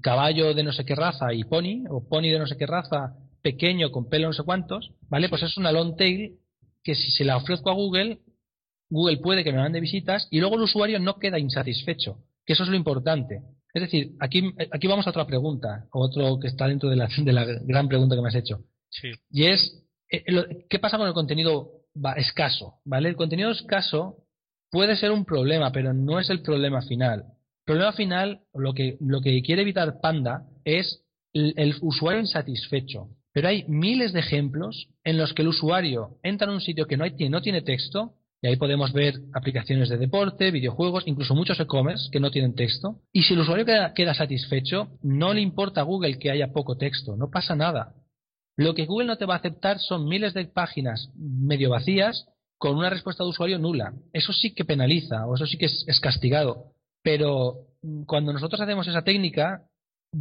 caballo 0.00 0.54
de 0.54 0.62
no 0.62 0.72
sé 0.72 0.84
qué 0.84 0.94
raza 0.94 1.34
y 1.34 1.44
pony, 1.44 1.84
o 1.90 2.08
pony 2.08 2.30
de 2.30 2.38
no 2.38 2.46
sé 2.46 2.56
qué 2.56 2.66
raza 2.66 3.14
pequeño 3.42 3.90
con 3.90 4.08
pelo 4.08 4.28
no 4.28 4.32
sé 4.32 4.44
cuántos, 4.44 4.92
¿vale? 5.08 5.28
Pues 5.28 5.42
es 5.42 5.56
una 5.56 5.72
long 5.72 5.96
tail 5.96 6.38
que 6.84 6.94
si 6.94 7.10
se 7.10 7.24
la 7.24 7.36
ofrezco 7.36 7.70
a 7.70 7.74
Google, 7.74 8.20
Google 8.88 9.18
puede 9.18 9.44
que 9.44 9.52
me 9.52 9.58
mande 9.58 9.80
visitas 9.80 10.28
y 10.30 10.38
luego 10.38 10.56
el 10.56 10.62
usuario 10.62 10.98
no 11.00 11.18
queda 11.18 11.38
insatisfecho, 11.38 12.18
que 12.46 12.52
eso 12.52 12.62
es 12.62 12.68
lo 12.68 12.76
importante. 12.76 13.42
Es 13.74 13.82
decir, 13.82 14.12
aquí, 14.20 14.52
aquí 14.70 14.86
vamos 14.86 15.06
a 15.06 15.10
otra 15.10 15.26
pregunta, 15.26 15.86
otro 15.92 16.38
que 16.38 16.48
está 16.48 16.68
dentro 16.68 16.90
de 16.90 16.96
la, 16.96 17.08
de 17.16 17.32
la 17.32 17.44
gran 17.44 17.88
pregunta 17.88 18.14
que 18.14 18.22
me 18.22 18.28
has 18.28 18.34
hecho. 18.34 18.60
Y 19.30 19.46
es, 19.46 19.82
eh, 20.10 20.66
¿qué 20.68 20.78
pasa 20.78 20.98
con 20.98 21.08
el 21.08 21.14
contenido 21.14 21.70
escaso, 22.16 22.80
¿vale? 22.84 23.08
El 23.08 23.16
contenido 23.16 23.50
escaso 23.50 24.21
puede 24.72 24.96
ser 24.96 25.12
un 25.12 25.24
problema, 25.24 25.70
pero 25.70 25.92
no 25.92 26.18
es 26.18 26.30
el 26.30 26.40
problema 26.40 26.82
final. 26.82 27.20
El 27.20 27.64
problema 27.66 27.92
final, 27.92 28.40
lo 28.54 28.72
que, 28.72 28.96
lo 29.00 29.20
que 29.20 29.40
quiere 29.42 29.62
evitar 29.62 30.00
Panda 30.00 30.46
es 30.64 31.04
el, 31.34 31.76
usuario 31.82 32.20
insatisfecho. 32.20 33.08
Pero 33.32 33.48
hay 33.48 33.64
miles 33.68 34.12
de 34.12 34.20
ejemplos 34.20 34.88
en 35.04 35.18
los 35.18 35.32
que 35.34 35.42
el 35.42 35.48
usuario 35.48 36.18
entra 36.22 36.48
en 36.48 36.54
un 36.54 36.60
sitio 36.60 36.86
que 36.86 36.96
no, 36.96 37.04
tiene 37.42 37.62
texto, 37.62 38.14
y 38.40 38.48
ahí 38.48 38.56
podemos 38.56 38.92
ver 38.92 39.14
aplicaciones 39.34 39.88
de 39.88 39.98
deporte, 39.98 40.50
videojuegos, 40.50 41.04
incluso 41.06 41.34
muchos 41.34 41.60
e-commerce 41.60 42.08
que 42.10 42.18
no 42.18 42.30
tienen 42.30 42.54
texto. 42.54 42.96
Y 43.12 43.22
si 43.22 43.34
el 43.34 43.40
usuario 43.40 43.64
queda, 43.64 43.92
queda, 43.94 44.14
satisfecho, 44.14 44.88
no 45.02 45.32
le 45.32 45.42
importa 45.42 45.82
a 45.82 45.84
Google 45.84 46.18
que 46.18 46.30
haya 46.30 46.52
poco 46.52 46.76
texto, 46.76 47.14
no 47.16 47.30
pasa 47.30 47.54
nada. 47.54 47.94
Lo 48.56 48.74
que 48.74 48.86
Google 48.86 49.06
no 49.06 49.16
te 49.16 49.26
va 49.26 49.34
a 49.34 49.38
aceptar 49.38 49.78
son 49.78 50.08
miles 50.08 50.34
de 50.34 50.46
páginas 50.46 51.10
medio 51.14 51.70
vacías 51.70 52.26
con 52.62 52.76
una 52.76 52.90
respuesta 52.90 53.24
de 53.24 53.30
usuario 53.30 53.58
nula. 53.58 53.92
Eso 54.12 54.32
sí 54.32 54.54
que 54.54 54.64
penaliza 54.64 55.26
o 55.26 55.34
eso 55.34 55.46
sí 55.46 55.58
que 55.58 55.66
es, 55.66 56.00
castigado. 56.00 56.66
Pero 57.02 57.66
mm, 57.82 58.04
cuando 58.04 58.32
nosotros 58.32 58.60
hacemos 58.60 58.86
esa 58.86 59.02
técnica, 59.02 59.64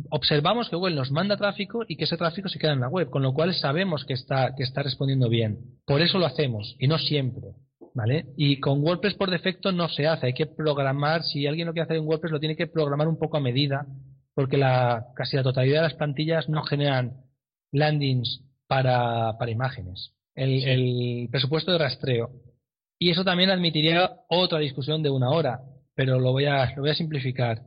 observamos 0.09 0.67
que 0.67 0.75
Google 0.75 0.95
nos 0.95 1.11
manda 1.11 1.37
tráfico 1.37 1.83
y 1.87 1.97
que 1.97 2.05
ese 2.05 2.17
tráfico 2.17 2.49
se 2.49 2.57
queda 2.57 2.73
en 2.73 2.79
la 2.79 2.89
web, 2.89 3.11
con 3.11 3.21
lo 3.21 3.35
cual 3.35 3.53
sabemos 3.53 4.05
que 4.05 4.13
está, 4.15 4.55
que 4.55 4.63
está 4.63 4.81
respondiendo 4.81 5.29
bien. 5.29 5.59
Por 5.85 6.01
eso 6.01 6.17
lo 6.17 6.25
hacemos 6.25 6.75
y 6.79 6.87
no 6.87 6.97
siempre. 6.97 7.53
¿Vale? 7.93 8.25
Y 8.37 8.59
con 8.59 8.81
WordPress 8.81 9.13
por 9.15 9.29
defecto 9.29 9.71
no 9.71 9.87
se 9.89 10.07
hace, 10.07 10.25
hay 10.27 10.33
que 10.33 10.47
programar, 10.47 11.21
si 11.21 11.45
alguien 11.45 11.67
lo 11.67 11.73
quiere 11.73 11.83
hacer 11.83 11.97
en 11.97 12.07
WordPress 12.07 12.31
lo 12.31 12.39
tiene 12.39 12.55
que 12.55 12.65
programar 12.65 13.07
un 13.07 13.19
poco 13.19 13.37
a 13.37 13.41
medida, 13.41 13.85
porque 14.33 14.57
la, 14.57 15.07
casi 15.13 15.35
la 15.35 15.43
totalidad 15.43 15.81
de 15.81 15.89
las 15.89 15.95
plantillas 15.95 16.47
no 16.47 16.63
generan 16.63 17.17
landings 17.71 18.45
para, 18.65 19.37
para 19.37 19.51
imágenes, 19.51 20.15
el, 20.41 21.29
presupuesto 21.29 21.71
de 21.71 21.77
rastreo. 21.77 22.31
Y 22.99 23.09
eso 23.09 23.23
también 23.23 23.49
admitiría 23.49 24.11
otra 24.29 24.59
discusión 24.59 25.01
de 25.01 25.09
una 25.09 25.29
hora, 25.29 25.61
pero 25.95 26.19
lo 26.19 26.31
voy 26.31 26.45
a, 26.45 26.73
lo 26.75 26.81
voy 26.81 26.91
a 26.91 26.95
simplificar. 26.95 27.61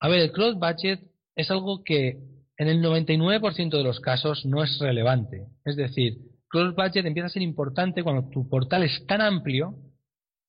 A 0.00 0.08
ver, 0.08 0.20
el 0.20 0.32
cross 0.32 0.54
budget 0.54 1.00
es 1.36 1.50
algo 1.50 1.82
que 1.82 2.18
en 2.56 2.68
el 2.68 2.82
99% 2.82 3.76
de 3.76 3.82
los 3.82 4.00
casos 4.00 4.44
no 4.46 4.62
es 4.62 4.78
relevante. 4.78 5.46
Es 5.64 5.76
decir, 5.76 6.18
cross 6.48 6.74
budget 6.74 7.04
empieza 7.04 7.26
a 7.26 7.30
ser 7.30 7.42
importante 7.42 8.02
cuando 8.02 8.28
tu 8.30 8.48
portal 8.48 8.84
es 8.84 9.06
tan 9.06 9.20
amplio, 9.20 9.74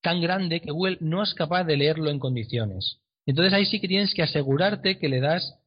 tan 0.01 0.21
grande, 0.21 0.61
que 0.61 0.71
Google 0.71 0.97
no 1.01 1.23
es 1.23 1.33
capaz 1.33 1.63
de 1.63 1.77
leerlo 1.77 2.09
en 2.09 2.19
condiciones. 2.19 3.01
Entonces 3.25 3.53
ahí 3.53 3.65
sí 3.65 3.79
que 3.79 3.87
tienes 3.87 4.13
que 4.13 4.21
asegurarte 4.21 4.99
que 4.99 5.09
le 5.09 5.19
das 5.19 5.59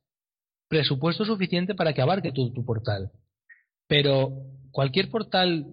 presupuesto 0.69 1.25
suficiente 1.25 1.75
para 1.75 1.93
que 1.93 2.03
abarque 2.03 2.31
tu, 2.31 2.53
tu 2.53 2.65
portal. 2.65 3.11
Pero 3.89 4.45
cualquier 4.71 5.11
portal 5.11 5.67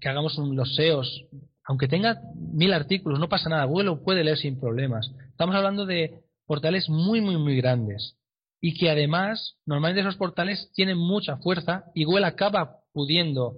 que 0.00 0.08
hagamos 0.08 0.36
los 0.38 0.74
SEOs, 0.74 1.26
aunque 1.64 1.88
tenga 1.88 2.20
mil 2.34 2.72
artículos, 2.72 3.18
no 3.18 3.28
pasa 3.28 3.48
nada, 3.48 3.64
Google 3.64 3.86
lo 3.86 4.02
puede 4.02 4.24
leer 4.24 4.38
sin 4.38 4.58
problemas. 4.58 5.10
Estamos 5.30 5.54
hablando 5.54 5.86
de 5.86 6.22
portales 6.46 6.88
muy, 6.88 7.20
muy, 7.20 7.36
muy 7.36 7.56
grandes. 7.56 8.16
Y 8.60 8.74
que 8.74 8.90
además, 8.90 9.56
normalmente 9.64 10.00
esos 10.00 10.16
portales 10.16 10.70
tienen 10.74 10.98
mucha 10.98 11.36
fuerza 11.38 11.84
y 11.94 12.04
Google 12.04 12.26
acaba 12.26 12.78
pudiendo 12.92 13.54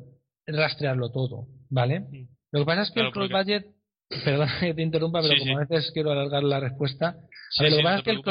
rastrearlo 0.47 1.11
todo, 1.11 1.47
¿vale? 1.71 2.29
Lo 2.51 2.61
que 2.61 2.67
pasa 2.67 2.83
es 2.83 2.91
que 2.91 3.01
el 3.01 3.13
cross 3.13 3.31
budget, 3.31 3.67
perdón 4.25 4.49
que 4.61 4.75
te 4.75 4.83
interrumpa, 4.83 5.23
pero 5.23 5.35
como 5.39 5.57
a 5.57 5.65
veces 5.65 5.91
quiero 5.93 6.13
alargar 6.13 6.43
la 6.45 6.61
respuesta, 6.61 7.17
lo 7.59 7.77
que 7.77 7.83
pasa 7.83 7.99
es 7.99 8.05
que 8.05 8.11
el, 8.11 8.23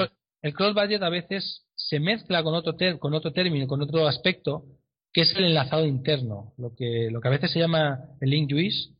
el 0.44 0.54
cross 0.54 0.74
budget 0.74 1.02
a 1.02 1.10
veces 1.10 1.66
se 1.76 2.00
mezcla 2.00 2.44
con 2.44 2.54
otro, 2.54 2.76
con 3.00 3.14
otro 3.14 3.34
término, 3.34 3.68
con 3.68 3.82
otro 3.82 4.08
aspecto, 4.08 4.64
que 5.13 5.21
es 5.21 5.36
el 5.36 5.45
enlazado 5.45 5.86
interno, 5.86 6.54
lo 6.58 6.74
que, 6.76 7.10
lo 7.12 7.21
que 7.21 7.28
a 7.28 7.32
veces 7.32 7.52
se 7.52 7.60
llama 7.60 8.00
el 8.21 8.30
link 8.30 8.52
juice, 8.52 8.91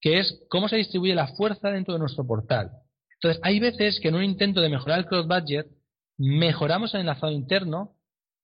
que 0.00 0.18
es 0.18 0.40
cómo 0.48 0.68
se 0.68 0.76
distribuye 0.76 1.14
la 1.14 1.28
fuerza 1.28 1.70
dentro 1.70 1.94
de 1.94 2.00
nuestro 2.00 2.26
portal. 2.26 2.70
Entonces, 3.14 3.40
hay 3.44 3.58
veces 3.58 3.98
que 4.00 4.08
en 4.08 4.14
un 4.14 4.22
intento 4.22 4.60
de 4.60 4.68
mejorar 4.68 5.00
el 5.00 5.06
cross 5.06 5.26
budget, 5.26 5.66
mejoramos 6.16 6.94
el 6.94 7.00
enlazado 7.00 7.32
interno 7.32 7.96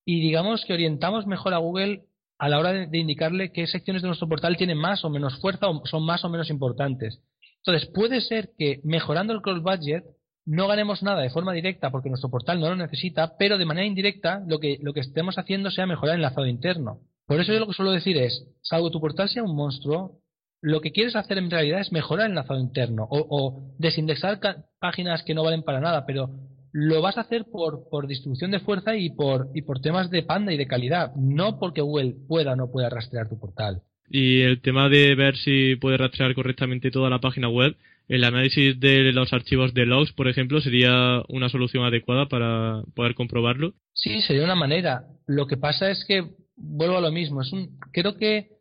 y 0.05 0.21
digamos 0.21 0.65
que 0.65 0.75
orientamos 0.75 1.27
mejor 1.27 1.55
a 1.55 1.59
Google 1.59 2.05
a 2.39 2.49
la 2.49 2.59
hora 2.59 2.73
de, 2.73 2.99
indicarle 2.99 3.53
qué 3.53 3.67
secciones 3.67 4.03
de 4.03 4.09
nuestro 4.09 4.29
portal 4.29 4.57
tienen 4.57 4.77
más 4.77 5.05
o 5.05 5.11
menos 5.11 5.41
fuerza 5.41 5.69
o 5.69 5.87
son 5.87 6.05
más 6.05 6.25
o 6.25 6.29
menos 6.29 6.51
importantes. 6.51 7.23
Entonces, 7.59 7.89
puede 7.95 8.21
ser 8.21 8.51
que 8.59 8.81
mejorando 8.85 9.33
el 9.33 9.41
cross 9.41 9.63
budget 9.63 10.05
no 10.45 10.67
ganemos 10.69 11.03
nada 11.03 11.23
de 11.23 11.31
forma 11.31 11.53
directa 11.53 11.91
porque 11.91 12.11
nuestro 12.11 12.31
portal 12.31 12.61
no 12.61 12.69
lo 12.69 12.77
necesita, 12.77 13.37
pero 13.39 13.57
de 13.57 13.65
manera 13.65 13.87
indirecta 13.87 14.43
lo 14.47 14.59
que, 14.59 14.79
lo 14.83 14.93
que 14.93 15.01
estemos 15.01 15.39
haciendo 15.39 15.71
sea 15.71 15.87
mejorar 15.87 16.17
el 16.17 16.21
enlazado 16.21 16.47
interno. 16.47 17.01
Por 17.27 17.41
eso 17.41 17.53
yo 17.53 17.61
lo 17.61 17.67
que 17.67 17.73
suelo 17.73 17.93
decir 17.93 18.17
es, 18.19 18.47
salvo 18.63 18.91
tu 18.91 19.01
portal 19.01 19.29
sea 19.29 19.43
un 19.43 19.57
monstruo, 19.57 20.21
lo 20.61 20.81
que 20.81 20.93
quieres 20.93 21.17
hacer 21.17 21.39
en 21.39 21.51
realidad 21.51 21.81
es 21.81 21.93
mejorar 21.93 22.27
el 22.27 22.33
enlazado 22.33 22.61
interno 22.61 23.07
o, 23.11 23.27
o 23.29 23.75
desindexar 23.79 24.41
páginas 24.79 25.23
que 25.23 25.35
no 25.35 25.45
valen 25.45 25.63
para 25.63 25.81
nada, 25.81 26.07
pero 26.07 26.31
lo 26.73 27.03
vas 27.03 27.17
a 27.17 27.21
hacer 27.21 27.45
por, 27.53 27.89
por 27.89 28.09
distribución 28.09 28.51
de 28.51 28.61
fuerza 28.61 28.97
y 28.97 29.11
por, 29.11 29.49
y 29.55 29.63
por 29.63 29.81
temas 29.81 30.11
de 30.11 30.23
panda 30.23 30.53
y 30.53 30.57
de 30.57 30.67
calidad, 30.67 31.15
no 31.15 31.59
porque 31.61 31.81
Google 31.81 32.15
pueda 32.27 32.53
o 32.53 32.57
no 32.57 32.73
pueda 32.73 32.91
rastrear 32.91 33.29
tu 33.29 33.39
portal. 33.39 33.83
Y 34.11 34.41
el 34.41 34.61
tema 34.61 34.89
de 34.89 35.15
ver 35.15 35.37
si 35.37 35.77
puede 35.77 35.99
rastrear 35.99 36.35
correctamente 36.35 36.91
toda 36.91 37.11
la 37.11 37.21
página 37.21 37.49
web, 37.49 37.77
el 38.09 38.25
análisis 38.25 38.79
de 38.81 39.13
los 39.13 39.33
archivos 39.33 39.73
de 39.73 39.87
logs, 39.87 40.13
por 40.13 40.29
ejemplo, 40.29 40.61
sería 40.61 41.23
una 41.29 41.49
solución 41.49 41.85
adecuada 41.85 42.27
para 42.27 42.83
poder 42.95 43.15
comprobarlo. 43.15 43.75
Sí, 43.93 44.21
sería 44.23 44.45
una 44.45 44.57
manera. 44.57 45.05
Lo 45.27 45.47
que 45.47 45.57
pasa 45.57 45.91
es 45.91 46.05
que 46.07 46.25
vuelvo 46.57 46.99
a 46.99 47.01
lo 47.01 47.13
mismo. 47.13 47.43
Es 47.43 47.53
un, 47.53 47.79
creo 47.93 48.17
que 48.17 48.55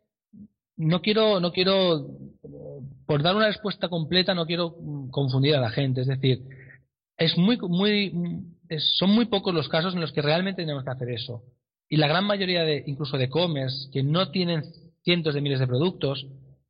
no 0.76 1.00
quiero, 1.00 1.40
no 1.40 1.52
quiero, 1.52 2.08
por 3.06 3.22
dar 3.22 3.36
una 3.36 3.46
respuesta 3.46 3.88
completa, 3.88 4.34
no 4.34 4.46
quiero 4.46 4.76
confundir 5.10 5.54
a 5.54 5.60
la 5.60 5.70
gente. 5.70 6.00
Es 6.02 6.06
decir, 6.06 6.42
es 7.16 7.36
muy, 7.38 7.58
muy, 7.58 8.12
son 8.98 9.10
muy 9.10 9.26
pocos 9.26 9.54
los 9.54 9.68
casos 9.68 9.94
en 9.94 10.00
los 10.00 10.12
que 10.12 10.22
realmente 10.22 10.62
tenemos 10.62 10.84
que 10.84 10.90
hacer 10.90 11.10
eso. 11.10 11.42
Y 11.88 11.96
la 11.96 12.08
gran 12.08 12.24
mayoría 12.24 12.64
de, 12.64 12.82
incluso 12.86 13.18
de 13.18 13.28
commerce, 13.28 13.90
que 13.92 14.02
no 14.02 14.30
tienen 14.30 14.64
cientos 15.02 15.34
de 15.34 15.40
miles 15.40 15.60
de 15.60 15.66
productos 15.66 16.26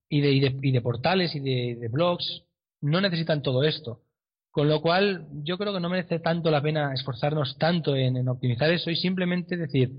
y 0.09 0.21
de, 0.21 0.33
y 0.33 0.71
de, 0.71 0.81
portales 0.81 1.35
y 1.35 1.41
de, 1.41 1.89
blogs, 1.89 2.43
no 2.81 3.01
necesitan 3.01 3.43
todo 3.43 3.65
esto. 3.65 4.01
Con 4.51 4.69
lo 4.69 4.81
cual, 4.81 5.27
yo 5.43 5.57
creo 5.57 5.73
que 5.73 5.81
no 5.81 5.89
merece 5.89 6.19
tanto 6.21 6.51
la 6.51 6.63
pena 6.63 6.93
esforzarnos 6.93 7.57
tanto 7.59 7.97
en, 7.97 8.29
optimizar 8.29 8.71
eso 8.71 8.91
y 8.91 8.97
simplemente 8.97 9.57
decir, 9.57 9.91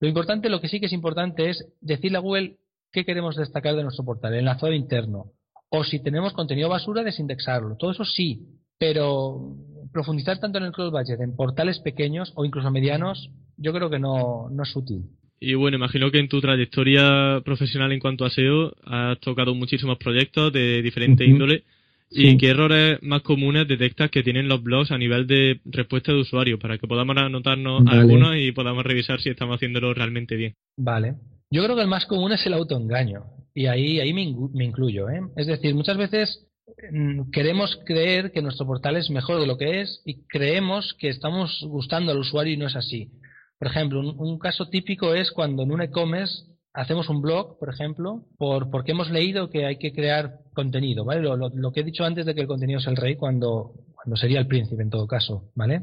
lo 0.00 0.08
importante, 0.08 0.48
lo 0.48 0.60
que 0.60 0.68
sí 0.68 0.80
que 0.80 0.86
es 0.86 0.92
importante 0.92 1.50
es 1.50 1.64
decirle 1.80 2.18
a 2.18 2.22
Google 2.22 2.56
qué 2.90 3.04
queremos 3.04 3.36
destacar 3.36 3.76
de 3.76 3.82
nuestro 3.82 4.04
portal, 4.04 4.32
el 4.32 4.40
enlazado 4.40 4.72
interno. 4.72 5.32
O 5.68 5.84
si 5.84 6.02
tenemos 6.02 6.32
contenido 6.32 6.68
basura, 6.68 7.04
desindexarlo. 7.04 7.76
Todo 7.76 7.92
eso 7.92 8.04
sí, 8.04 8.40
pero 8.78 9.56
profundizar 9.92 10.40
tanto 10.40 10.58
en 10.58 10.64
el 10.64 10.72
cross 10.72 10.90
budget 10.90 11.20
en 11.20 11.36
portales 11.36 11.78
pequeños 11.80 12.32
o 12.34 12.44
incluso 12.44 12.70
medianos, 12.70 13.30
yo 13.56 13.72
creo 13.72 13.90
que 13.90 13.98
no, 13.98 14.48
no 14.50 14.62
es 14.62 14.74
útil. 14.74 15.04
Y 15.38 15.54
bueno, 15.54 15.76
imagino 15.76 16.10
que 16.10 16.18
en 16.18 16.28
tu 16.28 16.40
trayectoria 16.40 17.40
profesional 17.44 17.92
en 17.92 18.00
cuanto 18.00 18.24
a 18.24 18.30
SEO 18.30 18.74
has 18.84 19.18
tocado 19.20 19.54
muchísimos 19.54 19.98
proyectos 19.98 20.52
de 20.52 20.82
diferente 20.82 21.24
índole. 21.24 21.64
¿Y 22.10 22.36
qué 22.38 22.50
errores 22.50 22.98
más 23.02 23.22
comunes 23.22 23.68
detectas 23.68 24.10
que 24.10 24.22
tienen 24.22 24.48
los 24.48 24.62
blogs 24.62 24.90
a 24.90 24.98
nivel 24.98 25.26
de 25.26 25.60
respuesta 25.64 26.12
de 26.12 26.20
usuario? 26.20 26.58
Para 26.58 26.76
que 26.76 26.88
podamos 26.88 27.16
anotarnos 27.16 27.82
algunos 27.86 28.36
y 28.36 28.52
podamos 28.52 28.84
revisar 28.84 29.20
si 29.20 29.30
estamos 29.30 29.56
haciéndolo 29.56 29.94
realmente 29.94 30.36
bien. 30.36 30.54
Vale. 30.76 31.14
Yo 31.50 31.62
creo 31.64 31.76
que 31.76 31.82
el 31.82 31.88
más 31.88 32.06
común 32.06 32.32
es 32.32 32.44
el 32.46 32.54
autoengaño. 32.54 33.24
Y 33.54 33.66
ahí, 33.66 34.00
ahí 34.00 34.12
me, 34.12 34.34
me 34.52 34.64
incluyo. 34.64 35.08
¿eh? 35.08 35.20
Es 35.36 35.46
decir, 35.46 35.74
muchas 35.74 35.96
veces 35.96 36.50
Mm, 36.90 37.30
queremos 37.30 37.78
creer 37.84 38.32
que 38.32 38.42
nuestro 38.42 38.66
portal 38.66 38.96
es 38.96 39.10
mejor 39.10 39.40
de 39.40 39.46
lo 39.46 39.58
que 39.58 39.80
es 39.80 40.02
y 40.04 40.26
creemos 40.26 40.94
que 40.98 41.08
estamos 41.08 41.62
gustando 41.68 42.12
al 42.12 42.18
usuario 42.18 42.54
y 42.54 42.56
no 42.56 42.66
es 42.66 42.76
así. 42.76 43.10
Por 43.58 43.68
ejemplo, 43.68 44.00
un, 44.00 44.38
caso 44.38 44.68
típico 44.68 45.14
es 45.14 45.30
cuando 45.30 45.62
en 45.62 45.72
un 45.72 45.82
e-commerce 45.82 46.44
hacemos 46.72 47.08
un 47.08 47.20
blog, 47.20 47.58
por 47.58 47.68
ejemplo, 47.68 48.24
por, 48.38 48.70
porque 48.70 48.92
hemos 48.92 49.10
leído 49.10 49.50
que 49.50 49.66
hay 49.66 49.78
que 49.78 49.92
crear 49.92 50.38
contenido, 50.54 51.04
¿vale? 51.04 51.22
Lo, 51.22 51.72
que 51.72 51.80
he 51.80 51.84
dicho 51.84 52.04
antes 52.04 52.26
de 52.26 52.34
que 52.34 52.40
el 52.40 52.46
contenido 52.46 52.80
es 52.80 52.86
el 52.86 52.96
rey 52.96 53.16
cuando, 53.16 53.72
cuando 53.94 54.16
sería 54.16 54.40
el 54.40 54.46
príncipe 54.46 54.82
en 54.82 54.90
todo 54.90 55.06
caso, 55.06 55.50
¿vale? 55.54 55.82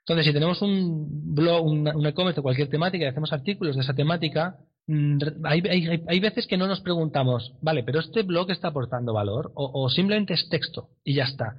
Entonces, 0.00 0.26
si 0.26 0.32
tenemos 0.32 0.60
un 0.62 1.34
blog, 1.34 1.64
un 1.64 2.06
e-commerce 2.06 2.40
de 2.40 2.42
cualquier 2.42 2.68
temática 2.68 3.04
y 3.04 3.08
hacemos 3.08 3.32
artículos 3.32 3.76
de 3.76 3.82
esa 3.82 3.94
temática, 3.94 4.56
Mm, 4.86 5.18
hay, 5.44 5.62
hay, 5.68 6.02
hay, 6.08 6.20
veces 6.20 6.46
que 6.48 6.56
no 6.56 6.66
nos 6.66 6.80
preguntamos, 6.80 7.54
vale, 7.60 7.84
pero 7.84 8.00
este 8.00 8.22
blog 8.22 8.50
está 8.50 8.68
aportando 8.68 9.12
valor 9.12 9.52
o, 9.54 9.88
simplemente 9.88 10.34
es 10.34 10.48
texto 10.48 10.88
y 11.04 11.14
ya 11.14 11.24
está. 11.24 11.56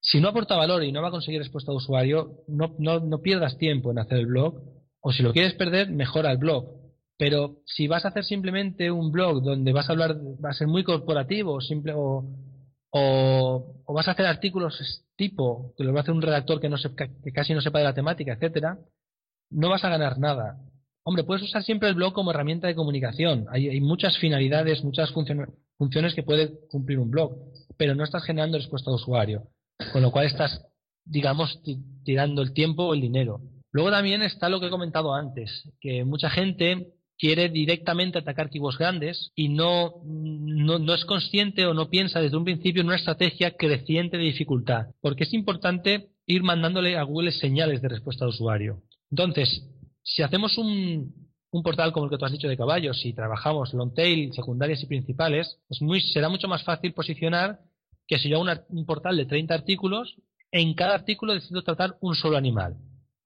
Si 0.00 0.20
no 0.20 0.28
aporta 0.28 0.56
valor 0.56 0.84
y 0.84 0.92
no 0.92 1.00
va 1.00 1.08
a 1.08 1.10
conseguir 1.10 1.40
respuesta 1.40 1.72
de 1.72 1.78
usuario, 1.78 2.44
no, 2.48 2.74
no, 2.78 3.00
no 3.00 3.22
pierdas 3.22 3.56
tiempo 3.56 3.90
en 3.90 3.98
hacer 3.98 4.18
el 4.18 4.26
blog 4.26 4.60
o 5.00 5.12
si 5.12 5.22
lo 5.22 5.32
quieres 5.32 5.54
perder, 5.54 5.90
mejora 5.90 6.30
el 6.30 6.38
blog. 6.38 6.66
Pero 7.18 7.56
si 7.64 7.86
vas 7.88 8.04
a 8.04 8.08
hacer 8.08 8.24
simplemente 8.24 8.90
un 8.90 9.10
blog 9.10 9.42
donde 9.42 9.72
vas 9.72 9.88
a 9.88 9.92
hablar, 9.92 10.16
va 10.16 10.50
a 10.50 10.54
ser 10.54 10.66
muy 10.66 10.84
corporativo 10.84 11.60
simple, 11.60 11.94
o, 11.94 12.24
o, 12.90 13.82
vas 13.94 14.08
a 14.08 14.12
hacer 14.12 14.26
artículos 14.26 15.04
tipo, 15.16 15.74
que 15.76 15.84
lo 15.84 15.92
va 15.92 16.00
a 16.00 16.02
hacer 16.02 16.14
un 16.14 16.22
redactor 16.22 16.60
que, 16.60 16.68
no 16.68 16.76
se, 16.76 16.94
que 16.94 17.32
casi 17.32 17.54
no 17.54 17.62
sepa 17.62 17.78
de 17.78 17.84
la 17.84 17.94
temática, 17.94 18.34
etcétera, 18.34 18.78
no 19.50 19.70
vas 19.70 19.84
a 19.84 19.88
ganar 19.88 20.18
nada. 20.18 20.58
Hombre, 21.08 21.24
puedes 21.24 21.44
usar 21.44 21.62
siempre 21.62 21.88
el 21.88 21.94
blog 21.94 22.12
como 22.12 22.32
herramienta 22.32 22.66
de 22.66 22.74
comunicación. 22.74 23.46
Hay, 23.50 23.80
muchas 23.80 24.18
finalidades, 24.18 24.82
muchas 24.82 25.12
funciones 25.12 26.14
que 26.14 26.24
puede 26.24 26.50
cumplir 26.68 26.98
un 26.98 27.10
blog, 27.10 27.36
pero 27.76 27.94
no 27.94 28.02
estás 28.02 28.24
generando 28.24 28.58
respuesta 28.58 28.90
de 28.90 28.96
usuario, 28.96 29.44
con 29.92 30.02
lo 30.02 30.10
cual 30.10 30.26
estás, 30.26 30.66
digamos, 31.04 31.62
tirando 32.04 32.42
el 32.42 32.52
tiempo 32.52 32.86
o 32.86 32.94
el 32.94 33.00
dinero. 33.00 33.40
Luego 33.70 33.92
también 33.92 34.22
está 34.22 34.48
lo 34.48 34.58
que 34.58 34.66
he 34.66 34.70
comentado 34.70 35.14
antes, 35.14 35.70
que 35.80 36.04
mucha 36.04 36.28
gente 36.28 36.95
quiere 37.18 37.48
directamente 37.48 38.18
atacar 38.18 38.50
keywords 38.50 38.78
grandes 38.78 39.32
y 39.34 39.48
no, 39.48 39.94
no, 40.04 40.94
es 40.94 41.04
consciente 41.04 41.66
o 41.66 41.74
no 41.74 41.88
piensa 41.88 42.20
desde 42.20 42.36
un 42.36 42.44
principio 42.44 42.82
en 42.82 42.88
una 42.88 42.96
estrategia 42.96 43.52
creciente 43.52 44.16
de 44.18 44.24
dificultad, 44.24 44.88
porque 45.00 45.24
es 45.24 45.32
importante 45.32 46.08
ir 46.26 46.42
mandándole 46.42 46.96
a 46.96 47.02
Google 47.02 47.32
señales 47.32 47.80
de 47.82 47.88
respuesta 47.88 48.24
de 48.24 48.30
usuario. 48.30 48.82
Entonces, 49.10 49.62
si 50.02 50.22
hacemos 50.22 50.58
un, 50.58 51.26
portal 51.64 51.92
como 51.92 52.04
el 52.04 52.10
que 52.10 52.18
tú 52.18 52.26
has 52.26 52.32
dicho 52.32 52.48
de 52.48 52.56
caballos 52.56 53.02
y 53.06 53.14
trabajamos 53.14 53.72
long 53.72 53.94
tail, 53.94 54.32
secundarias 54.34 54.82
y 54.82 54.86
principales, 54.86 55.58
es 55.70 55.80
muy, 55.80 56.02
será 56.02 56.28
mucho 56.28 56.48
más 56.48 56.62
fácil 56.64 56.92
posicionar 56.92 57.60
que 58.06 58.18
si 58.18 58.28
yo 58.28 58.42
hago 58.42 58.62
un 58.68 58.84
portal 58.84 59.16
de 59.16 59.24
30 59.24 59.54
artículos, 59.54 60.16
en 60.52 60.74
cada 60.74 60.94
artículo 60.94 61.32
decido 61.32 61.62
tratar 61.62 61.96
un 62.00 62.14
solo 62.14 62.36
animal. 62.36 62.76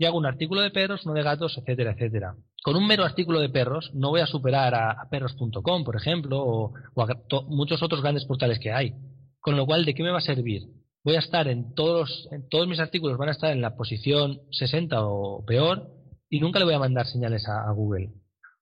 Y 0.00 0.06
hago 0.06 0.16
un 0.16 0.24
artículo 0.24 0.62
de 0.62 0.70
perros, 0.70 1.04
uno 1.04 1.12
de 1.12 1.22
gatos, 1.22 1.58
etcétera, 1.58 1.92
etcétera. 1.92 2.34
Con 2.64 2.74
un 2.74 2.86
mero 2.86 3.04
artículo 3.04 3.38
de 3.38 3.50
perros 3.50 3.90
no 3.92 4.08
voy 4.08 4.22
a 4.22 4.26
superar 4.26 4.74
a, 4.74 4.96
perros.com, 5.10 5.84
por 5.84 5.94
ejemplo, 5.94 6.42
o, 6.42 6.72
a 6.96 7.20
muchos 7.48 7.82
otros 7.82 8.00
grandes 8.00 8.24
portales 8.24 8.58
que 8.58 8.72
hay. 8.72 8.94
Con 9.40 9.58
lo 9.58 9.66
cual, 9.66 9.84
¿de 9.84 9.92
qué 9.92 10.02
me 10.02 10.10
va 10.10 10.16
a 10.16 10.22
servir? 10.22 10.62
Voy 11.04 11.16
a 11.16 11.18
estar 11.18 11.48
en 11.48 11.74
todos, 11.74 12.30
en 12.32 12.48
todos 12.48 12.66
mis 12.66 12.80
artículos 12.80 13.18
van 13.18 13.28
a 13.28 13.32
estar 13.32 13.52
en 13.52 13.60
la 13.60 13.76
posición 13.76 14.40
60 14.52 15.04
o 15.04 15.44
peor, 15.44 15.90
y 16.30 16.40
nunca 16.40 16.60
le 16.60 16.64
voy 16.64 16.74
a 16.74 16.78
mandar 16.78 17.06
señales 17.06 17.46
a, 17.46 17.70
Google. 17.72 18.08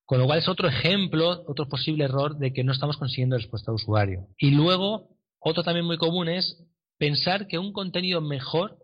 Con 0.06 0.18
lo 0.18 0.26
cual 0.26 0.40
es 0.40 0.48
otro 0.48 0.66
ejemplo, 0.66 1.44
otro 1.46 1.68
posible 1.68 2.02
error 2.02 2.36
de 2.36 2.52
que 2.52 2.64
no 2.64 2.72
estamos 2.72 2.96
consiguiendo 2.96 3.36
respuesta 3.36 3.70
de 3.70 3.76
usuario. 3.76 4.26
Y 4.38 4.50
luego, 4.50 5.10
otro 5.38 5.62
también 5.62 5.86
muy 5.86 5.98
común 5.98 6.28
es 6.28 6.64
pensar 6.98 7.46
que 7.46 7.60
un 7.60 7.72
contenido 7.72 8.20
mejor 8.20 8.76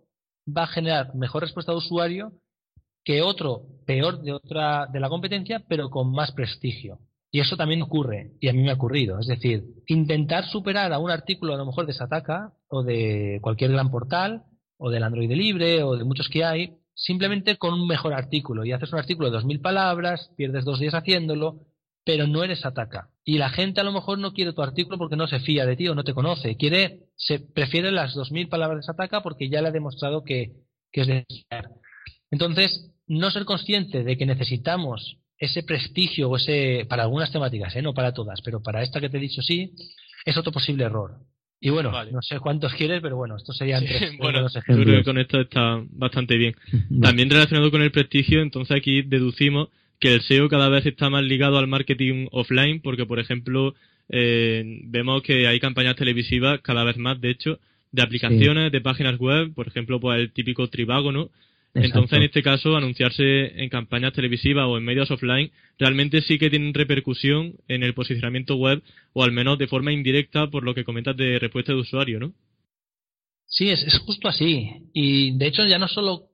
va 0.47 0.65
a 0.65 0.69
generar 0.69 1.17
mejor 1.17 1.43
respuesta 1.43 1.73
de 1.73 1.79
usuario 1.79 2.33
que 3.05 3.23
otro 3.23 3.63
peor 3.87 4.23
de 4.23 4.33
otra 4.33 4.87
de 4.87 5.01
la 5.01 5.09
competencia, 5.09 5.63
pero 5.69 5.91
con 5.91 6.13
más 6.13 6.33
prestigio. 6.33 6.99
Y 7.31 7.41
eso 7.41 7.57
también 7.57 7.83
ocurre, 7.83 8.31
y 8.41 8.49
a 8.49 8.53
mí 8.53 8.63
me 8.63 8.71
ha 8.71 8.75
ocurrido. 8.75 9.19
Es 9.19 9.27
decir, 9.27 9.65
intentar 9.89 10.47
superar 10.47 10.93
a 10.93 10.99
un 10.99 11.11
artículo 11.11 11.55
a 11.55 11.57
lo 11.57 11.67
mejor 11.67 11.87
de 11.87 11.93
Sataka 11.93 12.53
o 12.69 12.83
de 12.85 13.41
cualquier 13.43 13.73
gran 13.73 13.91
portal, 13.91 14.45
o 14.77 14.91
del 14.91 15.03
Android 15.03 15.31
libre, 15.31 15.83
o 15.83 15.97
de 15.97 16.05
muchos 16.05 16.29
que 16.29 16.45
hay, 16.45 16.77
simplemente 16.95 17.57
con 17.57 17.75
un 17.75 17.87
mejor 17.87 18.15
artículo 18.15 18.65
y 18.65 18.73
haces 18.73 18.93
un 18.93 18.99
artículo 18.99 19.31
de 19.31 19.39
2.000 19.39 19.61
palabras, 19.61 20.31
pierdes 20.37 20.65
dos 20.65 20.79
días 20.79 20.95
haciéndolo, 20.95 21.67
pero 22.05 22.27
no 22.27 22.45
eres 22.45 22.65
ataca. 22.65 23.11
Y 23.25 23.39
la 23.39 23.49
gente 23.49 23.81
a 23.81 23.85
lo 23.85 23.93
mejor 23.93 24.19
no 24.19 24.33
quiere 24.33 24.53
tu 24.53 24.63
artículo 24.63 24.99
porque 24.99 25.17
no 25.17 25.27
se 25.27 25.41
fía 25.41 25.67
de 25.67 25.77
ti 25.77 25.89
o 25.89 25.95
no 25.95 26.05
te 26.05 26.15
conoce. 26.15 26.57
Quiere, 26.57 27.07
se 27.17 27.41
prefiere 27.41 27.91
las 27.91 28.15
2.000 28.15 28.49
palabras 28.49 28.87
de 28.87 28.93
ataca 28.93 29.23
porque 29.23 29.49
ya 29.49 29.63
le 29.63 29.69
ha 29.69 29.73
demostrado 29.73 30.23
que, 30.23 30.53
que 30.93 31.01
es 31.01 31.07
de 31.07 31.25
Entonces, 32.31 32.94
no 33.07 33.31
ser 33.31 33.45
consciente 33.45 34.03
de 34.03 34.17
que 34.17 34.27
necesitamos 34.27 35.19
ese 35.39 35.63
prestigio 35.63 36.31
o 36.31 36.37
ese, 36.37 36.87
para 36.89 37.03
algunas 37.03 37.33
temáticas, 37.33 37.75
¿eh? 37.77 37.83
no 37.83 37.95
para 37.95 38.13
todas, 38.13 38.41
pero 38.43 38.63
para 38.63 38.83
esta 38.83 39.01
que 39.01 39.09
te 39.09 39.19
he 39.19 39.21
dicho 39.21 39.43
sí, 39.43 39.73
es 40.25 40.37
otro 40.37 40.53
posible 40.53 40.85
error. 40.85 41.13
Y 41.61 41.71
bueno, 41.71 41.93
no 42.13 42.21
sé 42.21 42.41
cuántos 42.41 42.75
quieres, 42.75 43.01
pero 43.01 43.17
bueno, 43.17 43.37
esto 43.37 43.53
sería 43.53 43.81
tres, 43.81 44.17
bueno, 44.19 44.47
yo 44.49 44.61
creo 44.61 44.99
que 44.99 45.05
con 45.05 45.19
esto 45.19 45.41
está 45.41 45.83
bastante 45.91 46.37
bien. 46.37 46.55
También 47.01 47.31
relacionado 47.31 47.71
con 47.71 47.83
el 47.83 47.91
prestigio, 47.91 48.43
entonces 48.43 48.77
aquí 48.77 49.03
deducimos 49.03 49.69
que 49.99 50.15
el 50.15 50.23
SEO 50.23 50.49
cada 50.49 50.69
vez 50.69 50.85
está 50.87 51.09
más 51.09 51.23
ligado 51.23 51.59
al 51.59 51.67
marketing 51.67 52.27
offline, 52.33 52.81
porque 52.83 53.07
por 53.07 53.19
ejemplo 53.19 53.75
eh, 54.09 54.81
vemos 54.85 55.23
que 55.23 55.47
hay 55.47 55.61
campañas 55.61 55.97
televisivas 55.97 56.61
cada 56.61 56.85
vez 56.85 56.97
más, 56.99 57.21
de 57.21 57.31
hecho, 57.31 57.59
de 57.93 58.03
aplicaciones, 58.03 58.73
de 58.73 58.81
páginas 58.81 59.19
web, 59.19 59.55
por 59.55 59.69
ejemplo, 59.69 60.01
pues 60.01 60.21
el 60.21 60.33
típico 60.33 60.69
Tribago, 60.69 61.13
entonces, 61.75 62.17
en 62.19 62.23
este 62.23 62.43
caso, 62.43 62.77
anunciarse 62.77 63.63
en 63.63 63.69
campañas 63.69 64.13
televisivas 64.13 64.67
o 64.67 64.79
en 64.79 64.85
medios 64.85 65.11
offline 65.11 65.51
realmente 65.79 66.23
sí 66.23 66.39
que 66.39 66.51
tienen 66.51 66.73
repercusión 66.73 67.57
en 67.67 67.83
el 67.83 67.95
posicionamiento 67.95 68.55
web 68.57 68.83
o 69.13 69.25
al 69.25 69.33
menos 69.33 69.59
de 69.59 69.67
forma 69.67 69.93
indirecta 69.93 70.49
por 70.49 70.63
lo 70.63 70.75
que 70.75 70.85
comentas 70.85 71.17
de 71.17 71.39
respuesta 71.39 71.73
de 71.73 71.81
usuario, 71.81 72.21
¿no? 72.21 72.33
Sí, 73.47 73.71
es, 73.71 73.83
es 73.83 73.99
justo 73.99 74.29
así. 74.29 74.89
Y 74.93 75.37
de 75.37 75.47
hecho 75.47 75.67
ya 75.67 75.79
no 75.79 75.89
solo 75.89 76.29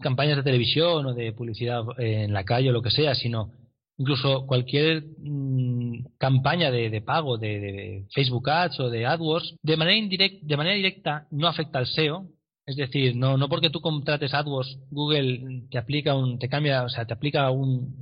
campañas 0.00 0.36
de 0.36 0.42
televisión 0.42 1.06
o 1.06 1.14
de 1.14 1.32
publicidad 1.32 1.82
en 1.98 2.32
la 2.32 2.44
calle 2.44 2.70
o 2.70 2.72
lo 2.72 2.82
que 2.82 2.90
sea, 2.90 3.14
sino 3.14 3.52
incluso 3.96 4.46
cualquier 4.46 5.04
mm, 5.18 6.16
campaña 6.18 6.70
de, 6.70 7.00
pago 7.00 7.38
de, 7.38 7.60
de, 7.60 8.06
Facebook 8.12 8.50
Ads 8.50 8.80
o 8.80 8.90
de 8.90 9.06
AdWords, 9.06 9.56
de 9.62 9.76
manera, 9.76 9.96
indirecta, 9.96 10.38
de 10.42 10.56
manera 10.56 10.76
directa 10.76 11.26
no 11.30 11.46
afecta 11.46 11.78
al 11.78 11.86
SEO, 11.86 12.26
Es 12.66 12.76
decir, 12.76 13.14
no, 13.14 13.36
no 13.36 13.48
porque 13.48 13.70
tú 13.70 13.80
contrates 13.80 14.32
AdWords, 14.32 14.78
Google 14.90 15.64
te 15.70 15.78
aplica 15.78 16.14
un, 16.14 16.38
te 16.38 16.48
cambia, 16.48 16.84
o 16.84 16.88
sea, 16.88 17.04
te 17.04 17.12
aplica 17.12 17.50
un, 17.50 17.94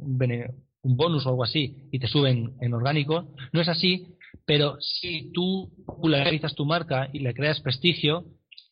un 0.83 0.97
bonus 0.97 1.27
o 1.27 1.31
algo 1.31 1.45
así 1.45 1.89
y 1.91 1.99
te 1.99 2.07
suben 2.07 2.55
en 2.61 2.75
orgánico. 2.75 3.35
No 3.53 3.61
es 3.61 3.69
así, 3.69 4.17
pero 4.47 4.77
si 4.81 5.33
tú 5.33 5.71
popularizas 5.85 6.55
tu 6.55 6.65
marca 6.65 7.11
y 7.13 7.21
le 7.21 7.35
creas 7.35 7.61
prestigio, 7.61 8.25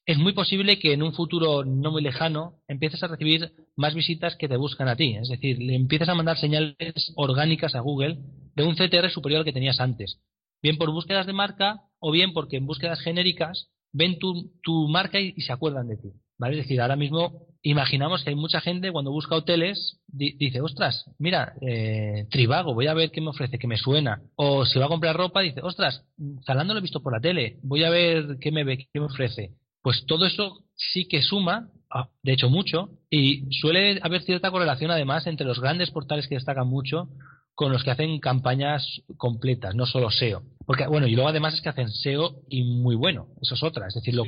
es 0.06 0.18
muy 0.18 0.32
posible 0.32 0.78
que 0.78 0.92
en 0.92 1.02
un 1.02 1.12
futuro 1.12 1.64
no 1.64 1.90
muy 1.90 2.02
lejano 2.02 2.54
empieces 2.68 3.02
a 3.02 3.08
recibir 3.08 3.52
más 3.76 3.94
visitas 3.94 4.36
que 4.36 4.48
te 4.48 4.56
buscan 4.56 4.88
a 4.88 4.96
ti. 4.96 5.16
Es 5.16 5.28
decir, 5.28 5.58
le 5.58 5.74
empiezas 5.74 6.08
a 6.08 6.14
mandar 6.14 6.38
señales 6.38 7.12
orgánicas 7.16 7.74
a 7.74 7.80
Google 7.80 8.18
de 8.54 8.64
un 8.64 8.74
CTR 8.74 9.10
superior 9.10 9.40
al 9.40 9.44
que 9.44 9.52
tenías 9.52 9.80
antes. 9.80 10.20
Bien 10.62 10.78
por 10.78 10.90
búsquedas 10.90 11.26
de 11.26 11.32
marca 11.32 11.82
o 11.98 12.10
bien 12.10 12.32
porque 12.32 12.56
en 12.56 12.66
búsquedas 12.66 13.00
genéricas 13.00 13.68
ven 13.92 14.18
tu, 14.18 14.88
marca 14.88 15.20
y, 15.20 15.32
se 15.40 15.52
acuerdan 15.52 15.88
de 15.88 15.96
ti. 15.96 16.08
¿vale? 16.38 16.58
Es 16.58 16.64
decir, 16.64 16.80
ahora 16.80 16.96
mismo 16.96 17.46
imaginamos 17.62 18.22
que 18.22 18.30
hay 18.30 18.36
mucha 18.36 18.60
gente 18.60 18.90
cuando 18.90 19.10
busca 19.10 19.34
hoteles 19.34 20.00
dice, 20.06 20.60
ostras, 20.60 21.04
mira, 21.18 21.54
eh, 21.60 22.26
Tribago, 22.30 22.74
voy 22.74 22.86
a 22.86 22.94
ver 22.94 23.10
qué 23.10 23.20
me 23.20 23.28
ofrece, 23.28 23.58
que 23.58 23.66
me 23.66 23.76
suena. 23.76 24.22
O 24.36 24.64
si 24.64 24.78
va 24.78 24.86
a 24.86 24.88
comprar 24.88 25.16
ropa, 25.16 25.40
dice, 25.40 25.60
ostras, 25.62 26.04
Zalando 26.46 26.74
lo 26.74 26.78
he 26.78 26.82
visto 26.82 27.02
por 27.02 27.12
la 27.12 27.20
tele, 27.20 27.58
voy 27.62 27.84
a 27.84 27.90
ver 27.90 28.38
qué 28.40 28.50
me, 28.50 28.64
qué 28.78 28.88
me 28.94 29.06
ofrece. 29.06 29.50
Pues 29.82 30.04
todo 30.06 30.26
eso 30.26 30.64
sí 30.76 31.06
que 31.08 31.22
suma, 31.22 31.68
ah, 31.90 32.08
de 32.22 32.32
hecho 32.32 32.50
mucho, 32.50 32.90
y 33.10 33.50
suele 33.60 33.98
haber 34.02 34.22
cierta 34.22 34.50
correlación 34.50 34.90
además 34.90 35.26
entre 35.26 35.46
los 35.46 35.60
grandes 35.60 35.90
portales 35.90 36.28
que 36.28 36.34
destacan 36.34 36.68
mucho 36.68 37.08
con 37.54 37.72
los 37.72 37.84
que 37.84 37.90
hacen 37.90 38.18
campañas 38.20 39.02
completas, 39.16 39.74
no 39.74 39.86
solo 39.86 40.10
SEO. 40.10 40.42
Porque, 40.70 40.86
bueno, 40.86 41.08
y 41.08 41.16
luego 41.16 41.28
además 41.28 41.54
es 41.54 41.62
que 41.62 41.68
hacen 41.68 41.88
SEO 41.88 42.44
y 42.48 42.62
muy 42.62 42.94
bueno, 42.94 43.26
eso 43.42 43.56
es 43.56 43.62
otra, 43.64 43.88
es 43.88 43.94
decir, 43.94 44.14
lo, 44.14 44.24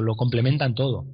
lo, 0.00 0.14
complementan 0.16 0.74
todo. 0.74 1.04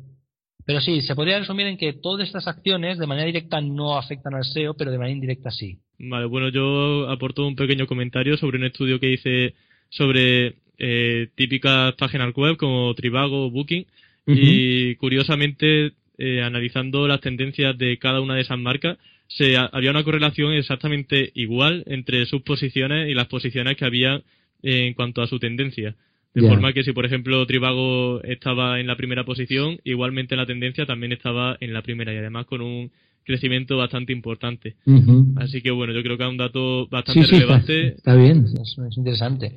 Pero 0.64 0.80
sí, 0.80 1.02
se 1.02 1.14
podría 1.14 1.38
resumir 1.38 1.66
en 1.66 1.76
que 1.76 1.92
todas 1.92 2.26
estas 2.26 2.48
acciones 2.48 2.98
de 2.98 3.06
manera 3.06 3.26
directa 3.26 3.60
no 3.60 3.98
afectan 3.98 4.32
al 4.32 4.46
SEO, 4.46 4.72
pero 4.72 4.90
de 4.90 4.96
manera 4.96 5.14
indirecta 5.14 5.50
sí. 5.50 5.80
Vale, 5.98 6.24
bueno, 6.24 6.48
yo 6.48 7.10
aporto 7.10 7.46
un 7.46 7.54
pequeño 7.54 7.86
comentario 7.86 8.38
sobre 8.38 8.56
un 8.56 8.64
estudio 8.64 8.98
que 8.98 9.12
hice 9.12 9.54
sobre 9.90 10.54
eh, 10.78 11.28
típicas 11.34 11.92
páginas 11.96 12.32
web 12.34 12.56
como 12.56 12.94
Trivago 12.94 13.48
o 13.48 13.50
Booking 13.50 13.84
y 14.26 14.94
curiosamente 14.94 15.92
eh, 16.16 16.40
analizando 16.40 17.06
las 17.06 17.20
tendencias 17.20 17.76
de 17.76 17.98
cada 17.98 18.22
una 18.22 18.36
de 18.36 18.40
esas 18.40 18.58
marcas 18.58 18.96
se, 19.28 19.56
había 19.58 19.90
una 19.90 20.04
correlación 20.04 20.54
exactamente 20.54 21.30
igual 21.34 21.84
entre 21.88 22.24
sus 22.24 22.40
posiciones 22.40 23.10
y 23.10 23.14
las 23.14 23.26
posiciones 23.26 23.76
que 23.76 23.84
había 23.84 24.22
en 24.62 24.94
cuanto 24.94 25.22
a 25.22 25.26
su 25.26 25.38
tendencia. 25.38 25.96
De 26.34 26.48
forma 26.48 26.72
que 26.72 26.82
si, 26.82 26.92
por 26.92 27.04
ejemplo, 27.04 27.44
Trivago 27.46 28.22
estaba 28.22 28.80
en 28.80 28.86
la 28.86 28.96
primera 28.96 29.24
posición, 29.24 29.78
igualmente 29.84 30.34
la 30.34 30.46
tendencia 30.46 30.86
también 30.86 31.12
estaba 31.12 31.58
en 31.60 31.74
la 31.74 31.82
primera 31.82 32.14
y 32.14 32.16
además 32.16 32.46
con 32.46 32.62
un 32.62 32.90
crecimiento 33.24 33.76
bastante 33.76 34.12
importante. 34.12 34.76
Así 35.36 35.60
que 35.60 35.70
bueno, 35.70 35.92
yo 35.92 36.02
creo 36.02 36.16
que 36.16 36.24
es 36.24 36.30
un 36.30 36.38
dato 36.38 36.86
bastante 36.88 37.26
relevante. 37.26 37.88
está, 37.88 38.14
bien, 38.16 38.46
es, 38.46 38.96
interesante. 38.96 39.52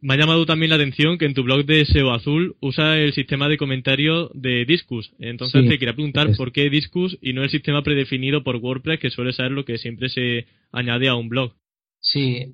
Me 0.00 0.14
ha 0.14 0.16
llamado 0.18 0.44
también 0.46 0.70
la 0.70 0.76
atención 0.76 1.18
que 1.18 1.24
en 1.24 1.34
tu 1.34 1.42
blog 1.42 1.64
de 1.64 1.84
SEO 1.86 2.12
Azul 2.12 2.56
usa 2.60 2.98
el 2.98 3.12
sistema 3.14 3.48
de 3.48 3.56
comentario 3.56 4.30
de 4.34 4.64
Discus. 4.66 5.12
Entonces 5.18 5.66
te 5.66 5.78
quería 5.78 5.94
preguntar 5.94 6.28
por 6.36 6.52
qué 6.52 6.70
Discus 6.70 7.18
y 7.22 7.32
no 7.32 7.42
el 7.42 7.50
sistema 7.50 7.82
predefinido 7.82 8.44
por 8.44 8.56
WordPress, 8.56 9.00
que 9.00 9.10
suele 9.10 9.32
ser 9.32 9.50
lo 9.50 9.64
que 9.64 9.78
siempre 9.78 10.10
se 10.10 10.46
añade 10.70 11.08
a 11.08 11.14
un 11.14 11.28
blog. 11.28 11.54
Sí, 12.00 12.52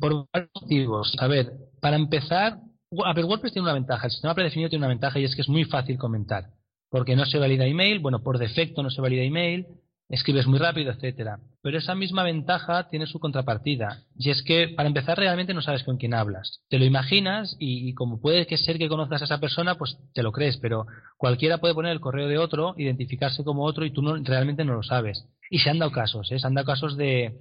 por 0.00 0.26
varios 0.32 0.50
motivos. 0.60 1.14
A 1.18 1.26
ver, 1.26 1.52
para 1.80 1.96
empezar, 1.96 2.58
a 3.04 3.12
ver, 3.12 3.24
WordPress 3.24 3.52
tiene 3.52 3.66
una 3.66 3.74
ventaja, 3.74 4.06
el 4.06 4.12
sistema 4.12 4.34
predefinido 4.34 4.70
tiene 4.70 4.84
una 4.84 4.94
ventaja 4.94 5.18
y 5.18 5.24
es 5.24 5.34
que 5.34 5.42
es 5.42 5.48
muy 5.48 5.64
fácil 5.64 5.98
comentar, 5.98 6.50
porque 6.90 7.16
no 7.16 7.26
se 7.26 7.38
valida 7.38 7.66
email, 7.66 8.00
bueno, 8.00 8.22
por 8.22 8.38
defecto 8.38 8.82
no 8.82 8.90
se 8.90 9.00
valida 9.00 9.22
email, 9.22 9.66
escribes 10.08 10.46
muy 10.46 10.58
rápido, 10.58 10.90
etcétera. 10.90 11.38
Pero 11.62 11.78
esa 11.78 11.94
misma 11.94 12.22
ventaja 12.22 12.88
tiene 12.88 13.06
su 13.06 13.20
contrapartida, 13.20 14.04
y 14.16 14.30
es 14.30 14.42
que 14.42 14.68
para 14.68 14.88
empezar 14.88 15.18
realmente 15.18 15.54
no 15.54 15.62
sabes 15.62 15.84
con 15.84 15.98
quién 15.98 16.14
hablas. 16.14 16.60
Te 16.68 16.78
lo 16.78 16.84
imaginas 16.84 17.56
y, 17.58 17.92
como 17.94 18.20
puede 18.20 18.46
que 18.46 18.56
ser 18.56 18.78
que 18.78 18.88
conozcas 18.88 19.22
a 19.22 19.26
esa 19.26 19.38
persona, 19.38 19.76
pues 19.76 19.98
te 20.14 20.22
lo 20.22 20.32
crees, 20.32 20.56
pero 20.56 20.86
cualquiera 21.18 21.58
puede 21.58 21.74
poner 21.74 21.92
el 21.92 22.00
correo 22.00 22.26
de 22.26 22.38
otro, 22.38 22.74
identificarse 22.78 23.44
como 23.44 23.64
otro 23.64 23.84
y 23.84 23.92
tú 23.92 24.02
no, 24.02 24.16
realmente 24.16 24.64
no 24.64 24.74
lo 24.74 24.82
sabes. 24.82 25.26
Y 25.50 25.58
se 25.58 25.70
han 25.70 25.78
dado 25.78 25.92
casos, 25.92 26.32
¿eh? 26.32 26.38
se 26.38 26.46
han 26.46 26.54
dado 26.54 26.66
casos 26.66 26.96
de, 26.96 27.34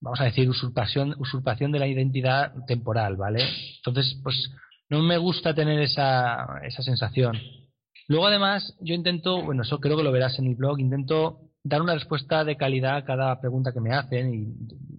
vamos 0.00 0.20
a 0.20 0.24
decir, 0.24 0.48
usurpación, 0.48 1.14
usurpación 1.18 1.72
de 1.72 1.78
la 1.78 1.86
identidad 1.86 2.52
temporal, 2.66 3.16
¿vale? 3.16 3.44
Entonces, 3.76 4.18
pues 4.22 4.50
no 4.88 5.02
me 5.02 5.18
gusta 5.18 5.54
tener 5.54 5.80
esa, 5.80 6.60
esa 6.64 6.82
sensación. 6.82 7.38
Luego, 8.08 8.26
además, 8.26 8.76
yo 8.80 8.94
intento, 8.94 9.42
bueno, 9.42 9.62
eso 9.62 9.78
creo 9.78 9.96
que 9.96 10.02
lo 10.02 10.12
verás 10.12 10.38
en 10.38 10.46
el 10.46 10.56
blog, 10.56 10.80
intento 10.80 11.50
dar 11.62 11.82
una 11.82 11.94
respuesta 11.94 12.44
de 12.44 12.56
calidad 12.56 12.96
a 12.96 13.04
cada 13.04 13.40
pregunta 13.40 13.72
que 13.72 13.80
me 13.80 13.94
hacen 13.94 14.34
y 14.34 14.46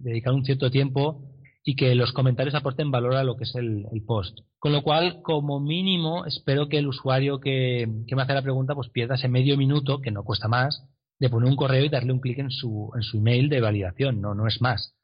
dedicar 0.02 0.32
un 0.32 0.44
cierto 0.44 0.70
tiempo 0.70 1.28
y 1.64 1.76
que 1.76 1.94
los 1.94 2.12
comentarios 2.12 2.54
aporten 2.54 2.90
valor 2.90 3.14
a 3.14 3.24
lo 3.24 3.36
que 3.36 3.44
es 3.44 3.54
el, 3.54 3.86
post. 4.06 4.38
Con 4.58 4.72
lo 4.72 4.82
cual, 4.82 5.22
como 5.22 5.60
mínimo, 5.60 6.24
espero 6.26 6.68
que 6.68 6.78
el 6.78 6.88
usuario 6.88 7.38
que, 7.38 7.86
que, 8.06 8.16
me 8.16 8.22
hace 8.22 8.34
la 8.34 8.42
pregunta 8.42 8.74
pues 8.74 8.88
pierda 8.90 9.14
ese 9.14 9.28
medio 9.28 9.56
minuto, 9.56 10.00
que 10.00 10.10
no 10.10 10.24
cuesta 10.24 10.48
más, 10.48 10.88
de 11.22 11.30
poner 11.30 11.48
un 11.48 11.54
correo 11.54 11.84
y 11.84 11.88
darle 11.88 12.12
un 12.12 12.18
clic 12.18 12.40
en 12.40 12.50
su, 12.50 12.90
en 12.96 13.02
su 13.02 13.18
email 13.18 13.48
de 13.48 13.60
validación, 13.60 14.20
no, 14.20 14.34
no 14.34 14.48
es 14.48 14.60
más. 14.60 14.96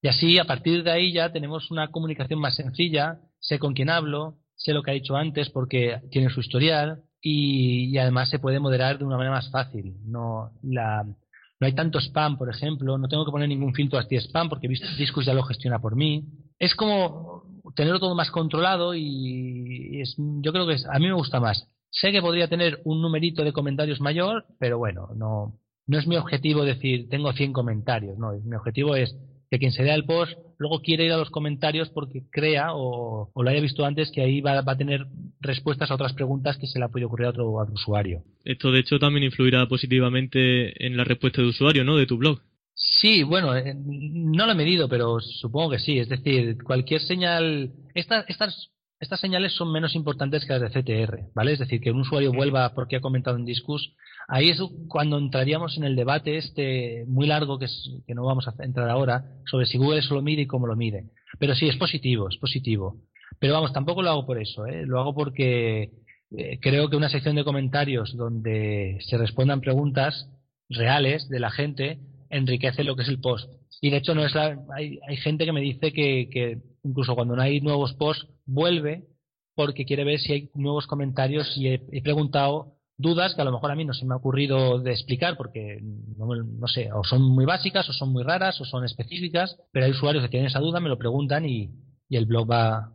Y 0.00 0.08
así, 0.08 0.38
a 0.38 0.46
partir 0.46 0.82
de 0.82 0.90
ahí 0.90 1.12
ya 1.12 1.30
tenemos 1.30 1.70
una 1.70 1.88
comunicación 1.88 2.40
más 2.40 2.54
sencilla, 2.54 3.20
sé 3.40 3.58
con 3.58 3.74
quién 3.74 3.90
hablo, 3.90 4.38
sé 4.54 4.72
lo 4.72 4.82
que 4.82 4.92
ha 4.92 4.94
dicho 4.94 5.16
antes 5.16 5.50
porque 5.50 6.00
tiene 6.10 6.30
su 6.30 6.40
historial 6.40 7.02
y, 7.20 7.98
además 7.98 8.30
se 8.30 8.38
puede 8.38 8.58
moderar 8.58 8.96
de 8.96 9.04
una 9.04 9.18
manera 9.18 9.34
más 9.34 9.50
fácil. 9.50 9.96
No, 10.06 10.50
la, 10.62 11.04
no 11.04 11.66
hay 11.66 11.74
tanto 11.74 11.98
spam, 11.98 12.38
por 12.38 12.48
ejemplo, 12.48 12.96
no 12.96 13.08
tengo 13.08 13.26
que 13.26 13.32
poner 13.32 13.46
ningún 13.46 13.74
filtro 13.74 13.98
anti-spam 13.98 14.48
porque 14.48 14.68
Discus 14.68 15.26
ya 15.26 15.34
lo 15.34 15.42
gestiona 15.42 15.78
por 15.78 15.94
mí. 15.94 16.24
Es 16.58 16.74
como 16.74 17.42
tenerlo 17.74 18.00
todo 18.00 18.14
más 18.14 18.30
controlado 18.30 18.94
y 18.94 20.00
es, 20.00 20.14
yo 20.16 20.54
creo 20.54 20.66
que 20.66 20.72
es, 20.76 20.86
a 20.86 20.98
mí 20.98 21.06
me 21.06 21.12
gusta 21.12 21.38
más. 21.38 21.68
Sé 21.90 22.12
que 22.12 22.22
podría 22.22 22.48
tener 22.48 22.80
un 22.84 23.02
numerito 23.02 23.44
de 23.44 23.52
comentarios 23.52 24.00
mayor, 24.00 24.46
pero 24.58 24.78
bueno, 24.78 25.08
no, 25.14 25.60
no 25.86 25.98
es 25.98 26.06
mi 26.06 26.16
objetivo 26.16 26.64
decir 26.64 27.08
tengo 27.08 27.32
100 27.32 27.52
comentarios, 27.52 28.18
no, 28.18 28.32
mi 28.44 28.56
objetivo 28.56 28.96
es 28.96 29.16
que 29.50 29.58
quien 29.58 29.72
se 29.72 29.84
lea 29.84 29.94
el 29.94 30.04
post 30.04 30.36
luego 30.58 30.80
quiere 30.80 31.04
ir 31.04 31.12
a 31.12 31.16
los 31.16 31.30
comentarios 31.30 31.88
porque 31.90 32.22
crea 32.30 32.68
o, 32.72 33.30
lo 33.34 33.50
haya 33.50 33.60
visto 33.60 33.84
antes 33.84 34.10
que 34.10 34.22
ahí 34.22 34.40
va, 34.40 34.58
a 34.58 34.76
tener 34.76 35.06
respuestas 35.40 35.90
a 35.90 35.94
otras 35.94 36.14
preguntas 36.14 36.56
que 36.56 36.66
se 36.66 36.78
le 36.78 36.88
puede 36.88 37.04
ocurrir 37.04 37.26
a 37.26 37.30
otro, 37.30 37.50
usuario. 37.72 38.22
Esto 38.44 38.70
de 38.70 38.80
hecho 38.80 38.98
también 38.98 39.24
influirá 39.24 39.66
positivamente 39.66 40.86
en 40.86 40.96
la 40.96 41.04
respuesta 41.04 41.42
de 41.42 41.48
usuario, 41.48 41.84
¿no? 41.84 41.96
De 41.96 42.06
tu 42.06 42.16
blog. 42.16 42.40
Sí, 42.74 43.22
bueno, 43.22 43.56
eh, 43.56 43.74
no 43.74 44.46
lo 44.46 44.52
he 44.52 44.56
medido, 44.56 44.88
pero 44.88 45.18
supongo 45.20 45.70
que 45.70 45.78
sí. 45.78 45.98
Es 45.98 46.08
decir, 46.08 46.62
cualquier 46.62 47.00
señal, 47.00 47.72
estas, 47.94 48.28
estas, 48.28 48.70
estas 49.00 49.20
señales 49.20 49.54
son 49.54 49.72
menos 49.72 49.94
importantes 49.94 50.44
que 50.44 50.58
las 50.58 50.72
de 50.72 50.82
CTR, 50.82 51.30
¿vale? 51.34 51.52
Es 51.52 51.58
decir, 51.58 51.80
que 51.80 51.90
un 51.90 52.00
usuario 52.00 52.32
vuelva 52.32 52.74
porque 52.74 52.96
ha 52.96 53.00
comentado 53.00 53.36
en 53.36 53.44
Discus 53.44 53.94
Ahí 54.28 54.48
es 54.48 54.60
cuando 54.88 55.18
entraríamos 55.18 55.76
en 55.76 55.84
el 55.84 55.94
debate 55.94 56.36
este 56.36 57.04
muy 57.06 57.26
largo 57.26 57.58
que, 57.58 57.66
es, 57.66 57.90
que 58.06 58.14
no 58.14 58.24
vamos 58.24 58.48
a 58.48 58.64
entrar 58.64 58.90
ahora 58.90 59.24
sobre 59.48 59.66
si 59.66 59.78
Google 59.78 60.00
eso 60.00 60.14
lo 60.14 60.22
mide 60.22 60.42
y 60.42 60.46
cómo 60.46 60.66
lo 60.66 60.74
mide. 60.74 61.04
Pero 61.38 61.54
sí, 61.54 61.68
es 61.68 61.76
positivo, 61.76 62.28
es 62.28 62.36
positivo. 62.36 62.96
Pero 63.38 63.54
vamos, 63.54 63.72
tampoco 63.72 64.02
lo 64.02 64.10
hago 64.10 64.26
por 64.26 64.40
eso, 64.40 64.66
¿eh? 64.66 64.84
lo 64.84 64.98
hago 64.98 65.14
porque 65.14 65.90
eh, 66.36 66.58
creo 66.60 66.88
que 66.90 66.96
una 66.96 67.08
sección 67.08 67.36
de 67.36 67.44
comentarios 67.44 68.16
donde 68.16 68.98
se 69.00 69.16
respondan 69.16 69.60
preguntas 69.60 70.28
reales 70.68 71.28
de 71.28 71.38
la 71.38 71.50
gente 71.50 72.00
enriquece 72.30 72.82
lo 72.82 72.96
que 72.96 73.02
es 73.02 73.08
el 73.08 73.20
post. 73.20 73.48
Y 73.80 73.90
de 73.90 73.98
hecho 73.98 74.14
no 74.14 74.24
es 74.24 74.34
hay, 74.34 74.98
hay 75.06 75.16
gente 75.18 75.44
que 75.44 75.52
me 75.52 75.60
dice 75.60 75.92
que, 75.92 76.28
que 76.32 76.58
incluso 76.86 77.14
cuando 77.14 77.36
no 77.36 77.42
hay 77.42 77.60
nuevos 77.60 77.94
posts 77.94 78.26
vuelve 78.46 79.08
porque 79.54 79.84
quiere 79.84 80.04
ver 80.04 80.20
si 80.20 80.32
hay 80.32 80.50
nuevos 80.54 80.86
comentarios 80.86 81.56
y 81.56 81.68
he 81.68 82.02
preguntado 82.02 82.76
dudas 82.98 83.34
que 83.34 83.42
a 83.42 83.44
lo 83.44 83.52
mejor 83.52 83.70
a 83.70 83.74
mí 83.74 83.84
no 83.84 83.92
se 83.92 84.04
me 84.04 84.14
ha 84.14 84.18
ocurrido 84.18 84.78
de 84.78 84.92
explicar 84.92 85.36
porque 85.36 85.80
no, 85.82 86.68
sé, 86.68 86.90
o 86.92 87.04
son 87.04 87.22
muy 87.22 87.44
básicas 87.44 87.88
o 87.88 87.92
son 87.92 88.12
muy 88.12 88.22
raras 88.22 88.60
o 88.60 88.64
son 88.64 88.84
específicas, 88.84 89.56
pero 89.72 89.86
hay 89.86 89.92
usuarios 89.92 90.24
que 90.24 90.30
tienen 90.30 90.48
esa 90.48 90.60
duda, 90.60 90.80
me 90.80 90.88
lo 90.88 90.98
preguntan 90.98 91.46
y, 91.46 91.70
el 92.08 92.26
blog 92.26 92.48
va, 92.48 92.92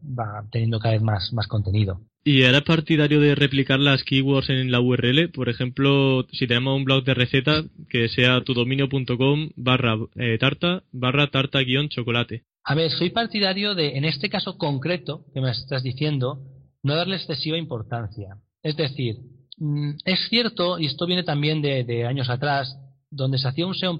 teniendo 0.54 0.80
cada 0.80 0.94
vez 0.94 1.04
más, 1.04 1.34
más 1.34 1.46
contenido. 1.46 2.00
¿Y 2.24 2.44
eres 2.44 2.62
partidario 2.62 3.20
de 3.20 3.36
replicar 3.36 3.78
las 3.78 4.04
keywords 4.06 4.50
en 4.50 4.72
la 4.72 4.80
URL? 4.80 5.32
Por 5.32 5.50
ejemplo, 5.50 6.26
si 6.32 6.48
tenemos 6.48 6.78
un 6.78 6.86
blog 6.86 7.04
de 7.04 7.14
recetas, 7.14 7.66
que 7.90 8.08
sea 8.08 8.42
tudominio.com 8.42 9.50
barra 9.58 9.98
eh, 10.16 10.38
tarta 10.40 10.84
barra 10.94 11.28
tarta 11.28 11.60
guion 11.60 11.90
chocolate. 11.90 12.46
A 12.64 12.76
ver, 12.76 12.92
soy 12.92 13.10
partidario 13.10 13.76
de, 13.76 13.98
en 13.98 14.06
este 14.06 14.30
caso 14.30 14.58
concreto 14.58 15.26
que 15.34 15.42
me 15.42 15.52
estás 15.52 15.84
diciendo, 15.84 16.40
no 16.84 16.96
darle 16.96 17.16
excesiva 17.16 17.58
importancia. 17.58 18.38
Es 18.64 18.78
decir, 18.78 19.18
Mm, 19.62 19.92
es 20.06 20.28
cierto, 20.28 20.80
y 20.80 20.88
esto 20.88 21.06
viene 21.06 21.22
también 21.22 21.62
de, 21.62 22.06
años 22.08 22.32
atrás, 22.32 22.76
donde 23.12 23.38
se 23.38 23.48
hacía 23.48 23.68
un 23.68 23.76
SEO 23.76 24.00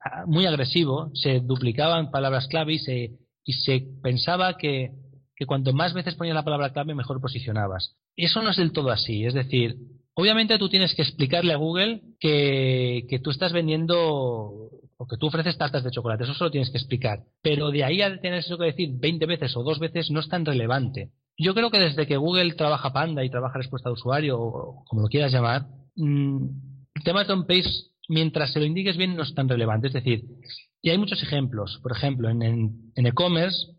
ah, 0.00 0.24
muy 0.26 0.46
agresivo, 0.46 1.12
se 1.14 1.38
duplicaban 1.38 2.10
palabras 2.10 2.48
clave 2.48 2.74
y 2.74 2.78
se, 2.80 3.12
y 3.44 3.52
se 3.52 3.86
pensaba 4.02 4.56
que, 4.56 4.90
que 5.36 5.46
cuanto 5.46 5.72
más 5.72 5.94
veces 5.94 6.16
ponías 6.16 6.34
la 6.34 6.42
palabra 6.42 6.72
clave, 6.72 6.96
mejor 6.96 7.20
posicionabas. 7.20 7.94
Eso 8.16 8.42
no 8.42 8.50
es 8.50 8.56
del 8.56 8.72
todo 8.72 8.90
así. 8.90 9.24
Es 9.24 9.34
decir, 9.34 9.76
Obviamente 10.18 10.56
tú 10.56 10.70
tienes 10.70 10.94
que 10.94 11.02
explicarle 11.02 11.52
a 11.52 11.58
Google 11.58 12.00
que, 12.18 13.04
que 13.06 13.18
tú 13.18 13.30
estás 13.30 13.52
vendiendo 13.52 14.70
o 14.98 15.06
que 15.06 15.16
tú 15.16 15.26
ofreces 15.26 15.58
tartas 15.58 15.84
de 15.84 15.90
chocolate, 15.90 16.24
eso 16.24 16.34
solo 16.34 16.50
tienes 16.50 16.70
que 16.70 16.78
explicar. 16.78 17.24
Pero 17.42 17.70
de 17.70 17.84
ahí 17.84 18.02
a 18.02 18.20
tener 18.20 18.40
eso 18.40 18.58
que 18.58 18.66
decir 18.66 18.90
20 18.94 19.26
veces 19.26 19.56
o 19.56 19.62
dos 19.62 19.78
veces 19.78 20.10
no 20.10 20.20
es 20.20 20.28
tan 20.28 20.44
relevante. 20.44 21.10
Yo 21.36 21.54
creo 21.54 21.70
que 21.70 21.78
desde 21.78 22.06
que 22.06 22.16
Google 22.16 22.54
trabaja 22.54 22.92
Panda 22.92 23.24
y 23.24 23.30
trabaja 23.30 23.58
respuesta 23.58 23.90
de 23.90 23.94
usuario, 23.94 24.40
o 24.40 24.84
como 24.86 25.02
lo 25.02 25.08
quieras 25.08 25.32
llamar, 25.32 25.66
mm, 25.96 26.46
el 26.94 27.02
tema 27.04 27.24
de 27.24 27.44
page, 27.44 27.70
mientras 28.08 28.52
se 28.52 28.60
lo 28.60 28.64
indiques 28.64 28.96
bien, 28.96 29.16
no 29.16 29.22
es 29.22 29.34
tan 29.34 29.48
relevante. 29.48 29.88
Es 29.88 29.92
decir, 29.92 30.24
y 30.80 30.90
hay 30.90 30.98
muchos 30.98 31.22
ejemplos. 31.22 31.78
Por 31.82 31.92
ejemplo, 31.92 32.30
en 32.30 32.90
e-commerce 32.94 33.76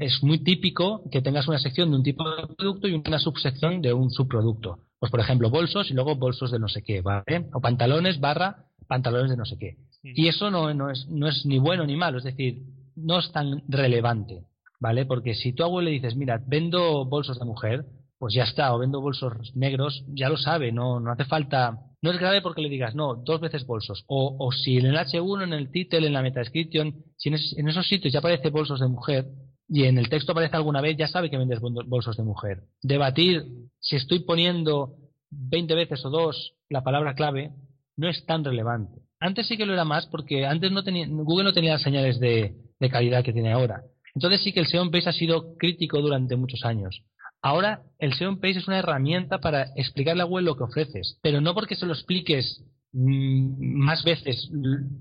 es 0.00 0.22
muy 0.22 0.38
típico 0.44 1.02
que 1.10 1.22
tengas 1.22 1.48
una 1.48 1.58
sección 1.58 1.90
de 1.90 1.96
un 1.96 2.02
tipo 2.02 2.28
de 2.28 2.46
producto 2.54 2.88
y 2.88 2.94
una 2.94 3.18
subsección 3.18 3.80
de 3.80 3.92
un 3.92 4.10
subproducto. 4.10 4.80
Pues, 4.98 5.10
por 5.10 5.20
ejemplo, 5.20 5.50
bolsos 5.50 5.90
y 5.90 5.94
luego 5.94 6.16
bolsos 6.16 6.50
de 6.50 6.58
no 6.58 6.68
sé 6.68 6.82
qué, 6.82 7.00
¿vale? 7.00 7.48
O 7.54 7.60
pantalones 7.60 8.20
barra 8.20 8.66
pantalones 8.86 9.30
de 9.30 9.36
no 9.36 9.46
sé 9.46 9.56
qué. 9.58 9.76
Y 10.02 10.28
eso 10.28 10.50
no, 10.50 10.72
no, 10.74 10.90
es, 10.90 11.06
no 11.08 11.28
es 11.28 11.46
ni 11.46 11.58
bueno 11.58 11.86
ni 11.86 11.96
malo, 11.96 12.18
es 12.18 12.24
decir, 12.24 12.62
no 12.96 13.18
es 13.18 13.30
tan 13.32 13.62
relevante, 13.68 14.44
¿vale? 14.80 15.06
Porque 15.06 15.34
si 15.34 15.52
tu 15.52 15.62
abuelo 15.62 15.86
le 15.86 15.94
dices, 15.94 16.16
mira, 16.16 16.42
vendo 16.46 17.04
bolsos 17.04 17.38
de 17.38 17.44
mujer, 17.44 17.84
pues 18.18 18.34
ya 18.34 18.44
está, 18.44 18.74
o 18.74 18.78
vendo 18.78 19.00
bolsos 19.00 19.54
negros, 19.54 20.04
ya 20.08 20.28
lo 20.28 20.36
sabe, 20.36 20.72
no, 20.72 21.00
no 21.00 21.12
hace 21.12 21.24
falta. 21.24 21.78
No 22.02 22.10
es 22.10 22.18
grave 22.18 22.42
porque 22.42 22.62
le 22.62 22.68
digas, 22.68 22.94
no, 22.94 23.14
dos 23.14 23.40
veces 23.40 23.64
bolsos. 23.64 24.04
O, 24.08 24.36
o 24.38 24.52
si 24.52 24.78
en 24.78 24.86
el 24.86 24.96
H1, 24.96 25.44
en 25.44 25.52
el 25.52 25.70
título, 25.70 26.06
en 26.06 26.12
la 26.12 26.22
meta-description, 26.22 26.94
si 27.16 27.28
en 27.28 27.68
esos 27.68 27.86
sitios 27.86 28.12
ya 28.12 28.18
aparece 28.18 28.50
bolsos 28.50 28.80
de 28.80 28.88
mujer, 28.88 29.26
y 29.68 29.84
en 29.84 29.96
el 29.96 30.08
texto 30.08 30.32
aparece 30.32 30.56
alguna 30.56 30.80
vez, 30.80 30.96
ya 30.98 31.08
sabe 31.08 31.30
que 31.30 31.38
vendes 31.38 31.60
bolsos 31.60 32.16
de 32.16 32.24
mujer. 32.24 32.64
Debatir 32.82 33.46
si 33.80 33.96
estoy 33.96 34.20
poniendo 34.20 34.96
20 35.30 35.74
veces 35.74 36.04
o 36.04 36.10
dos 36.10 36.54
la 36.68 36.84
palabra 36.84 37.14
clave 37.14 37.52
no 37.96 38.08
es 38.08 38.24
tan 38.26 38.44
relevante. 38.44 39.00
Antes 39.22 39.46
sí 39.46 39.56
que 39.56 39.66
lo 39.66 39.72
era 39.72 39.84
más 39.84 40.06
porque 40.06 40.46
antes 40.46 40.72
no 40.72 40.82
tenía, 40.82 41.06
Google 41.08 41.44
no 41.44 41.52
tenía 41.52 41.74
las 41.74 41.82
señales 41.82 42.18
de, 42.18 42.56
calidad 42.90 43.22
que 43.22 43.32
tiene 43.32 43.52
ahora. 43.52 43.82
Entonces 44.16 44.42
sí 44.42 44.52
que 44.52 44.58
el 44.58 44.66
SEO 44.66 44.90
Page 44.90 45.08
ha 45.08 45.12
sido 45.12 45.56
crítico 45.56 46.02
durante 46.02 46.34
muchos 46.34 46.64
años. 46.64 47.04
Ahora 47.40 47.82
el 48.00 48.14
SEO 48.14 48.40
Page 48.40 48.58
es 48.58 48.66
una 48.66 48.80
herramienta 48.80 49.38
para 49.38 49.68
explicarle 49.76 50.22
a 50.22 50.26
Google 50.26 50.46
lo 50.46 50.56
que 50.56 50.64
ofreces, 50.64 51.20
pero 51.22 51.40
no 51.40 51.54
porque 51.54 51.76
se 51.76 51.86
lo 51.86 51.92
expliques 51.92 52.64
mm, 52.92 53.76
más 53.78 54.02
veces 54.02 54.50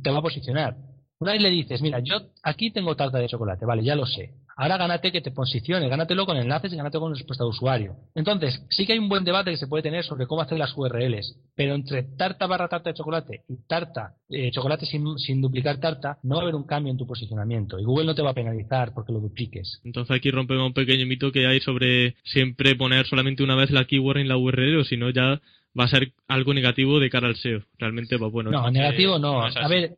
te 0.03 0.11
va 0.11 0.19
a 0.19 0.21
posicionar. 0.21 0.77
Una 1.21 1.33
vez 1.33 1.41
le 1.43 1.51
dices, 1.51 1.83
mira, 1.83 1.99
yo 1.99 2.15
aquí 2.41 2.71
tengo 2.71 2.95
tarta 2.95 3.19
de 3.19 3.27
chocolate, 3.27 3.63
vale, 3.63 3.83
ya 3.83 3.95
lo 3.95 4.07
sé. 4.07 4.31
Ahora 4.57 4.77
gánate 4.77 5.11
que 5.11 5.21
te 5.21 5.29
posicione, 5.29 5.87
gánatelo 5.87 6.25
con 6.25 6.35
enlaces 6.35 6.73
y 6.73 6.75
gánate 6.75 6.97
con 6.97 7.13
respuesta 7.13 7.43
de 7.43 7.51
usuario. 7.51 7.95
Entonces, 8.15 8.65
sí 8.69 8.87
que 8.87 8.93
hay 8.93 8.99
un 8.99 9.07
buen 9.07 9.23
debate 9.23 9.51
que 9.51 9.57
se 9.57 9.67
puede 9.67 9.83
tener 9.83 10.03
sobre 10.03 10.25
cómo 10.25 10.41
hacer 10.41 10.57
las 10.57 10.75
URLs, 10.75 11.37
pero 11.55 11.75
entre 11.75 12.01
tarta 12.17 12.47
barra 12.47 12.67
tarta 12.67 12.89
de 12.89 12.95
chocolate 12.95 13.43
y 13.47 13.57
tarta, 13.67 14.15
eh, 14.29 14.49
chocolate 14.49 14.87
sin, 14.87 15.41
duplicar 15.41 15.79
tarta, 15.79 16.17
no 16.23 16.37
va 16.37 16.41
a 16.41 16.43
haber 16.43 16.55
un 16.55 16.65
cambio 16.65 16.91
en 16.91 16.97
tu 16.97 17.05
posicionamiento 17.05 17.77
y 17.77 17.83
Google 17.83 18.07
no 18.07 18.15
te 18.15 18.23
va 18.23 18.31
a 18.31 18.35
penalizar 18.35 18.91
porque 18.95 19.13
lo 19.13 19.19
dupliques. 19.19 19.79
Entonces 19.83 20.15
aquí 20.15 20.31
rompemos 20.31 20.65
un 20.65 20.73
pequeño 20.73 21.05
mito 21.05 21.31
que 21.31 21.45
hay 21.45 21.59
sobre 21.59 22.15
siempre 22.23 22.75
poner 22.75 23.05
solamente 23.05 23.43
una 23.43 23.55
vez 23.55 23.69
la 23.69 23.85
keyword 23.85 24.17
en 24.17 24.27
la 24.27 24.37
URL 24.37 24.79
o 24.79 24.83
si 24.83 24.97
no 24.97 25.11
ya 25.11 25.39
va 25.79 25.85
a 25.85 25.87
ser 25.87 26.13
algo 26.27 26.53
negativo 26.53 26.99
de 26.99 27.09
cara 27.09 27.27
al 27.27 27.35
SEO. 27.35 27.61
Realmente, 27.77 28.17
pues 28.17 28.31
bueno. 28.31 28.51
No, 28.51 28.69
negativo 28.71 29.19
no. 29.19 29.43
a 29.43 29.67
ver, 29.67 29.97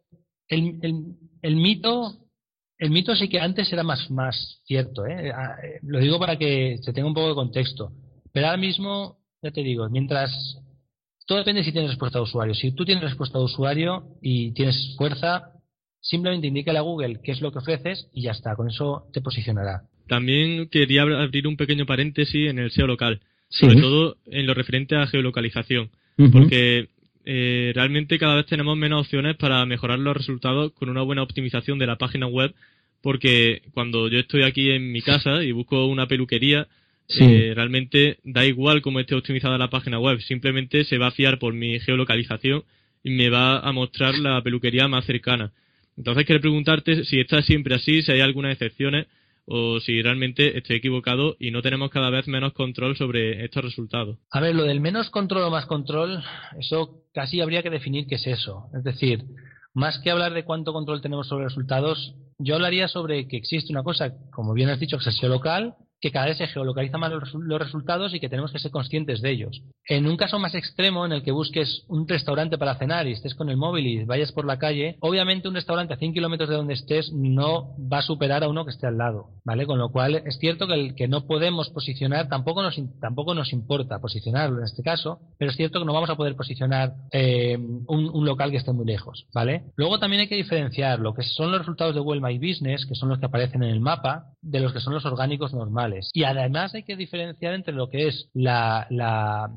el, 0.54 1.16
el 1.42 1.56
mito 1.56 2.24
el 2.84 2.90
mito 2.90 3.16
sí 3.16 3.30
que 3.30 3.40
antes 3.40 3.72
era 3.72 3.84
más, 3.84 4.12
más 4.12 4.62
cierto, 4.66 5.06
¿eh? 5.06 5.32
Ah, 5.34 5.56
eh 5.64 5.80
lo 5.84 6.00
digo 6.00 6.20
para 6.20 6.38
que 6.38 6.80
se 6.82 6.92
tenga 6.92 7.08
un 7.08 7.14
poco 7.14 7.30
de 7.30 7.36
contexto. 7.36 7.92
Pero 8.34 8.48
ahora 8.48 8.58
mismo, 8.58 9.20
ya 9.42 9.52
te 9.52 9.64
digo, 9.64 9.90
mientras. 9.90 10.32
Todo 11.26 11.38
depende 11.38 11.64
si 11.64 11.72
tienes 11.72 11.92
respuesta 11.92 12.20
de 12.20 12.24
usuario. 12.24 12.54
Si 12.54 12.74
tú 12.74 12.84
tienes 12.84 13.02
respuesta 13.02 13.38
de 13.38 13.46
usuario 13.46 14.04
y 14.22 14.52
tienes 14.52 14.96
fuerza, 14.98 15.52
simplemente 16.02 16.48
indícale 16.48 16.80
a 16.80 16.82
Google 16.82 17.22
qué 17.24 17.32
es 17.32 17.40
lo 17.40 17.54
que 17.54 17.60
ofreces 17.60 18.10
y 18.12 18.24
ya 18.24 18.32
está. 18.32 18.58
Con 18.58 18.68
eso 18.70 19.06
te 19.14 19.22
posicionará. 19.22 19.84
También 20.10 20.68
quería 20.68 21.04
abrir 21.04 21.48
un 21.48 21.56
pequeño 21.56 21.86
paréntesis 21.86 22.50
en 22.50 22.60
el 22.60 22.72
SEO 22.72 22.88
local. 22.88 23.22
Sobre 23.48 23.80
todo 23.80 24.18
en 24.26 24.46
lo 24.46 24.54
referente 24.54 24.98
a 24.98 25.08
geolocalización. 25.08 25.92
Porque 26.34 26.90
eh, 27.26 27.72
realmente 27.76 28.20
cada 28.20 28.36
vez 28.36 28.46
tenemos 28.46 28.78
menos 28.78 29.02
opciones 29.02 29.36
para 29.38 29.66
mejorar 29.66 30.00
los 30.00 30.16
resultados 30.16 30.74
con 30.74 30.90
una 30.90 31.02
buena 31.02 31.24
optimización 31.24 31.80
de 31.80 31.88
la 31.88 31.98
página 31.98 32.28
web, 32.28 32.54
porque 33.02 33.62
cuando 33.74 34.08
yo 34.08 34.20
estoy 34.20 34.44
aquí 34.44 34.72
en 34.72 34.92
mi 34.92 35.02
casa 35.02 35.44
y 35.44 35.52
busco 35.52 35.86
una 35.88 36.08
peluquería, 36.08 36.68
eh, 37.20 37.54
realmente 37.56 38.18
da 38.24 38.46
igual 38.46 38.82
cómo 38.82 39.00
esté 39.00 39.16
optimizada 39.16 39.58
la 39.58 39.70
página 39.70 40.00
web, 40.00 40.22
simplemente 40.22 40.84
se 40.86 40.98
va 40.98 41.08
a 41.08 41.12
fiar 41.12 41.38
por 41.38 41.54
mi 41.54 41.80
geolocalización 41.80 42.64
y 43.04 43.12
me 43.12 43.30
va 43.30 43.60
a 43.60 43.72
mostrar 43.72 44.18
la 44.18 44.42
peluquería 44.42 44.88
más 44.88 45.06
cercana. 45.06 45.52
Entonces, 45.98 46.26
quiero 46.26 46.42
preguntarte 46.42 47.04
si 47.04 47.20
está 47.20 47.42
siempre 47.42 47.76
así, 47.76 48.02
si 48.02 48.12
hay 48.12 48.22
algunas 48.22 48.54
excepciones 48.54 49.08
o 49.46 49.80
si 49.80 50.02
realmente 50.02 50.58
estoy 50.58 50.78
equivocado 50.78 51.36
y 51.40 51.52
no 51.52 51.62
tenemos 51.62 51.90
cada 51.90 52.10
vez 52.10 52.28
menos 52.28 52.54
control 52.54 52.96
sobre 52.96 53.44
estos 53.44 53.64
resultados. 53.64 54.18
A 54.32 54.40
ver, 54.40 54.56
lo 54.56 54.64
del 54.64 54.82
menos 54.82 55.10
control 55.10 55.44
o 55.44 55.52
más 55.52 55.66
control, 55.66 56.24
eso 56.60 57.04
casi 57.14 57.42
habría 57.42 57.64
que 57.64 57.70
definir 57.70 58.08
qué 58.08 58.16
es 58.16 58.28
eso. 58.28 58.68
Es 58.76 58.84
decir, 58.84 59.26
más 59.74 60.00
que 60.00 60.12
hablar 60.12 60.34
de 60.34 60.46
cuánto 60.46 60.72
control 60.74 61.02
tenemos 61.02 61.28
sobre 61.28 61.46
resultados, 61.46 62.16
yo 62.38 62.56
hablaría 62.56 62.88
sobre 62.88 63.28
que 63.28 63.38
existe 63.38 63.74
una 63.74 63.84
cosa, 63.84 64.14
como 64.32 64.54
bien 64.54 64.70
has 64.70 64.80
dicho, 64.80 64.98
el 64.98 65.30
local, 65.30 65.76
que 66.04 66.12
cada 66.12 66.26
vez 66.26 66.38
se 66.38 66.48
geolocaliza 66.48 66.98
más 66.98 67.14
los, 67.14 67.60
resultados 67.62 68.14
y 68.14 68.20
que 68.20 68.28
tenemos 68.28 68.52
que 68.52 68.60
ser 68.60 68.72
conscientes 68.72 69.22
de 69.22 69.32
ellos. 69.32 69.62
En 69.88 70.06
un 70.06 70.18
caso 70.18 70.38
más 70.38 70.54
extremo, 70.54 71.06
en 71.06 71.14
el 71.14 71.24
que 71.24 71.32
busques 71.32 71.86
un 71.88 72.06
restaurante 72.06 72.58
para 72.58 72.76
cenar 72.76 73.08
y 73.08 73.14
estés 73.14 73.34
con 73.36 73.50
el 73.50 73.56
móvil 73.56 73.88
y 73.88 74.04
vayas 74.04 74.34
por 74.34 74.44
la 74.44 74.60
calle, 74.60 74.98
obviamente 75.00 75.48
un 75.48 75.56
restaurante 75.56 75.94
a 75.94 75.98
100 75.98 76.14
kilómetros 76.14 76.50
de 76.50 76.58
donde 76.58 76.74
estés 76.74 77.14
no 77.14 77.70
va 77.80 78.00
a 78.00 78.02
superar 78.02 78.44
a 78.44 78.50
uno 78.50 78.66
que 78.66 78.72
esté 78.72 78.86
al 78.86 78.98
lado, 78.98 79.30
¿vale? 79.46 79.66
Con 79.66 79.80
lo 79.80 79.94
cual 79.94 80.16
es 80.16 80.38
cierto 80.40 80.68
que, 80.68 80.74
el, 80.74 80.96
que 80.96 81.08
no 81.08 81.26
podemos 81.26 81.70
posicionar, 81.70 82.28
tampoco 82.28 82.62
nos, 82.62 82.78
tampoco 83.00 83.34
nos 83.34 83.54
importa 83.54 84.00
posicionarlo 84.00 84.58
en 84.58 84.66
este 84.66 84.84
caso, 84.84 85.20
pero 85.40 85.52
es 85.52 85.56
cierto 85.56 85.80
que 85.80 85.86
no 85.86 85.94
vamos 85.94 86.10
a 86.10 86.18
poder 86.18 86.36
posicionar 86.36 86.96
eh, 87.14 87.58
un, 87.58 88.10
un, 88.14 88.26
local 88.26 88.52
que 88.52 88.58
esté 88.58 88.74
muy 88.74 88.86
lejos, 88.86 89.26
¿vale? 89.34 89.72
Luego 89.78 90.00
también 90.00 90.20
hay 90.20 90.28
que 90.28 90.36
diferenciar 90.36 91.00
lo 91.00 91.14
que 91.14 91.24
son 91.24 91.50
los 91.50 91.60
resultados 91.60 91.96
de 91.96 92.02
Google 92.02 92.20
My 92.20 92.38
Business, 92.40 92.86
que 92.86 92.96
son 92.96 93.08
los 93.08 93.20
que 93.20 93.28
aparecen 93.28 93.64
en 93.64 93.70
el 93.70 93.80
mapa, 93.80 94.34
de 94.42 94.60
los 94.60 94.74
que 94.74 94.82
son 94.82 94.94
los 94.94 95.06
orgánicos 95.06 95.54
normales. 95.54 95.93
Y 96.14 96.24
además 96.24 96.74
hay 96.74 96.84
que 96.84 96.96
diferenciar 96.96 97.54
entre 97.54 97.74
lo 97.74 97.90
que 97.90 98.08
es 98.08 98.30
la, 98.34 98.88
la, 98.90 99.50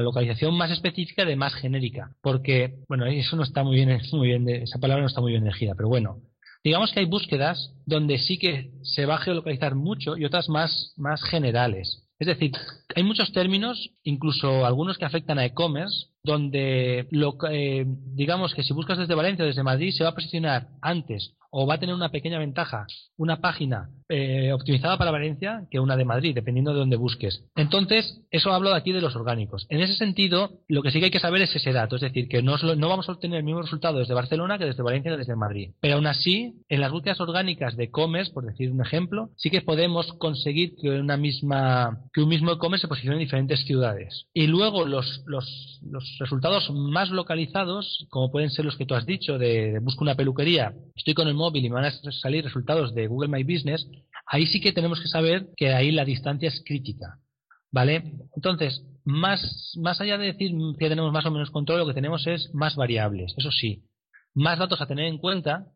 localización 0.00 0.56
más 0.56 0.70
específica 0.70 1.24
de 1.24 1.36
más 1.36 1.54
genérica. 1.54 2.10
Porque, 2.22 2.76
bueno, 2.88 3.06
eso 3.06 3.36
no 3.36 3.42
está 3.42 3.62
muy 3.62 3.76
bien, 3.76 4.00
muy 4.12 4.28
bien 4.28 4.48
esa 4.48 4.78
palabra 4.78 5.02
no 5.02 5.08
está 5.08 5.20
muy 5.20 5.32
bien 5.32 5.46
elegida, 5.46 5.74
pero 5.76 5.88
bueno. 5.88 6.18
Digamos 6.64 6.92
que 6.92 7.00
hay 7.00 7.06
búsquedas 7.06 7.74
donde 7.86 8.18
sí 8.18 8.38
que 8.38 8.70
se 8.82 9.04
va 9.04 9.16
a 9.16 9.18
geolocalizar 9.18 9.74
mucho 9.74 10.16
y 10.16 10.24
otras 10.24 10.48
más, 10.48 10.94
más 10.96 11.20
generales. 11.24 12.04
Es 12.20 12.28
decir, 12.28 12.52
hay 12.94 13.02
muchos 13.02 13.32
términos, 13.32 13.90
incluso 14.04 14.64
algunos 14.64 14.96
que 14.96 15.04
afectan 15.04 15.40
a 15.40 15.44
e-commerce, 15.44 16.06
donde 16.22 17.08
lo, 17.10 17.36
eh, 17.50 17.84
digamos 18.14 18.54
que 18.54 18.62
si 18.62 18.72
buscas 18.72 18.98
desde 18.98 19.16
Valencia 19.16 19.44
o 19.44 19.48
desde 19.48 19.64
Madrid 19.64 19.90
se 19.90 20.04
va 20.04 20.10
a 20.10 20.14
posicionar 20.14 20.68
antes 20.80 21.34
o 21.54 21.66
va 21.66 21.74
a 21.74 21.78
tener 21.78 21.94
una 21.94 22.08
pequeña 22.08 22.38
ventaja 22.38 22.86
una 23.16 23.40
página 23.40 23.88
eh, 24.08 24.52
optimizada 24.52 24.98
para 24.98 25.10
Valencia 25.10 25.64
que 25.70 25.78
una 25.78 25.96
de 25.96 26.04
Madrid, 26.04 26.34
dependiendo 26.34 26.72
de 26.72 26.80
dónde 26.80 26.96
busques. 26.96 27.44
Entonces, 27.54 28.20
eso 28.30 28.52
hablo 28.52 28.74
aquí 28.74 28.92
de 28.92 29.00
los 29.00 29.14
orgánicos. 29.14 29.66
En 29.68 29.80
ese 29.80 29.94
sentido, 29.94 30.50
lo 30.68 30.82
que 30.82 30.90
sí 30.90 30.98
que 30.98 31.06
hay 31.06 31.10
que 31.10 31.20
saber 31.20 31.42
es 31.42 31.54
ese 31.54 31.72
dato, 31.72 31.96
es 31.96 32.02
decir, 32.02 32.28
que 32.28 32.42
no, 32.42 32.56
no 32.56 32.88
vamos 32.88 33.08
a 33.08 33.12
obtener 33.12 33.38
el 33.38 33.44
mismo 33.44 33.62
resultado 33.62 33.98
desde 33.98 34.14
Barcelona 34.14 34.58
que 34.58 34.64
desde 34.64 34.82
Valencia 34.82 35.14
o 35.14 35.16
desde 35.16 35.36
Madrid. 35.36 35.70
Pero 35.80 35.96
aún 35.96 36.06
así, 36.06 36.54
en 36.68 36.80
las 36.80 36.90
búsquedas 36.90 37.20
orgánicas 37.20 37.76
de 37.76 37.84
e-commerce, 37.84 38.32
por 38.32 38.44
decir 38.44 38.70
un 38.70 38.80
ejemplo, 38.80 39.30
sí 39.36 39.50
que 39.50 39.62
podemos 39.62 40.12
conseguir 40.14 40.74
que 40.80 40.90
una 40.90 41.16
misma 41.16 42.00
que 42.12 42.22
un 42.22 42.28
mismo 42.28 42.52
e-commerce 42.52 42.82
se 42.82 42.88
posicione 42.88 43.16
en 43.16 43.22
diferentes 43.22 43.64
ciudades. 43.64 44.26
Y 44.34 44.46
luego 44.46 44.86
los, 44.86 45.22
los, 45.26 45.80
los 45.82 46.16
resultados 46.18 46.70
más 46.70 47.10
localizados, 47.10 48.06
como 48.10 48.32
pueden 48.32 48.50
ser 48.50 48.64
los 48.64 48.76
que 48.76 48.86
tú 48.86 48.94
has 48.94 49.06
dicho, 49.06 49.38
de, 49.38 49.72
de 49.72 49.78
busco 49.78 50.02
una 50.02 50.16
peluquería, 50.16 50.74
estoy 50.96 51.14
con 51.14 51.28
el 51.28 51.34
móvil 51.42 51.64
y 51.64 51.68
van 51.68 51.84
a 51.84 51.92
salir 52.22 52.44
resultados 52.44 52.94
de 52.94 53.08
Google 53.08 53.28
My 53.28 53.42
Business, 53.42 53.86
ahí 54.26 54.46
sí 54.46 54.60
que 54.60 54.72
tenemos 54.72 55.00
que 55.00 55.08
saber 55.08 55.48
que 55.56 55.72
ahí 55.72 55.90
la 55.90 56.04
distancia 56.04 56.48
es 56.48 56.62
crítica. 56.64 57.18
¿Vale? 57.70 58.12
Entonces, 58.36 58.84
más, 59.04 59.40
más 59.78 60.00
allá 60.00 60.18
de 60.18 60.26
decir 60.26 60.52
que 60.78 60.88
tenemos 60.88 61.12
más 61.12 61.26
o 61.26 61.30
menos 61.30 61.50
control, 61.50 61.80
lo 61.80 61.86
que 61.86 61.94
tenemos 61.94 62.26
es 62.26 62.50
más 62.54 62.76
variables, 62.76 63.34
eso 63.36 63.50
sí, 63.50 63.82
más 64.34 64.58
datos 64.58 64.80
a 64.80 64.86
tener 64.86 65.06
en 65.06 65.18
cuenta 65.18 65.66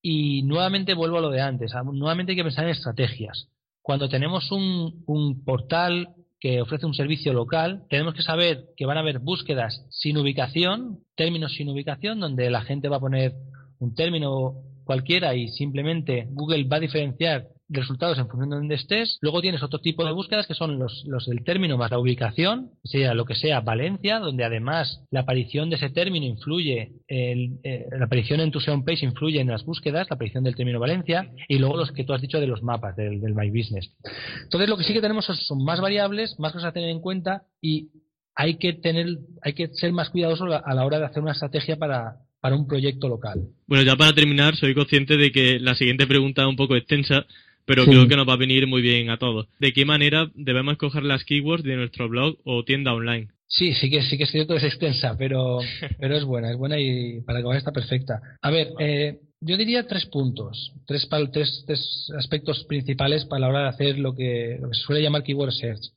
y 0.00 0.42
nuevamente 0.42 0.94
vuelvo 0.94 1.18
a 1.18 1.20
lo 1.20 1.30
de 1.30 1.42
antes, 1.42 1.72
nuevamente 1.92 2.32
hay 2.32 2.36
que 2.36 2.44
pensar 2.44 2.64
en 2.64 2.70
estrategias. 2.70 3.48
Cuando 3.82 4.08
tenemos 4.08 4.50
un, 4.50 5.04
un 5.06 5.44
portal 5.44 6.08
que 6.40 6.60
ofrece 6.60 6.86
un 6.86 6.94
servicio 6.94 7.32
local, 7.32 7.84
tenemos 7.88 8.14
que 8.14 8.22
saber 8.22 8.64
que 8.76 8.86
van 8.86 8.96
a 8.96 9.00
haber 9.00 9.20
búsquedas 9.20 9.86
sin 9.90 10.16
ubicación, 10.18 10.98
términos 11.14 11.54
sin 11.54 11.68
ubicación, 11.68 12.18
donde 12.18 12.50
la 12.50 12.62
gente 12.62 12.88
va 12.88 12.96
a 12.96 13.00
poner 13.00 13.34
un 13.78 13.94
término 13.94 14.54
cualquiera 14.84 15.34
y 15.34 15.48
simplemente 15.48 16.26
Google 16.30 16.64
va 16.64 16.76
a 16.76 16.80
diferenciar 16.80 17.46
resultados 17.72 18.18
en 18.18 18.28
función 18.28 18.50
de 18.50 18.56
donde 18.56 18.74
estés. 18.74 19.18
Luego 19.20 19.40
tienes 19.40 19.62
otro 19.62 19.80
tipo 19.80 20.04
de 20.04 20.12
búsquedas 20.12 20.46
que 20.46 20.54
son 20.54 20.78
los, 20.78 21.04
los 21.06 21.26
del 21.26 21.42
término 21.44 21.78
más 21.78 21.90
la 21.90 21.98
ubicación, 21.98 22.70
sea 22.84 23.14
lo 23.14 23.24
que 23.24 23.34
sea 23.34 23.60
Valencia, 23.60 24.18
donde 24.18 24.44
además 24.44 25.04
la 25.10 25.20
aparición 25.20 25.70
de 25.70 25.76
ese 25.76 25.90
término 25.90 26.26
influye, 26.26 26.92
el, 27.08 27.58
eh, 27.64 27.86
la 27.98 28.06
aparición 28.06 28.40
en 28.40 28.50
tu 28.50 28.60
SEO 28.60 28.84
page 28.84 29.04
influye 29.04 29.40
en 29.40 29.48
las 29.48 29.64
búsquedas, 29.64 30.08
la 30.10 30.14
aparición 30.14 30.44
del 30.44 30.56
término 30.56 30.80
Valencia, 30.80 31.30
y 31.48 31.58
luego 31.58 31.76
los 31.76 31.92
que 31.92 32.04
tú 32.04 32.12
has 32.12 32.20
dicho 32.20 32.40
de 32.40 32.46
los 32.46 32.62
mapas, 32.62 32.96
del, 32.96 33.20
del 33.20 33.34
My 33.34 33.50
Business. 33.50 33.94
Entonces 34.42 34.68
lo 34.68 34.76
que 34.76 34.84
sí 34.84 34.92
que 34.92 35.00
tenemos 35.00 35.26
son 35.26 35.64
más 35.64 35.80
variables, 35.80 36.38
más 36.38 36.52
cosas 36.52 36.68
a 36.68 36.72
tener 36.72 36.90
en 36.90 37.00
cuenta 37.00 37.44
y 37.60 37.88
hay 38.34 38.56
que 38.56 38.72
tener, 38.72 39.06
hay 39.42 39.52
que 39.52 39.68
ser 39.68 39.92
más 39.92 40.10
cuidadosos 40.10 40.48
a 40.64 40.74
la 40.74 40.86
hora 40.86 40.98
de 40.98 41.04
hacer 41.04 41.22
una 41.22 41.32
estrategia 41.32 41.76
para, 41.76 42.16
para 42.42 42.56
un 42.56 42.66
proyecto 42.66 43.08
local. 43.08 43.48
Bueno, 43.68 43.84
ya 43.84 43.94
para 43.94 44.12
terminar, 44.12 44.56
soy 44.56 44.74
consciente 44.74 45.16
de 45.16 45.30
que 45.30 45.60
la 45.60 45.76
siguiente 45.76 46.08
pregunta 46.08 46.42
es 46.42 46.48
un 46.48 46.56
poco 46.56 46.74
extensa, 46.74 47.24
pero 47.64 47.84
creo 47.84 48.08
que 48.08 48.16
nos 48.16 48.28
va 48.28 48.32
a 48.32 48.36
venir 48.36 48.66
muy 48.66 48.82
bien 48.82 49.10
a 49.10 49.16
todos. 49.16 49.46
¿De 49.60 49.72
qué 49.72 49.84
manera 49.84 50.28
debemos 50.34 50.72
escoger 50.72 51.04
las 51.04 51.22
keywords 51.24 51.62
de 51.62 51.76
nuestro 51.76 52.08
blog 52.08 52.36
o 52.44 52.64
tienda 52.64 52.92
online? 52.92 53.28
Sí, 53.46 53.74
sí 53.74 53.88
que 53.88 54.02
sí 54.02 54.18
que 54.18 54.24
es 54.24 54.30
cierto 54.32 54.54
que 54.54 54.58
es 54.58 54.64
extensa, 54.64 55.16
pero 55.16 55.60
pero 56.00 56.16
es 56.16 56.24
buena, 56.24 56.50
es 56.50 56.56
buena 56.56 56.80
y 56.80 57.20
para 57.20 57.38
acabar 57.38 57.58
está 57.58 57.70
perfecta. 57.70 58.20
A 58.42 58.50
ver, 58.50 58.72
eh, 58.80 59.20
yo 59.40 59.56
diría 59.56 59.86
tres 59.86 60.06
puntos, 60.06 60.72
tres, 60.84 61.08
tres, 61.32 61.62
tres 61.64 62.10
aspectos 62.18 62.64
principales 62.64 63.24
para 63.26 63.40
la 63.40 63.48
hora 63.50 63.62
de 63.62 63.68
hacer 63.68 63.98
lo 64.00 64.16
que, 64.16 64.58
lo 64.60 64.68
que 64.68 64.74
se 64.74 64.82
suele 64.82 65.00
llamar 65.00 65.22
keyword 65.22 65.52
search. 65.52 65.92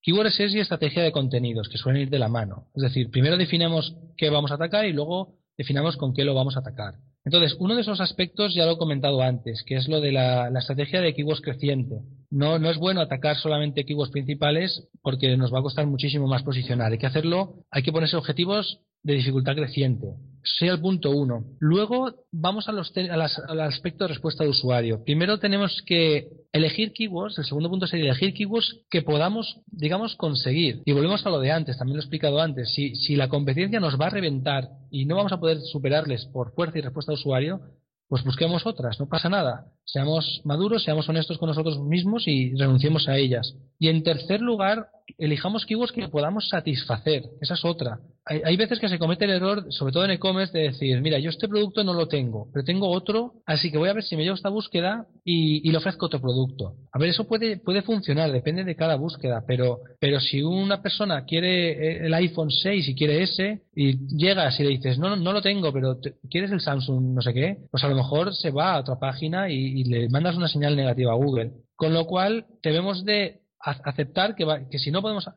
Keyword 0.00 0.30
search 0.30 0.54
y 0.54 0.60
estrategia 0.60 1.02
de 1.02 1.12
contenidos, 1.12 1.68
que 1.68 1.76
suelen 1.76 2.02
ir 2.02 2.10
de 2.10 2.18
la 2.18 2.28
mano. 2.28 2.68
Es 2.74 2.82
decir, 2.82 3.10
primero 3.10 3.36
definimos 3.36 3.94
qué 4.16 4.30
vamos 4.30 4.50
a 4.50 4.54
atacar 4.54 4.86
y 4.86 4.94
luego 4.94 5.43
definamos 5.56 5.96
con 5.96 6.14
qué 6.14 6.24
lo 6.24 6.34
vamos 6.34 6.56
a 6.56 6.60
atacar. 6.60 6.94
Entonces, 7.24 7.56
uno 7.58 7.74
de 7.74 7.80
esos 7.80 8.00
aspectos 8.00 8.54
ya 8.54 8.66
lo 8.66 8.72
he 8.72 8.78
comentado 8.78 9.22
antes, 9.22 9.62
que 9.64 9.76
es 9.76 9.88
lo 9.88 10.00
de 10.00 10.12
la, 10.12 10.48
estrategia 10.58 11.00
de 11.00 11.14
keywords 11.14 11.40
creciente. 11.40 12.02
No, 12.30 12.58
no 12.58 12.70
es 12.70 12.76
bueno 12.76 13.00
atacar 13.00 13.36
solamente 13.36 13.84
keywords 13.84 14.12
principales 14.12 14.88
porque 15.02 15.36
nos 15.36 15.52
va 15.52 15.60
a 15.60 15.62
costar 15.62 15.86
muchísimo 15.86 16.26
más 16.26 16.42
posicionar. 16.42 16.92
Hay 16.92 16.98
que 16.98 17.06
hacerlo, 17.06 17.64
hay 17.70 17.82
que 17.82 17.92
ponerse 17.92 18.16
objetivos 18.16 18.80
de 19.04 19.14
dificultad 19.14 19.54
creciente. 19.54 20.14
Sería 20.42 20.74
el 20.74 20.80
punto 20.80 21.10
uno. 21.10 21.44
Luego 21.58 22.12
vamos 22.30 22.68
a 22.68 22.72
los 22.72 22.92
al 22.96 23.60
aspecto 23.60 24.04
de 24.04 24.08
respuesta 24.08 24.44
de 24.44 24.50
usuario. 24.50 25.02
Primero 25.02 25.38
tenemos 25.38 25.82
que 25.86 26.28
elegir 26.52 26.92
keywords. 26.92 27.38
El 27.38 27.44
segundo 27.44 27.70
punto 27.70 27.86
sería 27.86 28.10
elegir 28.10 28.34
keywords 28.34 28.80
que 28.90 29.02
podamos, 29.02 29.60
digamos, 29.66 30.16
conseguir. 30.16 30.82
Y 30.84 30.92
volvemos 30.92 31.24
a 31.24 31.30
lo 31.30 31.40
de 31.40 31.50
antes, 31.50 31.78
también 31.78 31.96
lo 31.96 32.02
he 32.02 32.04
explicado 32.04 32.40
antes. 32.40 32.74
Si, 32.74 32.94
si 32.96 33.16
la 33.16 33.28
competencia 33.28 33.80
nos 33.80 33.98
va 33.98 34.08
a 34.08 34.10
reventar 34.10 34.68
y 34.90 35.06
no 35.06 35.16
vamos 35.16 35.32
a 35.32 35.40
poder 35.40 35.60
superarles 35.60 36.26
por 36.26 36.52
fuerza 36.54 36.78
y 36.78 36.82
respuesta 36.82 37.12
de 37.12 37.18
usuario, 37.18 37.60
pues 38.08 38.22
busquemos 38.22 38.66
otras, 38.66 39.00
no 39.00 39.08
pasa 39.08 39.28
nada. 39.28 39.66
Seamos 39.84 40.40
maduros, 40.44 40.82
seamos 40.82 41.08
honestos 41.08 41.38
con 41.38 41.48
nosotros 41.48 41.78
mismos 41.80 42.26
y 42.26 42.54
renunciemos 42.54 43.08
a 43.08 43.16
ellas. 43.16 43.54
Y 43.78 43.88
en 43.88 44.02
tercer 44.02 44.40
lugar, 44.40 44.88
elijamos 45.18 45.66
keywords 45.66 45.92
que 45.92 46.08
podamos 46.08 46.48
satisfacer. 46.48 47.24
Esa 47.40 47.54
es 47.54 47.64
otra. 47.64 48.00
Hay, 48.26 48.56
veces 48.56 48.80
que 48.80 48.88
se 48.88 48.98
comete 48.98 49.26
el 49.26 49.32
error, 49.32 49.66
sobre 49.68 49.92
todo 49.92 50.06
en 50.06 50.12
e-commerce, 50.12 50.56
de 50.56 50.64
decir, 50.70 50.98
mira, 51.02 51.18
yo 51.18 51.28
este 51.28 51.46
producto 51.46 51.84
no 51.84 51.92
lo 51.92 52.08
tengo, 52.08 52.48
pero 52.54 52.64
tengo 52.64 52.88
otro, 52.88 53.34
así 53.44 53.70
que 53.70 53.76
voy 53.76 53.90
a 53.90 53.92
ver 53.92 54.02
si 54.02 54.16
me 54.16 54.22
llevo 54.22 54.34
esta 54.34 54.48
búsqueda 54.48 55.06
y, 55.22 55.70
le 55.70 55.76
ofrezco 55.76 56.06
otro 56.06 56.22
producto. 56.22 56.72
A 56.90 56.98
ver, 56.98 57.10
eso 57.10 57.28
puede, 57.28 57.58
puede 57.58 57.82
funcionar, 57.82 58.32
depende 58.32 58.64
de 58.64 58.76
cada 58.76 58.96
búsqueda, 58.96 59.44
pero, 59.46 59.80
pero 60.00 60.20
si 60.20 60.40
una 60.40 60.80
persona 60.80 61.26
quiere 61.26 61.72
eh, 61.72 62.06
el 62.06 62.14
iPhone 62.14 62.50
6 62.50 62.88
y 62.88 62.94
quiere 62.94 63.22
ese, 63.22 63.60
y 63.76 63.98
llegas 64.16 64.58
y 64.58 64.62
le 64.62 64.70
dices, 64.70 64.98
no, 64.98 65.16
no 65.16 65.32
lo 65.34 65.42
tengo, 65.42 65.70
pero 65.70 65.98
quieres 66.30 66.50
el 66.50 66.62
Samsung 66.62 67.14
no 67.14 67.20
sé 67.20 67.34
qué, 67.34 67.58
pues 67.70 67.84
a 67.84 67.88
lo 67.88 67.94
mejor 67.94 68.34
se 68.34 68.50
va 68.50 68.72
a 68.72 68.80
otra 68.80 68.98
página 68.98 69.50
y, 69.50 69.73
y 69.74 69.84
le 69.84 70.08
mandas 70.08 70.36
una 70.36 70.48
señal 70.48 70.76
negativa 70.76 71.12
a 71.12 71.16
Google. 71.16 71.52
Con 71.74 71.92
lo 71.92 72.06
cual, 72.06 72.46
debemos 72.62 73.04
de 73.04 73.40
aceptar 73.58 74.34
que, 74.36 74.46
que 74.70 74.78
si 74.78 74.90
no 74.90 75.02
podemos 75.02 75.28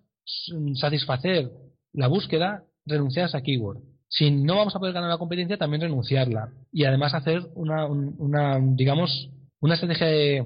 satisfacer 0.75 1.49
la 1.93 2.07
búsqueda, 2.07 2.63
renunciar 2.85 3.25
a 3.25 3.27
esa 3.29 3.41
keyword. 3.41 3.79
Si 4.09 4.31
no 4.31 4.55
vamos 4.55 4.75
a 4.75 4.79
poder 4.79 4.93
ganar 4.93 5.09
la 5.09 5.17
competencia, 5.17 5.57
también 5.57 5.81
renunciarla. 5.81 6.51
Y 6.71 6.85
además 6.85 7.13
hacer 7.13 7.41
una, 7.55 7.85
una 7.87 8.59
digamos, 8.61 9.29
una 9.59 9.73
estrategia 9.73 10.07
de, 10.07 10.45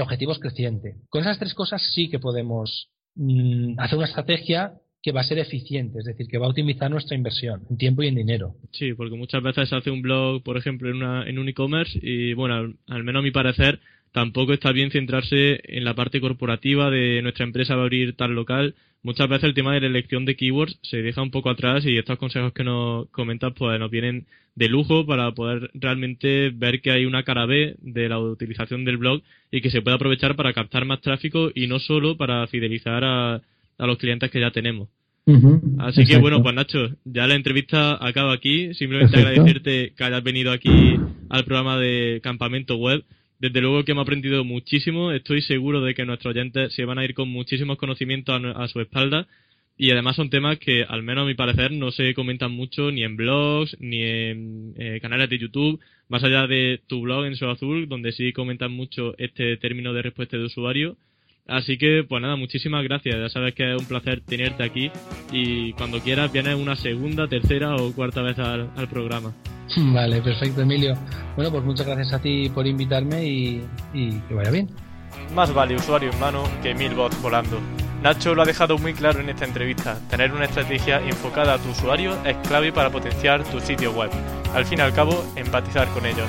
objetivos 0.00 0.38
creciente. 0.38 0.96
Con 1.10 1.20
esas 1.20 1.38
tres 1.38 1.52
cosas 1.52 1.82
sí 1.94 2.08
que 2.08 2.18
podemos 2.18 2.90
mm, 3.14 3.78
hacer 3.78 3.98
una 3.98 4.06
estrategia 4.06 4.74
que 5.02 5.12
va 5.12 5.20
a 5.20 5.24
ser 5.24 5.38
eficiente, 5.38 5.98
es 5.98 6.04
decir, 6.04 6.28
que 6.28 6.38
va 6.38 6.46
a 6.46 6.50
optimizar 6.50 6.90
nuestra 6.90 7.16
inversión 7.16 7.62
en 7.68 7.76
tiempo 7.76 8.02
y 8.02 8.06
en 8.06 8.14
dinero. 8.14 8.54
Sí, 8.70 8.94
porque 8.94 9.16
muchas 9.16 9.42
veces 9.42 9.68
se 9.68 9.74
hace 9.74 9.90
un 9.90 10.00
blog, 10.00 10.42
por 10.44 10.56
ejemplo, 10.56 10.88
en, 10.88 10.96
una, 10.96 11.28
en 11.28 11.38
un 11.40 11.48
e-commerce 11.48 11.98
y, 12.00 12.34
bueno, 12.34 12.72
al, 12.86 13.04
menos 13.04 13.20
a 13.20 13.22
mi 13.22 13.32
parecer, 13.32 13.80
tampoco 14.12 14.52
está 14.52 14.70
bien 14.70 14.92
centrarse 14.92 15.60
en 15.64 15.84
la 15.84 15.94
parte 15.94 16.20
corporativa 16.20 16.88
de 16.90 17.20
nuestra 17.22 17.44
empresa 17.44 17.74
va 17.74 17.82
a 17.82 17.84
abrir 17.84 18.14
tal 18.14 18.32
local. 18.32 18.76
Muchas 19.02 19.28
veces 19.28 19.44
el 19.44 19.54
tema 19.54 19.74
de 19.74 19.80
la 19.80 19.88
elección 19.88 20.24
de 20.24 20.36
keywords 20.36 20.78
se 20.82 21.02
deja 21.02 21.20
un 21.20 21.32
poco 21.32 21.50
atrás 21.50 21.84
y 21.84 21.98
estos 21.98 22.18
consejos 22.18 22.52
que 22.52 22.62
nos 22.62 23.08
comentas 23.08 23.52
pues 23.56 23.80
nos 23.80 23.90
vienen 23.90 24.26
de 24.54 24.68
lujo 24.68 25.04
para 25.04 25.32
poder 25.32 25.70
realmente 25.74 26.50
ver 26.50 26.80
que 26.80 26.92
hay 26.92 27.06
una 27.06 27.24
cara 27.24 27.46
B 27.46 27.74
de 27.78 28.08
la 28.08 28.20
utilización 28.20 28.84
del 28.84 28.98
blog 28.98 29.22
y 29.50 29.62
que 29.62 29.70
se 29.70 29.82
puede 29.82 29.96
aprovechar 29.96 30.36
para 30.36 30.52
captar 30.52 30.84
más 30.84 31.00
tráfico 31.00 31.50
y 31.52 31.66
no 31.66 31.80
solo 31.80 32.16
para 32.16 32.46
fidelizar 32.46 33.02
a, 33.02 33.42
a 33.78 33.86
los 33.86 33.98
clientes 33.98 34.30
que 34.30 34.40
ya 34.40 34.50
tenemos. 34.50 34.88
Así 35.78 36.04
que 36.04 36.18
bueno, 36.18 36.42
pues 36.42 36.54
Nacho, 36.54 36.96
ya 37.04 37.26
la 37.26 37.34
entrevista 37.34 38.04
acaba 38.04 38.32
aquí. 38.32 38.74
Simplemente 38.74 39.18
agradecerte 39.18 39.92
que 39.96 40.04
hayas 40.04 40.22
venido 40.22 40.50
aquí 40.50 40.96
al 41.28 41.44
programa 41.44 41.78
de 41.78 42.20
Campamento 42.22 42.76
Web. 42.76 43.04
Desde 43.38 43.60
luego 43.60 43.84
que 43.84 43.94
me 43.94 44.00
he 44.00 44.02
aprendido 44.02 44.44
muchísimo. 44.44 45.12
Estoy 45.12 45.42
seguro 45.42 45.80
de 45.80 45.94
que 45.94 46.04
nuestros 46.04 46.34
oyentes 46.34 46.74
se 46.74 46.84
van 46.84 46.98
a 46.98 47.04
ir 47.04 47.14
con 47.14 47.28
muchísimos 47.28 47.78
conocimientos 47.78 48.40
a, 48.56 48.68
su 48.68 48.80
espalda. 48.80 49.28
Y 49.76 49.90
además 49.90 50.16
son 50.16 50.28
temas 50.28 50.58
que, 50.58 50.84
al 50.84 51.02
menos 51.02 51.22
a 51.22 51.26
mi 51.26 51.34
parecer, 51.34 51.72
no 51.72 51.92
se 51.92 52.14
comentan 52.14 52.52
mucho 52.52 52.90
ni 52.90 53.04
en 53.04 53.16
blogs, 53.16 53.76
ni 53.80 54.02
en 54.02 54.74
eh, 54.76 54.98
canales 55.00 55.30
de 55.30 55.38
YouTube, 55.38 55.80
más 56.08 56.22
allá 56.22 56.46
de 56.46 56.80
tu 56.86 57.00
blog 57.00 57.24
en 57.24 57.34
Show 57.34 57.50
Azul, 57.50 57.88
donde 57.88 58.12
sí 58.12 58.32
comentan 58.32 58.70
mucho 58.70 59.14
este 59.18 59.56
término 59.56 59.92
de 59.92 60.02
respuesta 60.02 60.36
de 60.36 60.44
usuario. 60.44 60.98
Así 61.46 61.76
que, 61.76 62.04
pues 62.08 62.22
nada, 62.22 62.36
muchísimas 62.36 62.84
gracias. 62.84 63.16
Ya 63.16 63.28
sabes 63.28 63.54
que 63.54 63.74
es 63.74 63.80
un 63.80 63.86
placer 63.86 64.22
tenerte 64.24 64.62
aquí 64.62 64.90
y 65.32 65.72
cuando 65.72 66.00
quieras 66.00 66.32
vienes 66.32 66.54
una 66.54 66.76
segunda, 66.76 67.26
tercera 67.28 67.74
o 67.76 67.92
cuarta 67.92 68.22
vez 68.22 68.38
al 68.38 68.88
programa. 68.88 69.34
Vale, 69.76 70.20
perfecto, 70.20 70.62
Emilio. 70.62 70.94
Bueno, 71.36 71.50
pues 71.50 71.64
muchas 71.64 71.86
gracias 71.86 72.12
a 72.12 72.20
ti 72.20 72.48
por 72.48 72.66
invitarme 72.66 73.24
y, 73.24 73.60
que 74.28 74.34
vaya 74.34 74.50
bien. 74.50 74.68
Más 75.34 75.52
vale 75.52 75.76
usuario 75.76 76.10
en 76.10 76.18
mano 76.18 76.42
que 76.62 76.74
mil 76.74 76.94
bots 76.94 77.20
volando. 77.20 77.60
Nacho 78.02 78.34
lo 78.34 78.42
ha 78.42 78.46
dejado 78.46 78.78
muy 78.78 78.94
claro 78.94 79.20
en 79.20 79.28
esta 79.28 79.44
entrevista. 79.44 79.98
Tener 80.08 80.32
una 80.32 80.46
estrategia 80.46 81.00
enfocada 81.00 81.54
a 81.54 81.58
tu 81.58 81.70
usuario 81.70 82.16
es 82.24 82.36
clave 82.48 82.72
para 82.72 82.90
potenciar 82.90 83.44
tu 83.44 83.60
sitio 83.60 83.92
web. 83.92 84.10
Al 84.54 84.64
fin 84.64 84.78
y 84.78 84.82
al 84.82 84.94
cabo, 84.94 85.24
empatizar 85.36 85.88
con 85.88 86.06
ellos. 86.06 86.26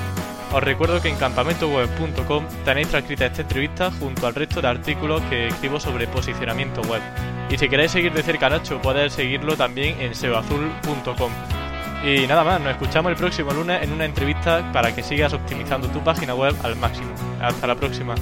Os 0.54 0.62
recuerdo 0.62 1.02
que 1.02 1.08
en 1.08 1.16
campamentoweb.com 1.16 2.44
tenéis 2.64 2.86
transcrita 2.86 3.26
esta 3.26 3.42
entrevista 3.42 3.90
junto 3.90 4.24
al 4.28 4.36
resto 4.36 4.62
de 4.62 4.68
artículos 4.68 5.20
que 5.22 5.48
escribo 5.48 5.80
sobre 5.80 6.06
posicionamiento 6.06 6.80
web. 6.82 7.02
Y 7.50 7.58
si 7.58 7.68
queréis 7.68 7.90
seguir 7.90 8.12
de 8.12 8.22
cerca 8.22 8.46
a 8.46 8.50
Nacho, 8.50 8.80
podéis 8.80 9.14
seguirlo 9.14 9.56
también 9.56 10.00
en 10.00 10.14
seoazul.com. 10.14 11.32
Y 12.04 12.28
nada 12.28 12.44
más, 12.44 12.60
nos 12.60 12.70
escuchamos 12.70 13.10
el 13.10 13.16
próximo 13.16 13.50
lunes 13.50 13.82
en 13.82 13.90
una 13.90 14.04
entrevista 14.04 14.70
para 14.72 14.94
que 14.94 15.02
sigas 15.02 15.32
optimizando 15.32 15.88
tu 15.88 15.98
página 16.04 16.36
web 16.36 16.54
al 16.62 16.76
máximo. 16.76 17.12
Hasta 17.40 17.66
la 17.66 17.74
próxima. 17.74 18.14